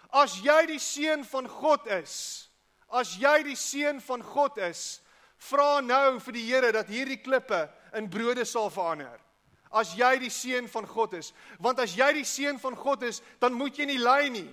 As 0.08 0.38
jy 0.40 0.66
die 0.66 0.80
seun 0.80 1.24
van 1.24 1.48
God 1.48 1.86
is, 1.98 2.48
as 2.88 3.16
jy 3.20 3.42
die 3.44 3.56
seun 3.58 4.00
van 4.00 4.22
God 4.24 4.58
is, 4.64 5.00
vra 5.38 5.80
nou 5.84 6.18
vir 6.24 6.34
die 6.34 6.46
Here 6.48 6.72
dat 6.72 6.88
hierdie 6.88 7.20
klippe 7.20 7.66
in 7.96 8.08
brode 8.10 8.46
sal 8.48 8.70
verander. 8.72 9.18
As 9.68 9.92
jy 9.96 10.14
die 10.22 10.32
seun 10.32 10.68
van 10.72 10.86
God 10.88 11.18
is, 11.18 11.34
want 11.60 11.80
as 11.82 11.92
jy 11.96 12.08
die 12.16 12.24
seun 12.24 12.56
van 12.58 12.76
God 12.76 13.04
is, 13.04 13.20
dan 13.40 13.52
moet 13.52 13.76
jy 13.76 13.84
nie 13.90 14.00
ly 14.00 14.30
nie. 14.32 14.48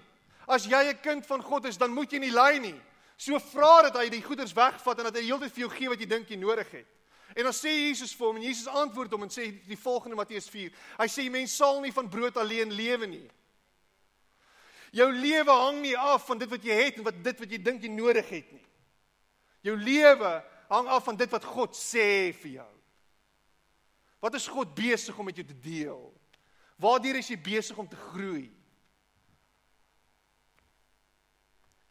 As 0.48 0.68
jy 0.68 0.92
'n 0.92 1.00
kind 1.02 1.26
van 1.26 1.42
God 1.42 1.66
is, 1.66 1.78
dan 1.78 1.92
moet 1.92 2.12
jy 2.12 2.20
nie 2.20 2.32
ly 2.36 2.60
nie. 2.60 2.80
So 3.18 3.40
vra 3.40 3.84
dat 3.84 3.96
hy 3.96 4.10
die 4.10 4.22
goeders 4.22 4.54
wegvat 4.54 5.00
en 5.00 5.06
dat 5.06 5.16
hy 5.16 5.24
heeltyd 5.24 5.52
vir 5.52 5.62
jou 5.62 5.70
gee 5.70 5.90
wat 5.90 6.00
jy 6.00 6.06
dink 6.06 6.30
jy 6.30 6.36
nodig 6.36 6.70
het. 6.72 6.88
En 7.36 7.44
dan 7.44 7.54
sê 7.54 7.72
Jesus 7.90 8.14
vir 8.16 8.30
hom 8.30 8.38
en 8.40 8.46
Jesus 8.48 8.68
antwoord 8.72 9.12
hom 9.12 9.26
en 9.26 9.34
sê 9.34 9.50
die 9.68 9.80
volgende 9.80 10.16
Matteus 10.16 10.48
4. 10.48 10.72
Hy 11.02 11.08
sê 11.12 11.26
mens 11.32 11.56
sal 11.60 11.82
nie 11.84 11.92
van 11.92 12.08
brood 12.10 12.38
alleen 12.40 12.72
lewe 12.72 13.10
nie. 13.12 13.26
Jou 14.96 15.10
lewe 15.12 15.52
hang 15.52 15.82
nie 15.84 15.98
af 16.00 16.24
van 16.30 16.40
dit 16.40 16.48
wat 16.48 16.64
jy 16.64 16.78
het 16.80 17.02
en 17.02 17.08
wat 17.10 17.18
dit 17.26 17.42
wat 17.44 17.52
jy 17.52 17.60
dink 17.60 17.84
jy 17.84 17.92
nodig 17.92 18.30
het 18.32 18.54
nie. 18.56 18.64
Jou 19.68 19.76
lewe 19.76 20.32
hang 20.70 20.88
af 20.88 21.04
van 21.10 21.20
dit 21.20 21.36
wat 21.36 21.48
God 21.52 21.76
sê 21.76 22.32
vir 22.40 22.62
jou. 22.62 22.72
Wat 24.24 24.40
is 24.40 24.48
God 24.48 24.72
besig 24.78 25.18
om 25.20 25.28
met 25.28 25.36
jou 25.36 25.46
te 25.46 25.60
deel? 25.60 26.06
Waardeur 26.80 27.20
is 27.20 27.28
jy 27.30 27.38
besig 27.44 27.78
om 27.78 27.88
te 27.90 28.00
groei? 28.14 28.48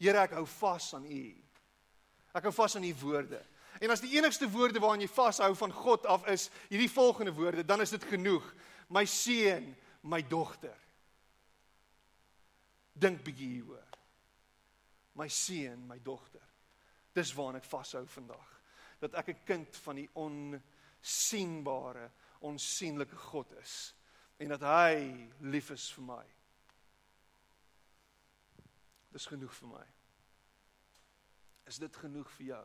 Here, 0.01 0.25
ek 0.25 0.35
hou 0.37 0.47
vas 0.59 0.89
aan 0.97 1.05
U. 1.05 1.27
Ek 2.35 2.49
hou 2.49 2.53
vas 2.57 2.75
aan 2.77 2.89
U 2.89 2.95
woorde. 3.05 3.45
En 3.81 3.91
as 3.91 4.01
die 4.01 4.15
enigste 4.17 4.49
woorde 4.51 4.81
waaraan 4.81 5.03
jy 5.03 5.11
vashou 5.11 5.51
van 5.59 5.73
God 5.73 6.07
af 6.07 6.27
is 6.31 6.49
hierdie 6.69 6.91
volgende 6.91 7.33
woorde, 7.35 7.65
dan 7.65 7.81
is 7.81 7.91
dit 7.91 8.05
genoeg. 8.05 8.47
My 8.89 9.05
seun, 9.05 9.73
my 10.03 10.23
dogter. 10.29 10.77
Dink 12.93 13.25
bietjie 13.27 13.49
hieroor. 13.57 13.89
My 15.19 15.29
seun, 15.29 15.87
my 15.89 15.99
dogter. 16.03 16.43
Dis 17.15 17.35
waaraan 17.35 17.63
ek 17.63 17.69
vashou 17.71 18.05
vandag. 18.07 18.51
Dat 19.03 19.15
ek 19.15 19.29
'n 19.29 19.45
kind 19.45 19.77
van 19.77 19.97
die 19.97 20.11
onsigbare, 20.13 22.11
onsigbare 22.41 23.17
God 23.17 23.53
is 23.63 23.95
en 24.37 24.49
dat 24.49 24.61
hy 24.61 25.29
lief 25.41 25.71
is 25.71 25.93
vir 25.93 26.05
my. 26.05 26.25
Dis 29.15 29.27
genoeg 29.27 29.55
vir 29.55 29.69
my. 29.69 29.85
Is 31.71 31.79
dit 31.79 31.97
genoeg 31.97 32.31
vir 32.31 32.47
jou? 32.47 32.65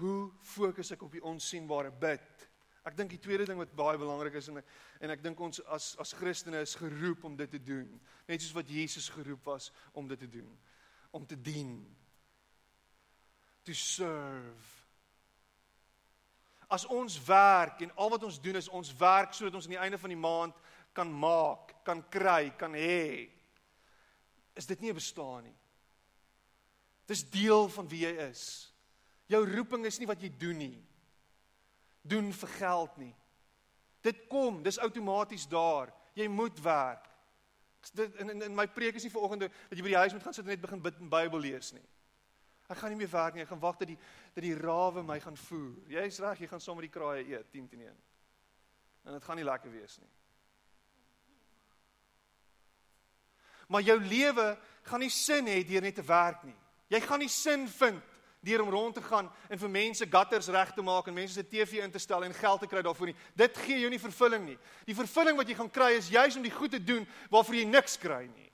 Hoe 0.00 0.30
fokus 0.42 0.90
ek 0.94 1.02
op 1.06 1.12
die 1.12 1.24
onsigbare 1.24 1.92
bid? 1.92 2.46
Ek 2.88 2.96
dink 2.96 3.12
die 3.12 3.20
tweede 3.20 3.44
ding 3.48 3.60
wat 3.60 3.74
baie 3.76 4.00
belangrik 4.00 4.38
is 4.40 4.48
en 4.48 4.62
ek, 4.62 4.68
en 5.04 5.12
ek 5.12 5.22
dink 5.24 5.40
ons 5.44 5.60
as 5.68 5.92
as 6.00 6.14
Christene 6.16 6.62
is 6.64 6.74
geroep 6.80 7.26
om 7.28 7.36
dit 7.36 7.50
te 7.52 7.60
doen, 7.60 7.88
net 8.28 8.40
soos 8.40 8.56
wat 8.56 8.72
Jesus 8.72 9.10
geroep 9.12 9.44
was 9.50 9.68
om 9.92 10.08
dit 10.08 10.20
te 10.20 10.28
doen, 10.30 10.48
om 11.12 11.26
te 11.26 11.36
dien. 11.36 11.74
To 13.68 13.76
serve. 13.76 14.78
As 16.70 16.86
ons 16.86 17.18
werk 17.26 17.82
en 17.84 17.92
al 17.98 18.12
wat 18.14 18.24
ons 18.24 18.40
doen 18.40 18.56
is 18.56 18.70
ons 18.72 18.94
werk 18.96 19.34
sodat 19.36 19.58
ons 19.58 19.68
aan 19.68 19.76
die 19.76 19.82
einde 19.82 20.00
van 20.00 20.14
die 20.14 20.20
maand 20.20 20.56
kan 20.96 21.10
maak, 21.12 21.74
kan 21.84 22.00
kry, 22.08 22.52
kan 22.58 22.72
hê. 22.74 23.28
Is 24.56 24.66
dit 24.66 24.80
nie 24.80 24.90
'n 24.90 24.94
bestaan 24.94 25.44
nie? 25.44 25.56
Dis 27.06 27.28
deel 27.30 27.68
van 27.68 27.88
wie 27.88 28.06
jy 28.06 28.14
is. 28.30 28.69
Jou 29.30 29.44
roeping 29.46 29.86
is 29.86 29.98
nie 30.00 30.08
wat 30.10 30.22
jy 30.22 30.30
doen 30.38 30.58
nie. 30.58 30.76
Doen 32.02 32.32
vir 32.34 32.52
geld 32.56 32.96
nie. 32.98 33.12
Dit 34.02 34.24
kom, 34.32 34.62
dis 34.64 34.80
outomaties 34.82 35.46
daar. 35.50 35.92
Jy 36.18 36.26
moet 36.32 36.58
werk. 36.64 37.06
Dit 37.94 38.16
in 38.20 38.34
in, 38.34 38.42
in 38.48 38.54
my 38.56 38.66
preek 38.68 38.98
is 38.98 39.06
nie 39.06 39.12
vanoggend 39.12 39.46
dat 39.46 39.78
jy 39.78 39.84
by 39.84 39.92
die 39.92 40.02
huis 40.02 40.12
moet 40.16 40.24
gaan 40.26 40.36
sit 40.36 40.44
en 40.44 40.52
net 40.52 40.60
begin 40.60 40.82
bid 40.82 40.98
en 41.00 41.12
Bybel 41.12 41.46
lees 41.46 41.72
nie. 41.76 41.86
Ek 42.70 42.78
gaan 42.78 42.92
nie 42.92 43.00
meer 43.00 43.10
werk 43.12 43.34
nie. 43.34 43.44
Ek 43.44 43.50
gaan 43.52 43.62
wag 43.62 43.78
dat 43.80 43.90
die 43.90 43.98
dat 44.34 44.44
die 44.44 44.54
rawe 44.58 45.02
my 45.06 45.18
gaan 45.22 45.38
voer. 45.46 45.78
Jy's 45.90 46.20
reg, 46.22 46.42
jy 46.42 46.50
gaan 46.50 46.62
saam 46.62 46.78
met 46.78 46.88
die 46.88 46.94
kraaie 46.94 47.24
eet 47.26 47.52
10 47.54 47.68
teen 47.70 47.86
1. 47.86 48.00
En 49.06 49.16
dit 49.16 49.24
gaan 49.24 49.38
nie 49.40 49.46
lekker 49.46 49.72
wees 49.72 49.96
nie. 50.02 50.10
Maar 53.70 53.86
jou 53.86 53.98
lewe 54.02 54.46
gaan 54.82 55.02
nie 55.02 55.12
sin 55.14 55.46
hê 55.46 55.60
deur 55.66 55.82
net 55.82 55.94
te 55.94 56.04
werk 56.06 56.42
nie. 56.44 56.56
Jy 56.90 57.00
gaan 57.06 57.22
nie 57.22 57.30
sin 57.30 57.68
vind 57.70 58.09
deur 58.40 58.62
om 58.62 58.70
rond 58.72 58.94
te 58.94 59.02
gaan 59.04 59.28
en 59.48 59.58
vir 59.58 59.70
mense 59.70 60.06
gutters 60.10 60.48
reg 60.48 60.72
te 60.72 60.82
maak 60.82 61.08
en 61.08 61.14
mense 61.14 61.34
se 61.34 61.44
TV 61.44 61.82
in 61.84 61.92
te 61.92 62.00
stel 62.00 62.24
en 62.24 62.34
geld 62.34 62.60
te 62.60 62.68
kry 62.70 62.82
daarvoor 62.82 63.12
nie. 63.12 63.16
Dit 63.36 63.58
gee 63.66 63.80
jou 63.82 63.90
nie 63.92 64.00
vervulling 64.00 64.46
nie. 64.46 64.58
Die 64.88 64.96
vervulling 64.96 65.36
wat 65.36 65.48
jy 65.48 65.58
gaan 65.58 65.72
kry 65.72 65.90
is 65.98 66.08
juis 66.12 66.36
om 66.36 66.46
die 66.46 66.54
goed 66.54 66.72
te 66.72 66.80
doen 66.84 67.04
waarvoor 67.30 67.60
jy 67.60 67.66
niks 67.68 67.98
kry 68.00 68.24
nie. 68.28 68.48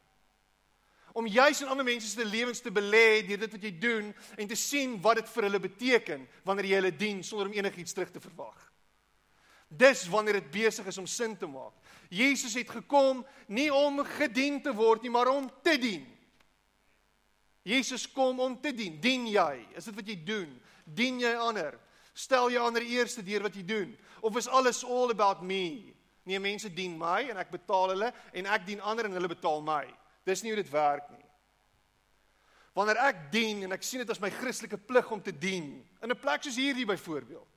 Om 1.16 1.28
juis 1.32 1.62
in 1.62 1.70
ander 1.72 1.86
mense 1.86 2.08
se 2.10 2.24
lewens 2.24 2.60
te 2.60 2.70
belê 2.74 3.22
deur 3.24 3.44
dit 3.46 3.54
wat 3.54 3.62
jy 3.62 3.72
doen 3.80 4.10
en 4.36 4.48
te 4.50 4.58
sien 4.58 4.98
wat 5.02 5.22
dit 5.22 5.30
vir 5.36 5.48
hulle 5.48 5.62
beteken 5.64 6.26
wanneer 6.44 6.68
jy 6.68 6.80
hulle 6.80 6.96
dien 6.96 7.22
sonder 7.24 7.48
om 7.48 7.56
enigiets 7.56 7.96
terug 7.96 8.10
te 8.12 8.20
verwag. 8.20 8.58
Dis 9.68 10.04
wanneer 10.10 10.40
dit 10.40 10.50
besig 10.50 10.86
is 10.86 10.98
om 10.98 11.06
sin 11.06 11.34
te 11.38 11.46
maak. 11.46 11.74
Jesus 12.10 12.54
het 12.54 12.70
gekom 12.70 13.24
nie 13.48 13.70
om 13.74 14.02
gedien 14.18 14.60
te 14.62 14.74
word 14.74 15.02
nie, 15.02 15.10
maar 15.10 15.30
om 15.32 15.48
te 15.62 15.74
dien. 15.78 16.04
Jesus 17.66 18.06
kom 18.06 18.38
om 18.40 18.54
te 18.62 18.70
dien. 18.70 19.00
Dien 19.02 19.26
jy? 19.26 19.66
Is 19.74 19.88
dit 19.88 19.96
wat 19.96 20.06
jy 20.06 20.16
doen? 20.22 20.50
Dien 20.86 21.18
jy 21.18 21.32
ander? 21.34 21.74
Stel 22.14 22.52
jy 22.54 22.62
ander 22.62 22.84
eerste 22.86 23.24
deur 23.26 23.48
wat 23.48 23.56
jy 23.58 23.64
doen? 23.66 23.90
Of 24.22 24.38
is 24.38 24.46
alles 24.46 24.84
all 24.86 25.10
about 25.10 25.42
me? 25.42 25.92
Nee, 26.26 26.38
mense 26.42 26.70
dien 26.74 26.94
my 26.98 27.24
en 27.30 27.38
ek 27.42 27.50
betaal 27.54 27.92
hulle 27.94 28.12
en 28.34 28.48
ek 28.54 28.66
dien 28.66 28.82
ander 28.82 29.08
en 29.08 29.18
hulle 29.18 29.30
betaal 29.30 29.60
my. 29.66 29.84
Dis 30.26 30.42
nie 30.42 30.54
hoe 30.54 30.62
dit 30.62 30.70
werk 30.72 31.10
nie. 31.10 31.26
Wanneer 32.76 32.98
ek 33.08 33.26
dien 33.32 33.64
en 33.66 33.74
ek 33.74 33.84
sien 33.86 34.02
dit 34.02 34.10
as 34.12 34.20
my 34.22 34.30
Christelike 34.34 34.78
plig 34.78 35.10
om 35.14 35.22
te 35.22 35.32
dien, 35.32 35.68
in 36.02 36.10
'n 36.10 36.20
plek 36.20 36.42
soos 36.44 36.58
hierdie 36.58 36.86
byvoorbeeld, 36.86 37.55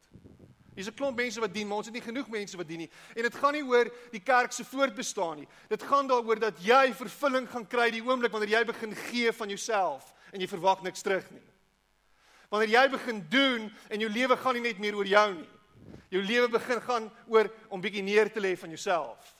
Hier's 0.79 0.87
'n 0.87 0.95
klomp 0.95 1.17
mense 1.17 1.39
wat 1.39 1.53
dien, 1.53 1.67
maar 1.67 1.77
ons 1.77 1.85
het 1.85 1.93
nie 1.93 2.01
genoeg 2.01 2.29
mense 2.29 2.57
wat 2.57 2.67
dien 2.67 2.77
nie. 2.77 2.89
En 3.15 3.23
dit 3.23 3.35
gaan 3.35 3.53
nie 3.53 3.63
oor 3.63 3.91
die 4.11 4.23
kerk 4.23 4.51
se 4.51 4.63
voortbestaan 4.63 5.37
nie. 5.37 5.47
Dit 5.67 5.83
gaan 5.83 6.07
daaroor 6.07 6.39
dat 6.39 6.63
jy 6.63 6.93
vervulling 6.93 7.49
gaan 7.49 7.67
kry 7.67 7.89
die 7.91 8.01
oomblik 8.01 8.31
wanneer 8.31 8.49
jy 8.49 8.63
begin 8.65 8.95
gee 8.95 9.31
van 9.31 9.49
jouself 9.49 10.13
en 10.31 10.39
jy 10.39 10.47
verwag 10.47 10.81
niks 10.81 11.01
terug 11.01 11.31
nie. 11.31 11.43
Wanneer 12.49 12.69
jy 12.69 12.89
begin 12.89 13.25
doen 13.29 13.75
en 13.89 13.99
jou 13.99 14.09
lewe 14.09 14.37
gaan 14.37 14.53
nie 14.53 14.61
net 14.61 14.79
meer 14.79 14.95
oor 14.95 15.05
jou 15.05 15.33
nie. 15.33 15.49
Jou 16.09 16.23
lewe 16.23 16.47
begin 16.47 16.81
gaan 16.81 17.11
oor 17.27 17.51
om 17.67 17.81
bietjie 17.81 18.03
neer 18.03 18.31
te 18.31 18.39
lê 18.39 18.55
van 18.57 18.69
jouself. 18.69 19.35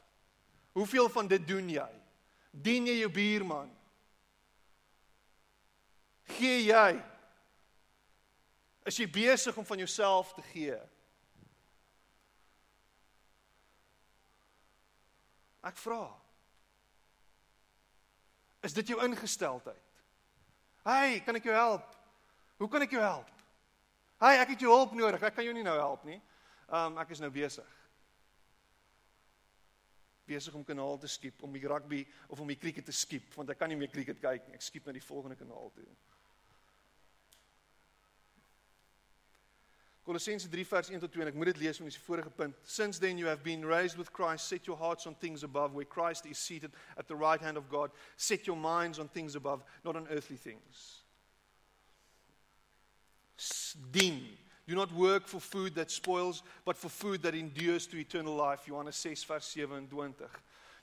Hoeveel 0.73 1.09
van 1.09 1.27
dit 1.27 1.47
doen 1.47 1.69
jy? 1.69 1.89
Dien 2.51 2.85
jy 2.85 2.99
jou 2.99 3.09
buurman? 3.09 3.71
Gee 6.23 6.65
jy? 6.65 7.01
Is 8.83 8.97
jy 8.97 9.07
besig 9.07 9.57
om 9.57 9.65
van 9.65 9.77
jouself 9.77 10.33
te 10.33 10.41
gee? 10.41 10.98
Ek 15.65 15.77
vra. 15.79 16.03
Is 18.63 18.75
dit 18.75 18.91
jou 18.91 18.99
ingesteldheid? 19.03 20.03
Hey, 20.83 21.19
kan 21.23 21.35
ek 21.35 21.47
jou 21.47 21.55
help? 21.55 21.95
Hoe 22.59 22.67
kan 22.71 22.83
ek 22.83 22.95
jou 22.95 23.03
help? 23.03 23.27
Hey, 24.19 24.39
ek 24.39 24.53
het 24.55 24.63
jou 24.63 24.71
hulp 24.71 24.95
nodig. 24.95 25.23
Ek 25.23 25.35
kan 25.35 25.47
jou 25.47 25.55
nie 25.55 25.63
nou 25.63 25.77
help 25.79 26.03
nie. 26.07 26.19
Um 26.69 26.99
ek 27.01 27.13
is 27.15 27.21
nou 27.23 27.31
besig. 27.33 27.75
Besig 30.29 30.53
om 30.53 30.63
kanaal 30.65 30.99
te 31.01 31.09
skiep 31.09 31.43
om 31.43 31.55
die 31.55 31.65
rugby 31.67 32.03
of 32.27 32.41
om 32.43 32.51
die 32.51 32.59
cricket 32.59 32.85
te 32.85 32.93
skiep 32.93 33.33
want 33.33 33.49
ek 33.49 33.57
kan 33.57 33.71
nie 33.71 33.79
meer 33.79 33.91
cricket 33.93 34.19
kyk 34.21 34.47
nie. 34.47 34.57
Ek 34.59 34.65
skiep 34.65 34.85
na 34.85 34.93
die 34.93 35.03
volgende 35.03 35.39
kanaal 35.39 35.71
toe. 35.75 35.87
Kolossense 40.09 40.49
3 40.49 40.65
vers 40.65 40.89
1 40.89 40.99
tot 40.99 41.11
2 41.13 41.21
en 41.21 41.29
ek 41.29 41.35
moet 41.37 41.51
dit 41.51 41.59
lees 41.61 41.77
want 41.77 41.85
dit 41.85 41.93
is 41.93 41.99
die 41.99 42.05
vorige 42.07 42.31
punt. 42.33 42.55
Since 42.65 42.97
then 42.97 43.19
you 43.19 43.27
have 43.29 43.43
been 43.43 43.61
raised 43.61 43.95
with 43.95 44.09
Christ, 44.11 44.47
set 44.47 44.65
your 44.65 44.77
hearts 44.77 45.05
on 45.05 45.13
things 45.13 45.43
above 45.43 45.75
where 45.75 45.85
Christ 45.85 46.25
is 46.25 46.39
seated 46.39 46.71
at 46.97 47.07
the 47.07 47.15
right 47.15 47.39
hand 47.39 47.57
of 47.57 47.69
God. 47.69 47.91
Set 48.17 48.47
your 48.47 48.57
minds 48.57 48.97
on 48.97 49.07
things 49.07 49.35
above, 49.35 49.61
not 49.85 49.95
on 49.95 50.07
earthly 50.09 50.37
things. 50.37 51.03
Dien. 53.91 54.25
Do 54.67 54.73
not 54.73 54.91
work 54.93 55.27
for 55.27 55.39
food 55.39 55.75
that 55.75 55.91
spoils, 55.91 56.41
but 56.65 56.75
for 56.75 56.89
food 56.89 57.21
that 57.21 57.35
endures 57.35 57.85
to 57.87 57.97
eternal 57.97 58.35
life. 58.35 58.65
Johannes 58.65 58.95
6 58.95 59.23
vers 59.25 59.53
27. 59.53 59.87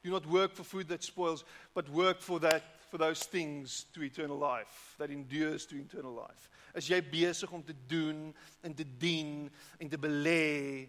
Do 0.05 0.11
not 0.11 0.27
work 0.27 0.55
for 0.55 0.63
food 0.63 0.87
that 0.87 1.03
spoils, 1.03 1.45
but 1.75 1.89
work 1.89 2.21
for 2.21 2.39
that 2.39 2.63
for 2.91 2.99
those 2.99 3.25
things 3.25 3.87
to 3.93 4.05
eternal 4.05 4.39
life, 4.39 4.95
that 4.99 5.11
endures 5.11 5.67
to 5.67 5.75
eternal 5.75 6.13
life. 6.13 6.49
Is 6.77 6.91
jy 6.93 6.99
besig 7.01 7.53
om 7.57 7.65
te 7.65 7.75
doen 7.89 8.29
en 8.61 8.75
te 8.75 8.85
dien 8.99 9.47
en 9.79 9.89
te 9.89 9.99
belê 9.99 10.85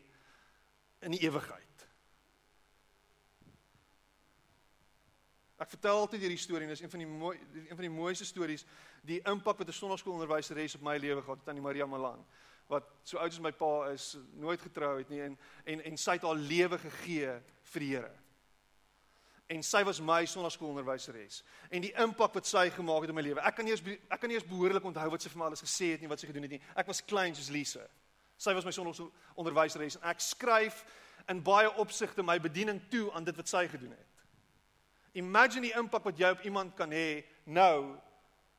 in 1.06 1.16
die 1.16 1.24
ewigheid? 1.24 1.64
Ek 5.58 5.72
vertel 5.72 6.04
altyd 6.04 6.22
hierdie 6.22 6.42
storie 6.42 6.68
en 6.68 6.74
dis 6.76 6.84
een 6.84 6.92
van 6.92 7.02
die 7.02 7.10
mooi 7.10 7.38
een 7.40 7.74
van 7.74 7.88
die 7.88 7.94
mooiste 7.94 8.28
stories, 8.28 8.66
die 9.08 9.22
impak 9.26 9.58
wat 9.58 9.68
'n 9.68 9.80
sonnaskoolonderwyseres 9.80 10.76
op 10.76 10.84
my 10.86 10.98
lewe 10.98 11.22
gehad 11.22 11.38
het, 11.38 11.46
Tannie 11.46 11.64
Maria 11.64 11.86
Malan, 11.86 12.26
wat 12.68 12.84
so 13.04 13.18
oud 13.18 13.32
as 13.32 13.40
my 13.40 13.52
pa 13.52 13.90
is, 13.90 14.18
nooit 14.34 14.62
getrou 14.62 14.98
het 14.98 15.10
nie 15.10 15.22
en 15.22 15.38
en 15.66 15.82
en 15.82 15.98
sy 15.98 16.12
het 16.12 16.22
haar 16.22 16.36
lewe 16.36 16.78
gegee 16.78 17.42
vir 17.64 17.80
die 17.80 17.96
Here 17.96 18.27
en 19.48 19.64
sy 19.64 19.84
was 19.88 20.02
my 20.04 20.26
sonnaskoolonderwyseres 20.28 21.42
en 21.72 21.84
die 21.86 21.94
impak 22.04 22.34
wat 22.36 22.50
sy 22.50 22.68
gemaak 22.76 23.06
het 23.06 23.14
in 23.14 23.16
my 23.16 23.24
lewe. 23.24 23.44
Ek 23.48 23.56
kan 23.56 23.66
nie 23.68 23.74
eens 23.76 23.84
ek 23.86 24.20
kan 24.20 24.32
nie 24.32 24.36
eens 24.40 24.48
behoorlik 24.48 24.86
onthou 24.86 25.08
wat 25.14 25.24
sy 25.24 25.32
vir 25.32 25.40
my 25.40 25.48
alles 25.48 25.64
gesê 25.64 25.94
het 25.94 26.04
nie, 26.04 26.12
wat 26.12 26.20
sy 26.20 26.28
gedoen 26.28 26.48
het 26.48 26.58
nie. 26.58 26.64
Ek 26.76 26.90
was 26.90 27.04
klein 27.06 27.36
soos 27.36 27.52
Lise. 27.54 27.86
Sy 28.38 28.54
was 28.54 28.68
my 28.68 28.74
sonnaskoolonderwyseres 28.76 30.00
en 30.02 30.10
ek 30.12 30.22
skryf 30.22 30.84
in 31.32 31.42
baie 31.44 31.72
opsigte 31.82 32.24
my 32.24 32.38
bediening 32.44 32.82
toe 32.92 33.08
aan 33.16 33.26
dit 33.28 33.36
wat 33.40 33.50
sy 33.50 33.66
gedoen 33.72 33.96
het. 33.96 34.06
Imagine 35.18 35.70
die 35.70 35.76
impak 35.80 36.06
wat 36.06 36.20
jy 36.20 36.30
op 36.36 36.44
iemand 36.46 36.76
kan 36.78 36.92
hê 36.94 37.24
nou 37.46 37.96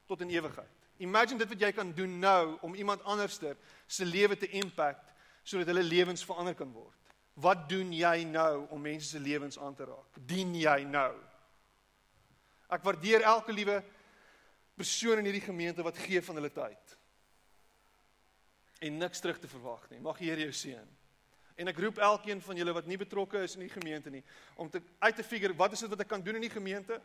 tot 0.08 0.24
in 0.24 0.32
ewigheid. 0.32 0.72
Imagine 0.98 1.38
dit 1.38 1.52
wat 1.52 1.60
jy 1.62 1.70
kan 1.72 1.92
doen 1.94 2.18
nou 2.18 2.56
om 2.66 2.74
iemand 2.74 3.04
anderster 3.04 3.56
se 3.86 4.04
lewe 4.04 4.36
te 4.36 4.48
impact 4.58 5.04
sodat 5.44 5.70
hulle 5.70 5.84
lewens 5.86 6.24
verander 6.26 6.56
kan 6.58 6.72
word. 6.72 7.07
Wat 7.38 7.68
doen 7.70 7.92
jy 7.94 8.24
nou 8.26 8.66
om 8.74 8.82
mense 8.82 9.08
se 9.12 9.20
lewens 9.22 9.58
aan 9.62 9.74
te 9.78 9.86
raak? 9.86 10.18
Dien 10.26 10.54
jy 10.58 10.82
nou? 10.88 11.12
Ek 12.68 12.82
waardeer 12.84 13.22
elke 13.22 13.54
liewe 13.54 13.78
persoon 14.78 15.22
in 15.22 15.28
hierdie 15.30 15.46
gemeente 15.46 15.84
wat 15.86 16.00
gee 16.02 16.22
van 16.22 16.38
hulle 16.40 16.50
tyd. 16.52 16.94
En 18.82 18.98
niks 18.98 19.22
terug 19.22 19.38
te 19.38 19.50
verwag 19.50 19.86
nie. 19.90 20.00
Mag 20.02 20.18
die 20.18 20.30
Here 20.30 20.48
jou 20.48 20.54
seën. 20.54 20.90
En 21.58 21.70
ek 21.70 21.78
roep 21.82 21.98
elkeen 22.02 22.42
van 22.42 22.58
julle 22.58 22.74
wat 22.74 22.86
nie 22.86 22.98
betrokke 22.98 23.42
is 23.42 23.56
in 23.58 23.64
die 23.66 23.72
gemeente 23.72 24.10
nie 24.14 24.22
om 24.54 24.68
te 24.70 24.78
uit 25.02 25.16
te 25.18 25.26
figure 25.26 25.56
wat 25.58 25.74
is 25.74 25.82
dit 25.82 25.90
wat 25.90 26.04
ek 26.04 26.10
kan 26.10 26.22
doen 26.22 26.38
in 26.38 26.46
die 26.46 26.52
gemeente? 26.52 27.00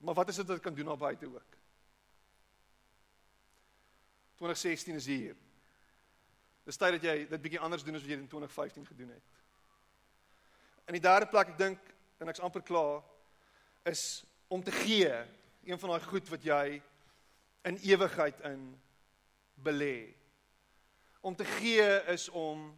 Maar 0.00 0.16
wat 0.16 0.32
is 0.32 0.40
dit 0.40 0.48
wat 0.48 0.60
ek 0.60 0.64
kan 0.68 0.76
doen 0.76 0.88
daar 0.88 1.00
buite 1.00 1.28
ook? 1.28 1.58
2016 4.38 5.00
is 5.00 5.08
hier. 5.10 5.36
Dis 6.64 6.76
tyd 6.76 6.96
dat 6.96 7.04
jy 7.04 7.16
dit 7.28 7.42
bietjie 7.42 7.60
anders 7.60 7.84
doen 7.84 7.96
as 7.98 8.04
wat 8.04 8.12
jy 8.12 8.20
in 8.20 8.30
2015 8.30 8.86
gedoen 8.86 9.12
het. 9.16 9.37
In 10.88 10.96
die 10.96 11.04
derde 11.04 11.28
plek 11.28 11.52
ek 11.52 11.58
dink 11.60 11.88
en 12.16 12.30
ek's 12.32 12.40
amper 12.40 12.64
klaar 12.64 13.02
is 13.88 14.24
om 14.48 14.62
te 14.64 14.72
gee, 14.72 15.10
een 15.68 15.80
van 15.80 15.92
daai 15.92 16.06
goed 16.08 16.30
wat 16.32 16.44
jy 16.44 16.78
in 17.68 17.76
ewigheid 17.84 18.40
in 18.48 18.62
belê. 19.60 20.14
Om 21.20 21.36
te 21.36 21.44
gee 21.58 21.88
is 22.08 22.28
om 22.32 22.70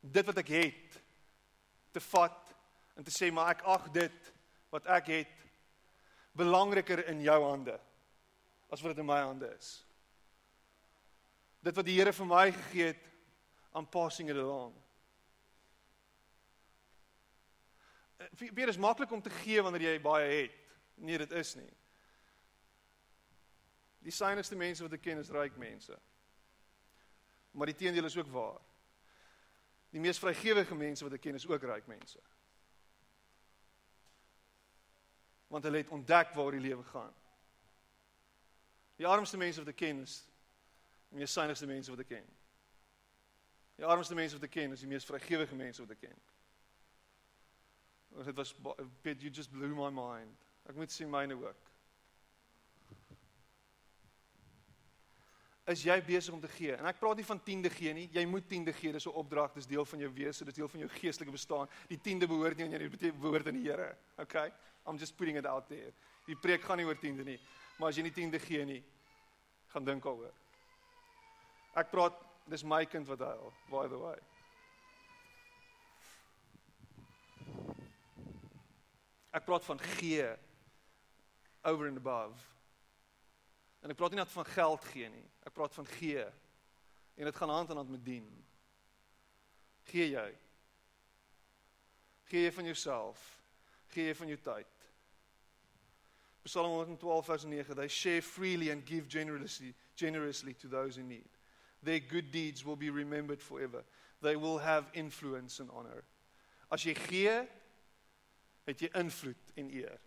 dit 0.00 0.26
wat 0.26 0.40
ek 0.42 0.52
het 0.52 0.98
te 1.96 2.02
vat 2.10 2.52
en 2.96 3.08
te 3.08 3.14
sê 3.14 3.30
maar 3.32 3.54
ek 3.54 3.64
ag 3.64 3.88
dit 3.96 4.32
wat 4.68 4.92
ek 5.00 5.08
het 5.14 5.46
belangriker 6.36 7.06
in 7.08 7.24
jou 7.24 7.38
hande 7.46 7.78
as 8.68 8.84
wat 8.84 8.92
dit 8.92 9.00
in 9.00 9.08
my 9.08 9.22
hande 9.24 9.48
is. 9.56 9.72
Dit 11.64 11.76
wat 11.76 11.88
die 11.88 11.96
Here 11.96 12.12
vir 12.12 12.28
my 12.28 12.46
gegee 12.52 12.92
het, 12.92 13.02
I'm 13.72 13.88
passing 13.88 14.28
it 14.28 14.36
along. 14.36 14.76
Weer 18.38 18.68
is 18.68 18.76
maklik 18.76 19.10
om 19.10 19.22
te 19.22 19.30
gee 19.30 19.62
wanneer 19.62 19.82
jy 19.82 20.00
baie 20.00 20.42
het. 20.42 20.56
Nee, 20.94 21.18
dit 21.18 21.30
is 21.32 21.54
nie. 21.54 21.72
Die 24.04 24.12
synigste 24.12 24.56
mense 24.56 24.84
wat 24.84 24.96
ek 24.96 25.02
ken 25.04 25.20
is 25.20 25.32
ryk 25.32 25.56
mense. 25.60 25.96
Maar 27.56 27.72
die 27.72 27.76
teendeel 27.76 28.08
is 28.08 28.16
ook 28.16 28.28
waar. 28.32 28.60
Die 29.90 30.00
mees 30.00 30.20
vrygewige 30.20 30.76
mense 30.76 31.04
wat 31.04 31.16
ek 31.16 31.24
ken 31.24 31.38
is 31.40 31.46
ook 31.48 31.64
ryk 31.68 31.88
mense. 31.90 32.20
Want 35.50 35.64
hulle 35.66 35.82
het 35.82 35.90
ontdek 35.90 36.34
waar 36.36 36.54
die 36.54 36.62
lewe 36.62 36.84
gaan. 36.92 37.14
Die 39.00 39.08
armste 39.08 39.40
mense 39.40 39.64
wat 39.64 39.72
ek 39.72 39.80
ken 39.80 40.04
is 40.04 40.20
die 41.10 41.18
mees 41.18 41.32
synigste 41.32 41.66
mense 41.66 41.90
wat 41.90 42.04
ek 42.04 42.12
ken. 42.12 42.28
Die 43.80 43.88
armste 43.88 44.14
mense 44.14 44.36
wat 44.36 44.44
ek 44.46 44.52
ken 44.54 44.76
is 44.76 44.84
die 44.84 44.90
mees 44.90 45.08
vrygewige 45.08 45.56
mense 45.56 45.82
wat 45.82 45.96
ek 45.96 46.04
ken. 46.04 46.20
Dit 48.24 48.36
was 48.36 48.54
bit 49.02 49.22
you 49.22 49.30
just 49.30 49.50
blew 49.52 49.74
my 49.74 49.90
mind. 49.90 50.36
Ek 50.68 50.76
moet 50.76 50.92
sien 50.92 51.10
myne 51.10 51.34
ook. 51.34 51.68
Is 55.70 55.84
jy 55.86 55.96
besig 56.02 56.34
om 56.34 56.40
te 56.40 56.48
gee? 56.50 56.74
En 56.74 56.86
ek 56.90 56.98
praat 56.98 57.16
nie 57.20 57.24
van 57.24 57.42
tiende 57.42 57.70
gee 57.70 57.92
nie. 57.94 58.08
Jy 58.12 58.24
moet 58.26 58.48
tiende 58.48 58.72
gee. 58.72 58.92
Dis 58.92 59.06
'n 59.06 59.14
opdrag, 59.14 59.52
dis 59.54 59.66
deel 59.66 59.84
van 59.84 59.98
jou 59.98 60.10
wese, 60.12 60.44
dis 60.44 60.54
deel 60.54 60.68
van 60.68 60.80
jou 60.80 60.88
geestelike 60.88 61.32
bestaan. 61.32 61.68
Die 61.88 62.00
tiende 62.00 62.26
behoort 62.26 62.56
nie 62.56 62.64
aan 62.64 62.70
jou 62.70 62.88
dit 62.88 63.20
behoort 63.20 63.46
aan 63.46 63.62
die 63.62 63.70
Here. 63.70 63.96
Okay? 64.18 64.52
I'm 64.86 64.98
just 64.98 65.16
putting 65.16 65.36
it 65.36 65.46
out 65.46 65.68
there. 65.68 65.92
Die 66.26 66.36
preek 66.36 66.62
gaan 66.62 66.76
nie 66.76 66.86
oor 66.86 66.98
tiende 66.98 67.24
nie. 67.24 67.38
Maar 67.78 67.88
as 67.88 67.96
jy 67.96 68.02
nie 68.02 68.12
tiende 68.12 68.38
gee 68.38 68.64
nie, 68.64 68.84
Gaan 69.70 69.84
dink 69.86 70.02
daaroor. 70.02 70.34
Ek 71.78 71.90
praat 71.92 72.16
dis 72.50 72.64
my 72.66 72.82
kind 72.90 73.06
wat 73.06 73.22
huil, 73.22 73.52
by 73.70 73.86
the 73.90 73.98
way. 73.98 74.16
Ek 79.30 79.44
praat 79.46 79.64
van 79.64 79.80
gee 79.96 80.26
over 81.62 81.86
and 81.86 81.96
above. 81.96 82.38
En 83.80 83.92
ek 83.92 83.96
praat 83.96 84.14
nie 84.14 84.20
net 84.20 84.32
van 84.32 84.48
geld 84.48 84.84
gee 84.92 85.08
nie. 85.08 85.26
Ek 85.46 85.54
praat 85.56 85.74
van 85.74 85.86
gee. 85.96 86.24
En 87.16 87.28
dit 87.28 87.36
gaan 87.36 87.52
hand 87.52 87.70
aan 87.70 87.82
hand 87.82 87.90
met 87.90 88.04
dien. 88.04 88.26
Gee 89.90 90.10
jy? 90.12 90.28
Gee 92.30 92.44
jy 92.46 92.52
van 92.52 92.64
jouself? 92.64 93.22
Gee 93.94 94.10
jy 94.10 94.14
van 94.14 94.30
jou 94.30 94.38
tyd? 94.44 94.76
Psalm 96.42 96.72
112 96.72 97.26
vers 97.26 97.44
9, 97.44 97.74
they 97.76 97.88
share 97.88 98.22
freely 98.22 98.70
and 98.70 98.86
give 98.86 99.08
generously 99.08 99.74
generously 99.94 100.54
to 100.54 100.68
those 100.68 100.96
in 100.96 101.08
need. 101.08 101.28
Their 101.82 102.00
good 102.00 102.30
deeds 102.30 102.64
will 102.64 102.76
be 102.76 102.90
remembered 102.90 103.42
forever. 103.42 103.84
They 104.22 104.36
will 104.36 104.58
have 104.58 104.86
influence 104.94 105.60
and 105.60 105.70
honor. 105.70 106.04
As 106.70 106.84
jy 106.84 106.94
gee, 106.94 107.36
het 108.64 108.80
jy 108.80 108.90
invloed 109.00 109.52
en 109.54 109.70
eer. 109.70 110.00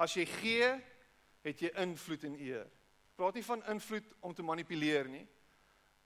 As 0.00 0.14
jy 0.16 0.24
gee, 0.26 0.70
het 1.44 1.60
jy 1.60 1.70
invloed 1.82 2.24
en 2.24 2.38
eer. 2.40 2.66
Ek 2.66 3.20
praat 3.20 3.36
nie 3.38 3.46
van 3.46 3.62
invloed 3.70 4.14
om 4.26 4.34
te 4.34 4.42
manipuleer 4.42 5.08
nie. 5.08 5.26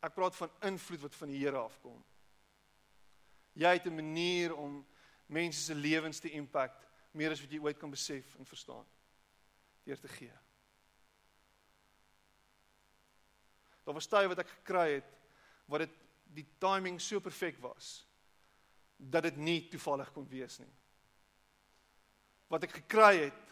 Ek 0.05 0.15
praat 0.15 0.37
van 0.37 0.51
invloed 0.69 1.07
wat 1.07 1.15
van 1.17 1.33
die 1.33 1.41
Here 1.41 1.59
afkom. 1.59 2.03
Jy 3.55 3.73
het 3.73 3.87
'n 3.87 3.95
manier 3.95 4.55
om 4.55 4.87
mense 5.27 5.61
se 5.61 5.75
lewens 5.75 6.21
te 6.21 6.31
impact 6.31 6.87
meer 7.13 7.31
as 7.31 7.41
wat 7.41 7.51
jy 7.51 7.59
ooit 7.59 7.79
kan 7.79 7.91
besef 7.91 8.37
en 8.37 8.47
verstaan 8.47 8.87
deur 9.85 9.99
te 10.01 10.09
gee. 10.09 10.33
Daar 13.85 13.95
was 13.95 14.07
tye 14.07 14.29
wat 14.29 14.39
ek 14.39 14.49
gekry 14.49 14.93
het 14.93 15.17
wat 15.67 15.81
dit 15.81 15.91
die 16.25 16.47
timing 16.59 17.01
so 17.01 17.21
perfek 17.21 17.59
was 17.61 18.08
dat 18.99 19.23
dit 19.23 19.37
nie 19.37 19.61
toevallig 19.71 20.11
kon 20.13 20.27
wees 20.29 20.59
nie. 20.59 20.73
Wat 22.51 22.65
ek 22.67 22.81
gekry 22.83 23.29
het 23.29 23.45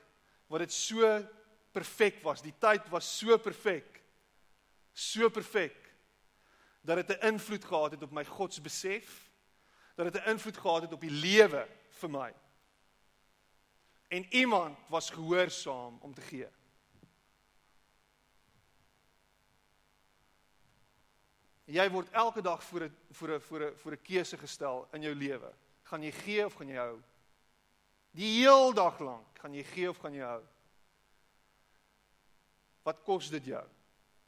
wat 0.50 0.62
dit 0.62 0.72
so 0.74 1.08
perfek 1.74 2.20
was, 2.22 2.42
die 2.42 2.54
tyd 2.58 2.86
was 2.92 3.08
so 3.18 3.38
perfek. 3.38 4.02
So 4.94 5.30
perfek 5.30 5.86
dat 6.86 6.96
dit 7.02 7.18
'n 7.18 7.26
invloed 7.26 7.64
gehad 7.64 7.90
het 7.90 8.02
op 8.02 8.10
my 8.10 8.24
godsbesef, 8.24 9.30
dat 9.94 10.12
dit 10.12 10.22
'n 10.22 10.30
invloed 10.30 10.56
gehad 10.56 10.82
het 10.82 10.92
op 10.92 11.00
die 11.00 11.10
lewe 11.10 11.68
vir 11.88 12.10
my. 12.10 12.34
En 14.08 14.34
iemand 14.34 14.78
was 14.88 15.10
gehoorsaam 15.10 15.98
om 16.00 16.14
te 16.14 16.20
gee. 16.20 16.48
Jy 21.66 21.84
word 21.90 22.10
elke 22.14 22.42
dag 22.42 22.62
voor 22.62 22.84
'n 22.84 22.96
voor 23.10 23.30
'n 23.34 23.40
voor 23.40 23.60
'n 23.62 23.76
voor 23.76 23.92
'n 23.92 24.02
keuse 24.02 24.38
gestel 24.38 24.88
in 24.92 25.02
jou 25.02 25.14
lewe. 25.14 25.52
Gaan 25.82 26.02
jy 26.02 26.12
gee 26.12 26.44
of 26.44 26.54
gaan 26.54 26.68
jy 26.68 26.76
hou? 26.76 27.02
Die 28.10 28.40
heel 28.40 28.72
dag 28.72 28.98
lank, 28.98 29.38
gaan 29.38 29.54
jy 29.54 29.64
gee 29.64 29.88
of 29.88 29.98
gaan 29.98 30.12
jy 30.12 30.22
hou? 30.22 30.44
Wat 32.82 33.02
kos 33.02 33.30
dit 33.30 33.44
jou? 33.44 33.66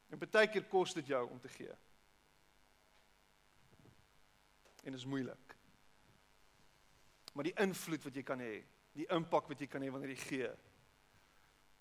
En 0.09 0.19
baie 0.19 0.49
keer 0.49 0.65
kos 0.65 0.93
dit 0.93 1.07
jou 1.07 1.29
om 1.29 1.39
te 1.39 1.47
gee. 1.47 1.71
En 4.83 4.91
dit 4.91 4.99
is 4.99 5.05
moeilik. 5.05 5.55
Maar 7.33 7.43
die 7.43 7.55
invloed 7.61 8.03
wat 8.03 8.15
jy 8.15 8.23
kan 8.23 8.39
hê, 8.39 8.63
die 8.97 9.07
impak 9.15 9.47
wat 9.47 9.59
jy 9.59 9.67
kan 9.67 9.81
hê 9.81 9.91
wanneer 9.91 10.09
jy 10.09 10.21
gee, 10.23 10.49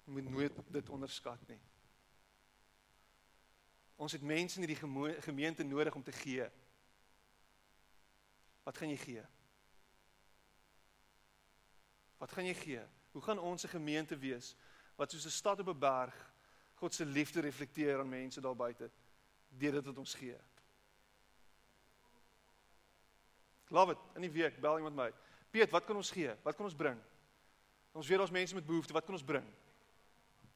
jy 0.05 0.13
moet 0.13 0.31
nooit 0.31 0.61
dit 0.73 0.89
onderskat 0.89 1.49
nie. 1.49 1.61
Ons 3.99 4.15
het 4.15 4.23
mense 4.23 4.61
in 4.61 4.67
hierdie 4.67 5.23
gemeente 5.27 5.67
nodig 5.67 5.95
om 5.95 6.03
te 6.07 6.15
gee. 6.15 6.47
Wat 8.63 8.79
gaan 8.79 8.93
jy 8.93 8.99
gee? 9.03 9.25
Wat 12.19 12.33
gaan 12.33 12.47
jy 12.47 12.55
gee? 12.55 12.85
Hoe 13.15 13.23
gaan 13.23 13.43
ons 13.43 13.65
'n 13.65 13.75
gemeente 13.75 14.17
wees 14.17 14.55
wat 14.97 15.11
soos 15.11 15.27
'n 15.27 15.31
stad 15.31 15.61
op 15.61 15.69
'n 15.69 15.79
berg 15.79 16.15
God 16.75 16.95
se 16.95 17.05
liefde 17.05 17.41
reflekteer 17.41 17.99
aan 17.99 18.09
mense 18.09 18.41
daar 18.41 18.57
buite 18.57 18.91
deur 19.49 19.73
dit 19.73 19.85
wat 19.85 19.99
ons 19.99 20.15
gee? 20.15 20.39
Love 23.69 23.93
it. 23.93 23.99
In 24.15 24.21
die 24.21 24.31
week 24.31 24.61
bel 24.61 24.77
iemand 24.77 24.97
my. 24.97 25.13
Piet, 25.51 25.71
wat 25.71 25.85
kan 25.85 25.97
ons 25.97 26.11
gee? 26.11 26.35
Wat 26.43 26.57
kan 26.57 26.65
ons 26.65 26.75
bring? 26.77 27.01
Ons 27.93 28.07
weet 28.07 28.21
ons 28.21 28.31
mense 28.31 28.55
met 28.55 28.67
behoeftes, 28.67 28.93
wat 28.93 29.05
kan 29.05 29.15
ons 29.15 29.25
bring? 29.25 29.47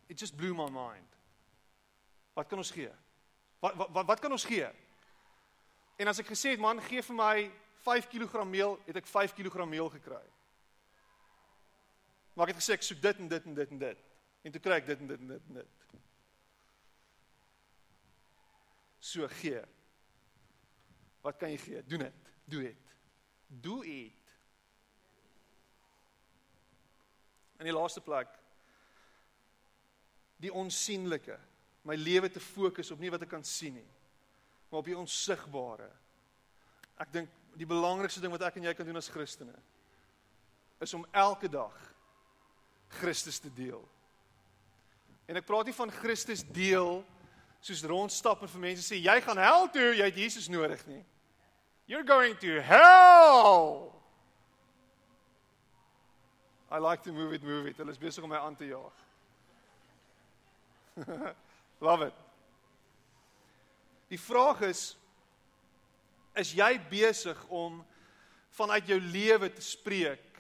It 0.07 0.19
just 0.19 0.37
blew 0.37 0.55
my 0.55 0.71
mind. 0.71 1.17
Wat 2.33 2.47
kan 2.47 2.59
ons 2.59 2.71
gee? 2.71 2.93
Wat 3.63 3.75
wat 3.95 4.07
wat 4.07 4.21
kan 4.21 4.33
ons 4.35 4.45
gee? 4.45 4.67
En 5.97 6.11
as 6.11 6.19
ek 6.19 6.33
gesê 6.33 6.57
het 6.57 6.63
man, 6.63 6.81
gee 6.83 7.03
vir 7.07 7.15
my 7.15 7.35
5 7.85 8.09
kg 8.11 8.43
meel, 8.49 8.79
het 8.89 8.99
ek 8.99 9.07
5 9.07 9.35
kg 9.39 9.67
meel 9.71 9.91
gekry. 9.93 10.23
Maar 12.35 12.49
ek 12.49 12.57
het 12.57 12.63
gesê 12.63 12.75
ek 12.75 12.87
soek 12.87 13.03
dit 13.03 13.21
en 13.23 13.29
dit 13.31 13.47
en 13.47 13.55
dit 13.55 13.75
en 13.77 13.83
dit. 13.85 14.03
En 14.43 14.55
toe 14.55 14.63
kry 14.65 14.81
ek 14.81 14.89
dit 14.89 15.05
en 15.05 15.13
dit 15.13 15.23
en 15.23 15.31
dit 15.35 15.47
en 15.53 15.61
dit. 15.61 15.87
So 19.03 19.29
gee. 19.39 19.63
Wat 21.23 21.39
kan 21.39 21.51
jy 21.55 21.63
gee? 21.63 21.85
Doen 21.87 22.07
dit. 22.09 22.35
Doe 22.51 22.63
dit. 22.67 22.93
Doe 23.47 23.79
dit. 23.87 24.35
In 27.63 27.71
die 27.71 27.79
laaste 27.79 28.03
plek 28.03 28.41
die 30.43 30.51
onsigbare 30.51 31.39
my 31.83 31.97
lewe 31.99 32.31
te 32.31 32.41
fokus 32.41 32.91
op 32.95 33.01
nie 33.03 33.11
wat 33.11 33.25
ek 33.27 33.33
kan 33.35 33.45
sien 33.45 33.75
nie, 33.75 33.89
maar 34.71 34.83
op 34.83 34.89
die 34.89 34.99
onsigbare. 34.99 35.89
Ek 37.03 37.11
dink 37.13 37.33
die 37.59 37.69
belangrikste 37.69 38.23
ding 38.23 38.33
wat 38.33 38.47
ek 38.47 38.59
en 38.59 38.69
jy 38.71 38.75
kan 38.77 38.89
doen 38.89 39.01
as 39.01 39.11
Christene 39.13 39.57
is 40.83 40.95
om 40.95 41.05
elke 41.15 41.47
dag 41.47 41.75
Christus 42.99 43.39
te 43.39 43.51
deel. 43.55 43.83
En 45.31 45.39
ek 45.39 45.47
praat 45.47 45.69
nie 45.69 45.77
van 45.77 45.93
Christus 45.95 46.43
deel 46.43 47.05
soos 47.63 47.85
rondstap 47.87 48.43
en 48.43 48.51
vir 48.51 48.65
mense 48.65 48.83
sê 48.83 48.99
jy 48.99 49.15
gaan 49.23 49.39
hel 49.39 49.69
toe, 49.71 49.93
jy 49.95 50.09
het 50.09 50.19
Jesus 50.19 50.49
nodig 50.51 50.83
nie. 50.89 51.05
You're 51.87 52.07
going 52.07 52.35
to 52.43 52.61
hell. 52.61 53.93
I 56.71 56.79
like 56.79 57.03
to 57.05 57.13
move 57.13 57.33
it, 57.35 57.43
move 57.43 57.69
it. 57.69 57.77
Hulle 57.77 57.93
is 57.93 58.01
besig 58.01 58.25
om 58.25 58.31
my 58.33 58.41
aan 58.41 58.57
te 58.57 58.67
jaag. 58.71 58.97
Love 61.83 62.07
it. 62.07 62.19
Die 64.13 64.21
vraag 64.21 64.61
is 64.69 64.93
is 66.39 66.55
jy 66.57 66.71
besig 66.89 67.37
om 67.53 67.83
vanuit 68.57 68.87
jou 68.89 68.97
lewe 69.03 69.51
te 69.53 69.61
spreek 69.61 70.39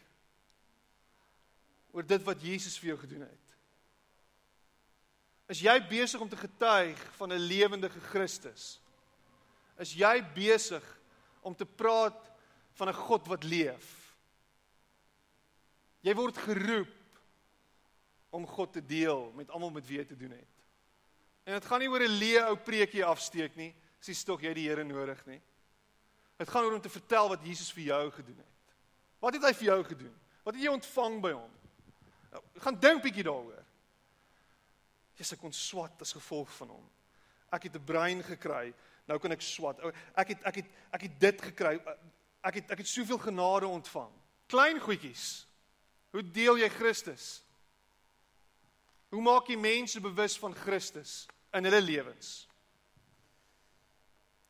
oor 1.93 2.07
dit 2.09 2.22
wat 2.24 2.47
Jesus 2.47 2.78
vir 2.80 2.95
jou 2.95 2.97
gedoen 3.03 3.26
het? 3.26 3.51
Is 5.53 5.61
jy 5.61 5.74
besig 5.90 6.22
om 6.22 6.30
te 6.32 6.38
getuig 6.40 7.03
van 7.18 7.32
'n 7.32 7.49
lewendige 7.51 8.01
Christus? 8.01 8.80
Is 9.76 9.93
jy 9.93 10.22
besig 10.34 10.84
om 11.43 11.55
te 11.55 11.66
praat 11.66 12.30
van 12.72 12.88
'n 12.88 13.03
God 13.09 13.26
wat 13.26 13.45
leef? 13.45 14.16
Jy 16.01 16.14
word 16.14 16.38
geroep 16.38 17.20
om 18.30 18.47
God 18.47 18.72
te 18.72 18.86
deel 18.86 19.32
met 19.34 19.51
almal 19.51 19.70
met 19.70 19.86
wie 19.86 19.99
jy 19.99 20.05
te 20.05 20.16
doen 20.16 20.30
het. 20.30 20.61
En 21.45 21.53
dit 21.53 21.64
gaan 21.64 21.80
nie 21.82 21.88
oor 21.90 22.03
'n 22.03 22.18
leë 22.18 22.43
ou 22.49 22.57
preekie 22.57 23.05
afsteek 23.05 23.57
nie. 23.57 23.74
Dis 24.05 24.24
tog 24.24 24.40
jy 24.43 24.55
die 24.55 24.68
Here 24.68 24.84
nodig 24.84 25.26
nie. 25.26 25.40
Dit 26.36 26.51
gaan 26.51 26.64
oor 26.64 26.74
om 26.74 26.80
te 26.80 26.88
vertel 26.88 27.28
wat 27.28 27.45
Jesus 27.45 27.72
vir 27.72 27.84
jou 27.84 28.11
gedoen 28.11 28.36
het. 28.36 28.74
Wat 29.18 29.34
het 29.34 29.43
hy 29.43 29.53
vir 29.53 29.64
jou 29.64 29.84
gedoen? 29.84 30.14
Wat 30.43 30.55
het 30.55 30.62
jy 30.62 30.70
ontvang 30.70 31.20
by 31.20 31.30
hom? 31.32 31.51
Nou, 32.32 32.43
gaan 32.64 32.80
dink 32.80 33.03
bietjie 33.03 33.22
daaroor. 33.22 33.64
Jesus 35.14 35.38
kon 35.38 35.53
swat 35.53 36.01
as 36.01 36.12
gevolg 36.12 36.51
van 36.57 36.68
hom. 36.68 36.90
Ek 37.53 37.62
het 37.62 37.76
'n 37.76 37.84
brein 37.84 38.22
gekry, 38.22 38.74
nou 39.07 39.18
kan 39.18 39.32
ek 39.32 39.40
swat. 39.40 39.78
Ek 40.16 40.28
het 40.28 40.43
ek 40.45 40.55
het 40.55 40.66
ek 40.93 41.03
het 41.03 41.20
dit 41.20 41.43
gekry. 41.43 41.80
Ek 42.43 42.55
het 42.55 42.70
ek 42.70 42.78
het 42.78 42.88
soveel 42.88 43.18
genade 43.18 43.66
ontvang. 43.66 44.11
Klein 44.47 44.80
goedjies. 44.80 45.47
Hoe 46.11 46.30
deel 46.30 46.59
jy 46.59 46.68
Christus? 46.68 47.43
Hoe 49.12 49.20
maak 49.20 49.50
jy 49.52 49.58
mense 49.60 50.00
bewus 50.00 50.38
van 50.40 50.54
Christus 50.56 51.26
in 51.52 51.68
hulle 51.68 51.82
lewens? 51.84 52.46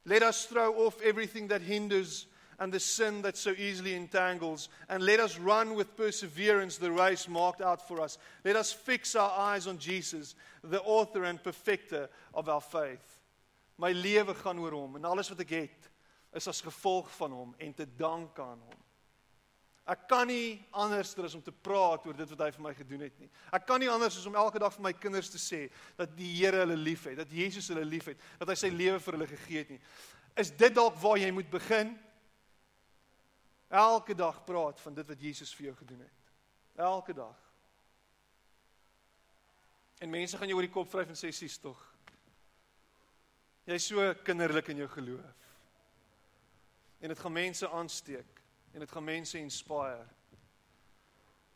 Let 0.06 0.22
us 0.22 0.46
throw 0.46 0.86
off 0.86 1.00
everything 1.02 1.48
that 1.48 1.62
hinders 1.62 2.26
and 2.58 2.72
the 2.72 2.78
sin 2.78 3.22
that 3.22 3.36
so 3.36 3.50
easily 3.50 3.94
entangles 3.94 4.68
and 4.88 5.02
let 5.02 5.18
us 5.18 5.36
run 5.36 5.74
with 5.74 5.96
perseverance 5.96 6.76
the 6.78 6.92
race 6.92 7.26
marked 7.26 7.60
out 7.60 7.86
for 7.88 8.00
us. 8.00 8.18
Let 8.44 8.54
us 8.54 8.72
fix 8.72 9.16
our 9.16 9.30
eyes 9.30 9.66
on 9.66 9.78
Jesus, 9.78 10.36
the 10.62 10.80
author 10.82 11.24
and 11.24 11.42
perfecter 11.42 12.08
of 12.32 12.48
our 12.48 12.60
faith. 12.60 13.20
My 13.78 13.92
lewe 13.92 14.34
gaan 14.34 14.58
oor 14.58 14.70
hom 14.78 14.96
en 14.96 15.04
alles 15.04 15.30
wat 15.32 15.42
ek 15.42 15.56
het 15.58 15.90
is 16.38 16.46
as 16.48 16.62
gevolg 16.62 17.10
van 17.18 17.34
hom 17.34 17.54
en 17.58 17.74
te 17.74 17.86
dank 17.98 18.38
aan 18.38 18.60
hom. 18.62 18.81
Ek 19.82 20.04
kan 20.06 20.28
nie 20.30 20.62
anders 20.78 21.10
as 21.18 21.34
om 21.34 21.42
te 21.42 21.50
praat 21.50 22.04
oor 22.06 22.14
dit 22.14 22.32
wat 22.32 22.44
hy 22.44 22.50
vir 22.54 22.62
my 22.62 22.72
gedoen 22.78 23.00
het 23.02 23.16
nie. 23.18 23.28
Ek 23.50 23.64
kan 23.66 23.82
nie 23.82 23.90
anders 23.90 24.14
as 24.18 24.26
om 24.30 24.36
elke 24.38 24.60
dag 24.62 24.74
vir 24.76 24.84
my 24.86 24.92
kinders 24.94 25.30
te 25.32 25.40
sê 25.42 25.64
dat 25.98 26.12
die 26.14 26.28
Here 26.36 26.60
hulle 26.62 26.76
liefhet, 26.78 27.16
dat 27.18 27.32
Jesus 27.34 27.66
hulle 27.72 27.82
liefhet, 27.84 28.20
dat 28.38 28.52
hy 28.52 28.56
sy 28.60 28.70
lewe 28.70 29.00
vir 29.02 29.18
hulle 29.18 29.28
gegee 29.32 29.64
het 29.64 29.72
nie. 29.74 29.80
Is 30.38 30.52
dit 30.54 30.74
dalk 30.74 30.94
waar 31.02 31.18
jy 31.18 31.32
moet 31.34 31.50
begin? 31.50 31.96
Elke 33.72 34.14
dag 34.14 34.38
praat 34.46 34.78
van 34.84 34.94
dit 34.94 35.08
wat 35.08 35.24
Jesus 35.26 35.54
vir 35.56 35.72
jou 35.72 35.74
gedoen 35.80 36.04
het. 36.04 36.28
Elke 36.78 37.16
dag. 37.16 37.38
En 39.98 40.10
mense 40.10 40.38
gaan 40.38 40.50
jou 40.50 40.58
oor 40.60 40.66
die 40.66 40.74
kop 40.74 40.90
vryf 40.92 41.10
en 41.10 41.18
sê 41.18 41.32
sies 41.34 41.58
tog. 41.62 41.80
Jy's 43.66 43.88
so 43.90 44.06
kinderlik 44.26 44.70
in 44.70 44.82
jou 44.82 44.88
geloof. 44.94 45.42
En 47.02 47.10
dit 47.10 47.18
gaan 47.18 47.34
mense 47.34 47.68
aansteek 47.68 48.41
en 48.72 48.80
dit 48.80 48.90
gaan 48.90 49.04
mense 49.04 49.38
inspire. 49.38 50.06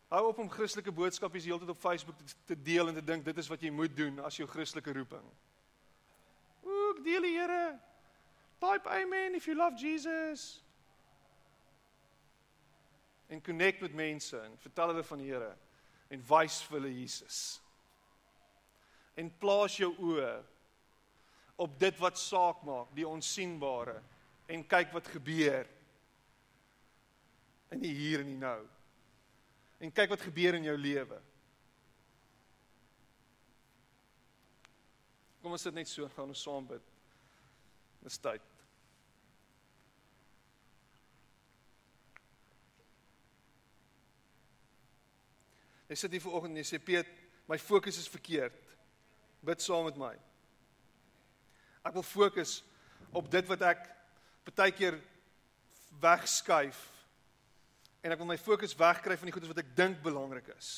Hou 0.08 0.28
op 0.28 0.38
om 0.38 0.50
Christelike 0.50 0.92
boodskappe 0.92 1.40
die 1.40 1.48
hele 1.50 1.64
tyd 1.64 1.72
op 1.74 1.80
Facebook 1.82 2.20
te 2.46 2.56
deel 2.62 2.88
en 2.88 2.94
te 2.94 3.04
dink 3.04 3.24
dit 3.26 3.38
is 3.42 3.48
wat 3.50 3.62
jy 3.62 3.72
moet 3.74 3.96
doen 3.96 4.20
as 4.24 4.38
jou 4.38 4.46
Christelike 4.48 4.92
roeping. 4.94 5.24
Ook 6.62 7.02
deel 7.04 7.26
die 7.26 7.34
Here. 7.38 7.78
Type 8.62 8.88
amen 8.88 9.34
if 9.34 9.48
you 9.50 9.56
love 9.56 9.76
Jesus. 9.80 10.62
En 13.26 13.42
connect 13.42 13.80
met 13.80 13.94
mense 13.94 14.38
en 14.38 14.58
vertel 14.62 14.94
hulle 14.94 15.04
van 15.04 15.18
die 15.18 15.30
Here 15.32 15.54
en 16.08 16.22
wys 16.28 16.60
vir 16.68 16.78
hulle 16.78 16.92
Jesus. 16.94 17.38
En 19.18 19.32
plaas 19.42 19.80
jou 19.80 19.90
oë 19.98 20.34
op 21.56 21.78
dit 21.80 21.98
wat 21.98 22.18
saak 22.20 22.62
maak, 22.68 22.92
die 22.94 23.06
onsigbare 23.08 23.96
en 24.52 24.62
kyk 24.68 24.92
wat 24.94 25.08
gebeur 25.10 25.66
in 27.74 27.82
die 27.82 27.94
hier 27.94 28.22
en 28.22 28.30
die 28.30 28.38
nou. 28.38 28.60
En 29.82 29.92
kyk 29.92 30.12
wat 30.14 30.24
gebeur 30.24 30.56
in 30.58 30.68
jou 30.68 30.76
lewe. 30.78 31.18
Kom 35.42 35.54
ons 35.54 35.62
sit 35.66 35.74
net 35.76 35.90
so 35.90 36.08
gaan 36.14 36.32
ons 36.32 36.42
saam 36.42 36.66
bid. 36.66 36.92
Dis 38.06 38.18
tyd. 38.22 38.52
Jy 45.86 45.98
sit 46.00 46.16
hier 46.16 46.24
vanoggend 46.24 46.56
en 46.56 46.62
jy 46.64 46.66
sê 46.66 46.80
Piet, 46.82 47.10
my 47.46 47.58
fokus 47.62 48.00
is 48.00 48.10
verkeerd. 48.10 48.56
Bid 49.46 49.62
saam 49.62 49.86
met 49.86 49.98
my. 50.00 50.14
Ek 51.86 51.94
wil 51.94 52.06
fokus 52.06 52.58
op 53.14 53.30
dit 53.30 53.46
wat 53.46 53.62
ek 53.68 53.86
baie 54.50 54.74
keer 54.74 54.98
wegskuif 56.02 56.80
en 58.06 58.14
ek 58.14 58.20
wil 58.22 58.28
my 58.30 58.38
fokus 58.38 58.76
wegkry 58.78 59.16
van 59.18 59.26
die 59.26 59.34
goedes 59.34 59.50
wat 59.50 59.64
ek 59.64 59.72
dink 59.78 59.98
belangrik 60.04 60.52
is. 60.54 60.70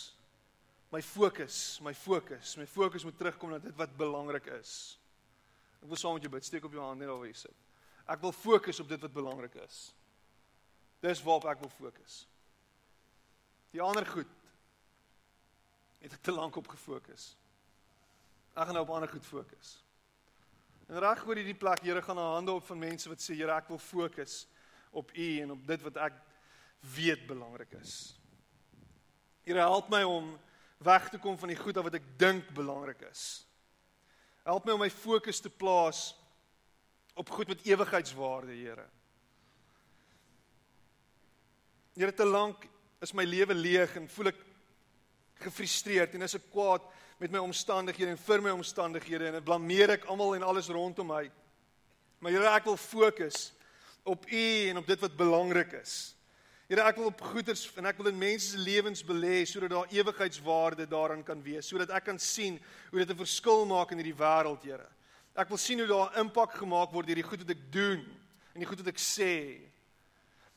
My 0.89 1.03
fokus, 1.05 1.77
my 1.85 1.93
fokus, 1.93 2.55
my 2.57 2.65
fokus 2.65 3.05
moet 3.05 3.19
terugkom 3.21 3.53
na 3.53 3.59
dit 3.61 3.75
wat 3.77 3.93
belangrik 4.01 4.47
is. 4.57 4.97
Ek 5.83 5.91
wil 5.91 6.01
saam 6.01 6.17
met 6.17 6.25
jou 6.25 6.33
bid. 6.33 6.47
Steek 6.49 6.65
op 6.65 6.73
jou 6.73 6.81
hand 6.81 6.99
net 6.99 7.11
daar 7.11 7.19
waar 7.21 7.29
jy 7.29 7.37
sit. 7.37 7.67
Ek 8.09 8.23
wil 8.25 8.33
fokus 8.33 8.81
op 8.81 8.89
dit 8.89 9.05
wat 9.05 9.13
belangrik 9.13 9.59
is. 9.67 9.83
Dis 11.05 11.21
waarop 11.27 11.51
ek 11.53 11.61
wil 11.61 11.75
fokus. 11.77 12.23
Die 13.77 13.85
ander 13.85 14.09
goed 14.09 14.33
het 16.01 16.15
ek 16.17 16.25
te 16.25 16.33
lank 16.33 16.57
op 16.57 16.71
gefokus. 16.73 17.35
Ek 18.57 18.65
gaan 18.65 18.79
nou 18.79 18.87
op 18.87 18.95
ander 18.97 19.13
goed 19.13 19.27
fokus. 19.29 19.77
En 20.89 20.97
reg 21.05 21.21
oor 21.29 21.37
hierdie 21.37 21.59
plek, 21.59 21.85
Here, 21.85 22.01
gaan 22.03 22.17
'n 22.17 22.33
hande 22.41 22.53
op 22.53 22.65
van 22.65 22.79
mense 22.79 23.09
wat 23.09 23.21
sê, 23.21 23.37
Here, 23.37 23.53
ek 23.53 23.69
wil 23.69 23.79
fokus 23.79 24.47
op 24.91 25.13
U 25.13 25.41
en 25.43 25.51
op 25.51 25.67
dit 25.67 25.83
wat 25.83 25.97
ek 25.97 26.15
weet 26.81 27.27
belangrik 27.27 27.73
is. 27.81 28.19
Here 29.45 29.59
help 29.59 29.89
my 29.89 30.03
om 30.03 30.39
weg 30.79 31.09
te 31.11 31.19
kom 31.19 31.39
van 31.39 31.49
die 31.49 31.59
goed 31.59 31.79
wat 31.81 31.99
ek 31.99 32.07
dink 32.21 32.51
belangrik 32.55 33.01
is. 33.11 33.45
Help 34.47 34.65
my 34.65 34.77
om 34.77 34.85
my 34.85 34.91
fokus 34.93 35.41
te 35.41 35.51
plaas 35.51 36.13
op 37.19 37.31
goed 37.35 37.49
met 37.51 37.65
ewigheidswaarde, 37.67 38.55
Here. 38.55 38.87
Here 41.99 42.15
te 42.15 42.25
lank 42.25 42.69
is 43.03 43.13
my 43.13 43.25
lewe 43.27 43.55
leeg 43.55 43.97
en 43.99 44.07
voel 44.09 44.31
ek 44.31 44.39
gefrustreerd 45.43 46.15
en 46.15 46.27
is 46.27 46.37
ek 46.39 46.47
kwaad 46.53 46.85
met 47.19 47.33
my 47.35 47.41
omstandighede 47.43 48.15
en 48.15 48.21
vir 48.23 48.43
my 48.43 48.53
omstandighede 48.55 49.33
en 49.33 49.43
blameer 49.43 49.97
ek 49.97 50.07
almal 50.11 50.37
en 50.37 50.47
alles 50.47 50.71
rondom 50.71 51.11
my. 51.11 51.25
Maar 52.23 52.35
Here, 52.35 52.53
ek 52.55 52.69
wil 52.71 52.79
fokus 52.79 53.49
op 54.07 54.27
U 54.31 54.47
en 54.71 54.79
op 54.81 54.87
dit 54.87 55.03
wat 55.03 55.19
belangrik 55.19 55.75
is. 55.81 55.97
Here 56.69 56.85
ek 56.85 56.99
wil 57.01 57.07
op 57.09 57.23
goeders 57.31 57.63
en 57.81 57.87
ek 57.89 57.97
wil 57.97 58.11
in 58.11 58.19
mense 58.21 58.51
se 58.51 58.59
lewens 58.61 59.01
belê 59.01 59.39
sodat 59.49 59.71
daar 59.73 59.93
ewigheidswaarde 59.95 60.85
daarin 60.85 61.23
kan 61.25 61.41
wees, 61.41 61.65
sodat 61.65 61.95
ek 61.97 62.05
kan 62.11 62.19
sien 62.21 62.59
hoe 62.91 63.01
dit 63.01 63.09
'n 63.09 63.17
verskil 63.17 63.65
maak 63.65 63.93
in 63.93 64.03
hierdie 64.03 64.19
wêreld, 64.19 64.63
Here. 64.63 64.87
Ek 65.35 65.49
wil 65.49 65.57
sien 65.57 65.79
hoe 65.79 65.89
daar 65.89 66.19
impak 66.21 66.53
gemaak 66.61 66.93
word 66.93 67.07
deur 67.07 67.15
die 67.15 67.25
goed 67.25 67.41
wat 67.41 67.57
ek 67.57 67.73
doen 67.73 68.05
en 68.55 68.61
die 68.61 68.67
goed 68.67 68.85
wat 68.85 68.93
ek 68.93 69.01
sê. 69.01 69.65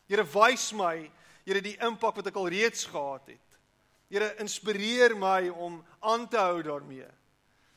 Here 0.10 0.24
wys 0.24 0.74
my, 0.74 1.10
Here 1.46 1.62
die 1.62 1.78
impak 1.80 2.16
wat 2.16 2.28
ek 2.28 2.36
al 2.36 2.50
reeds 2.50 2.86
gehad 2.86 3.28
het. 3.28 3.60
Here 4.10 4.36
inspireer 4.40 5.16
my 5.16 5.48
om 5.50 5.86
aan 6.02 6.28
te 6.28 6.38
hou 6.38 6.62
daarmee. 6.62 7.08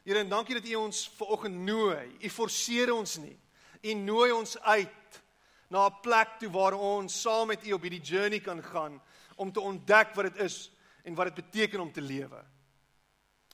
Here 0.05 0.18
en 0.18 0.28
dankie 0.28 0.55
dat 0.55 0.66
U 0.66 0.74
ons 0.74 1.09
vanoggend 1.16 1.55
nooi. 1.55 2.18
U 2.20 2.28
forceer 2.28 2.93
ons 2.93 3.16
nie. 3.18 3.39
U 3.85 3.95
nooi 3.95 4.32
ons 4.32 4.59
uit 4.59 5.22
na 5.69 5.87
'n 5.87 6.01
plek 6.03 6.39
toe 6.39 6.51
waar 6.51 6.75
ons 6.75 7.21
saam 7.21 7.47
met 7.49 7.67
U 7.67 7.73
op 7.73 7.83
hierdie 7.83 8.03
journey 8.03 8.41
kan 8.41 8.62
gaan 8.62 9.03
om 9.37 9.53
te 9.53 9.61
ontdek 9.61 10.15
wat 10.15 10.25
dit 10.25 10.37
is 10.37 10.71
en 11.05 11.15
wat 11.15 11.27
dit 11.27 11.45
beteken 11.45 11.81
om 11.81 11.93
te 11.93 12.01
lewe. 12.01 12.45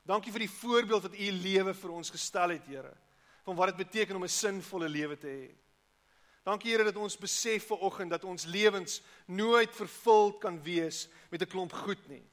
Dankie 0.04 0.32
vir 0.32 0.40
die 0.40 0.50
voorbeeld 0.50 1.02
wat 1.02 1.14
U 1.14 1.30
lewe 1.30 1.74
vir 1.74 1.90
ons 1.90 2.10
gestel 2.10 2.48
het, 2.48 2.66
Here, 2.66 2.96
van 3.44 3.56
wat 3.56 3.68
dit 3.68 3.86
beteken 3.86 4.16
om 4.16 4.24
'n 4.24 4.28
sinvolle 4.28 4.88
lewe 4.88 5.16
te 5.18 5.26
hê. 5.26 5.54
Dankie 6.44 6.70
Here 6.70 6.84
dat 6.84 6.96
ons 6.96 7.18
besef 7.18 7.66
vanoggend 7.66 8.10
dat 8.10 8.24
ons 8.24 8.44
lewens 8.44 9.02
nooit 9.26 9.76
vervul 9.76 10.32
kan 10.38 10.62
wees 10.62 11.08
met 11.30 11.42
'n 11.42 11.46
klomp 11.46 11.72
goed 11.72 12.08
nie. 12.08 12.24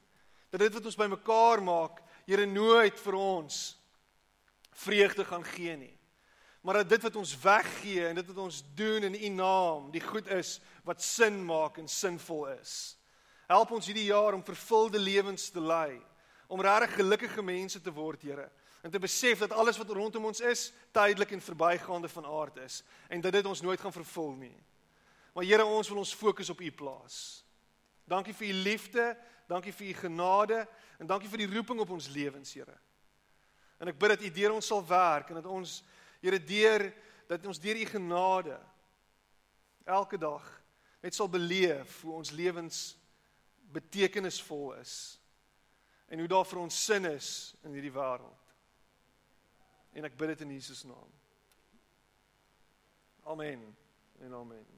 Dat 0.50 0.60
dit 0.60 0.72
wat 0.72 0.84
ons 0.84 0.96
bymekaar 0.96 1.62
maak, 1.62 2.02
Here 2.26 2.46
nooit 2.46 3.00
vir 3.00 3.14
ons 3.14 3.78
vreugde 4.72 5.24
gaan 5.24 5.44
gee 5.44 5.76
nie 5.76 5.97
maar 6.68 6.76
dat 6.76 6.88
dit 6.88 7.02
wat 7.02 7.16
ons 7.16 7.30
weggee 7.40 8.06
en 8.06 8.14
dit 8.14 8.26
wat 8.26 8.36
ons 8.36 8.64
doen 8.74 9.02
in 9.02 9.14
U 9.14 9.28
naam, 9.28 9.86
die 9.90 10.02
goed 10.04 10.26
is 10.36 10.58
wat 10.84 11.00
sin 11.02 11.38
maak 11.44 11.78
en 11.80 11.88
sinvol 11.88 12.42
is. 12.58 12.98
Help 13.48 13.70
ons 13.72 13.88
hierdie 13.88 14.10
jaar 14.10 14.36
om 14.36 14.44
vervulde 14.44 15.00
lewens 15.00 15.46
te 15.48 15.62
lei, 15.64 15.96
om 16.44 16.60
regtig 16.60 16.98
gelukkige 16.98 17.42
mense 17.42 17.80
te 17.80 17.92
word, 17.96 18.20
Here, 18.20 18.50
en 18.84 18.92
te 18.92 19.00
besef 19.00 19.40
dat 19.46 19.56
alles 19.56 19.80
wat 19.80 19.96
rondom 19.96 20.28
ons 20.28 20.44
is, 20.44 20.68
tydelik 20.92 21.32
en 21.32 21.40
verbygaande 21.40 22.12
van 22.12 22.28
aard 22.28 22.60
is 22.60 22.82
en 23.08 23.24
dat 23.24 23.32
dit 23.32 23.48
ons 23.48 23.64
nooit 23.64 23.80
gaan 23.80 23.96
vervul 23.96 24.34
nie. 24.36 24.56
Maar 25.32 25.48
Here, 25.48 25.64
ons 25.64 25.88
wil 25.88 26.04
ons 26.04 26.14
fokus 26.14 26.52
op 26.52 26.60
U 26.60 26.70
plaas. 26.70 27.46
Dankie 28.04 28.36
vir 28.36 28.52
U 28.52 28.52
liefde, 28.68 29.14
dankie 29.48 29.72
vir 29.72 29.88
U 29.88 30.00
genade 30.04 30.66
en 31.00 31.08
dankie 31.08 31.32
vir 31.32 31.46
die 31.46 31.52
roeping 31.56 31.80
op 31.80 31.96
ons 31.96 32.12
lewens, 32.12 32.52
Here. 32.52 32.76
En 33.80 33.88
ek 33.88 33.96
bid 33.96 34.18
dat 34.18 34.28
U 34.28 34.36
deur 34.36 34.60
ons 34.60 34.68
sal 34.68 34.84
werk 34.84 35.32
en 35.32 35.40
dat 35.40 35.48
ons 35.48 35.80
Here 36.20 36.38
deur 36.44 36.88
dat 37.28 37.46
ons 37.46 37.60
deur 37.60 37.76
u 37.76 37.84
genade 37.84 38.56
elke 39.84 40.18
dag 40.18 40.46
net 41.00 41.14
sal 41.14 41.28
beleef 41.28 42.00
hoe 42.02 42.16
ons 42.18 42.30
lewens 42.34 42.96
betekenisvol 43.72 44.74
is 44.80 44.94
en 46.08 46.18
hoe 46.18 46.28
daar 46.28 46.46
vir 46.48 46.60
ons 46.62 46.84
sin 46.84 47.04
is 47.04 47.30
in 47.62 47.76
hierdie 47.76 47.92
wêreld. 47.92 48.44
En 49.92 50.08
ek 50.08 50.16
bid 50.16 50.32
dit 50.32 50.44
in 50.46 50.56
Jesus 50.56 50.84
naam. 50.88 51.12
Amen. 53.28 53.64
En 54.24 54.34
amen. 54.34 54.77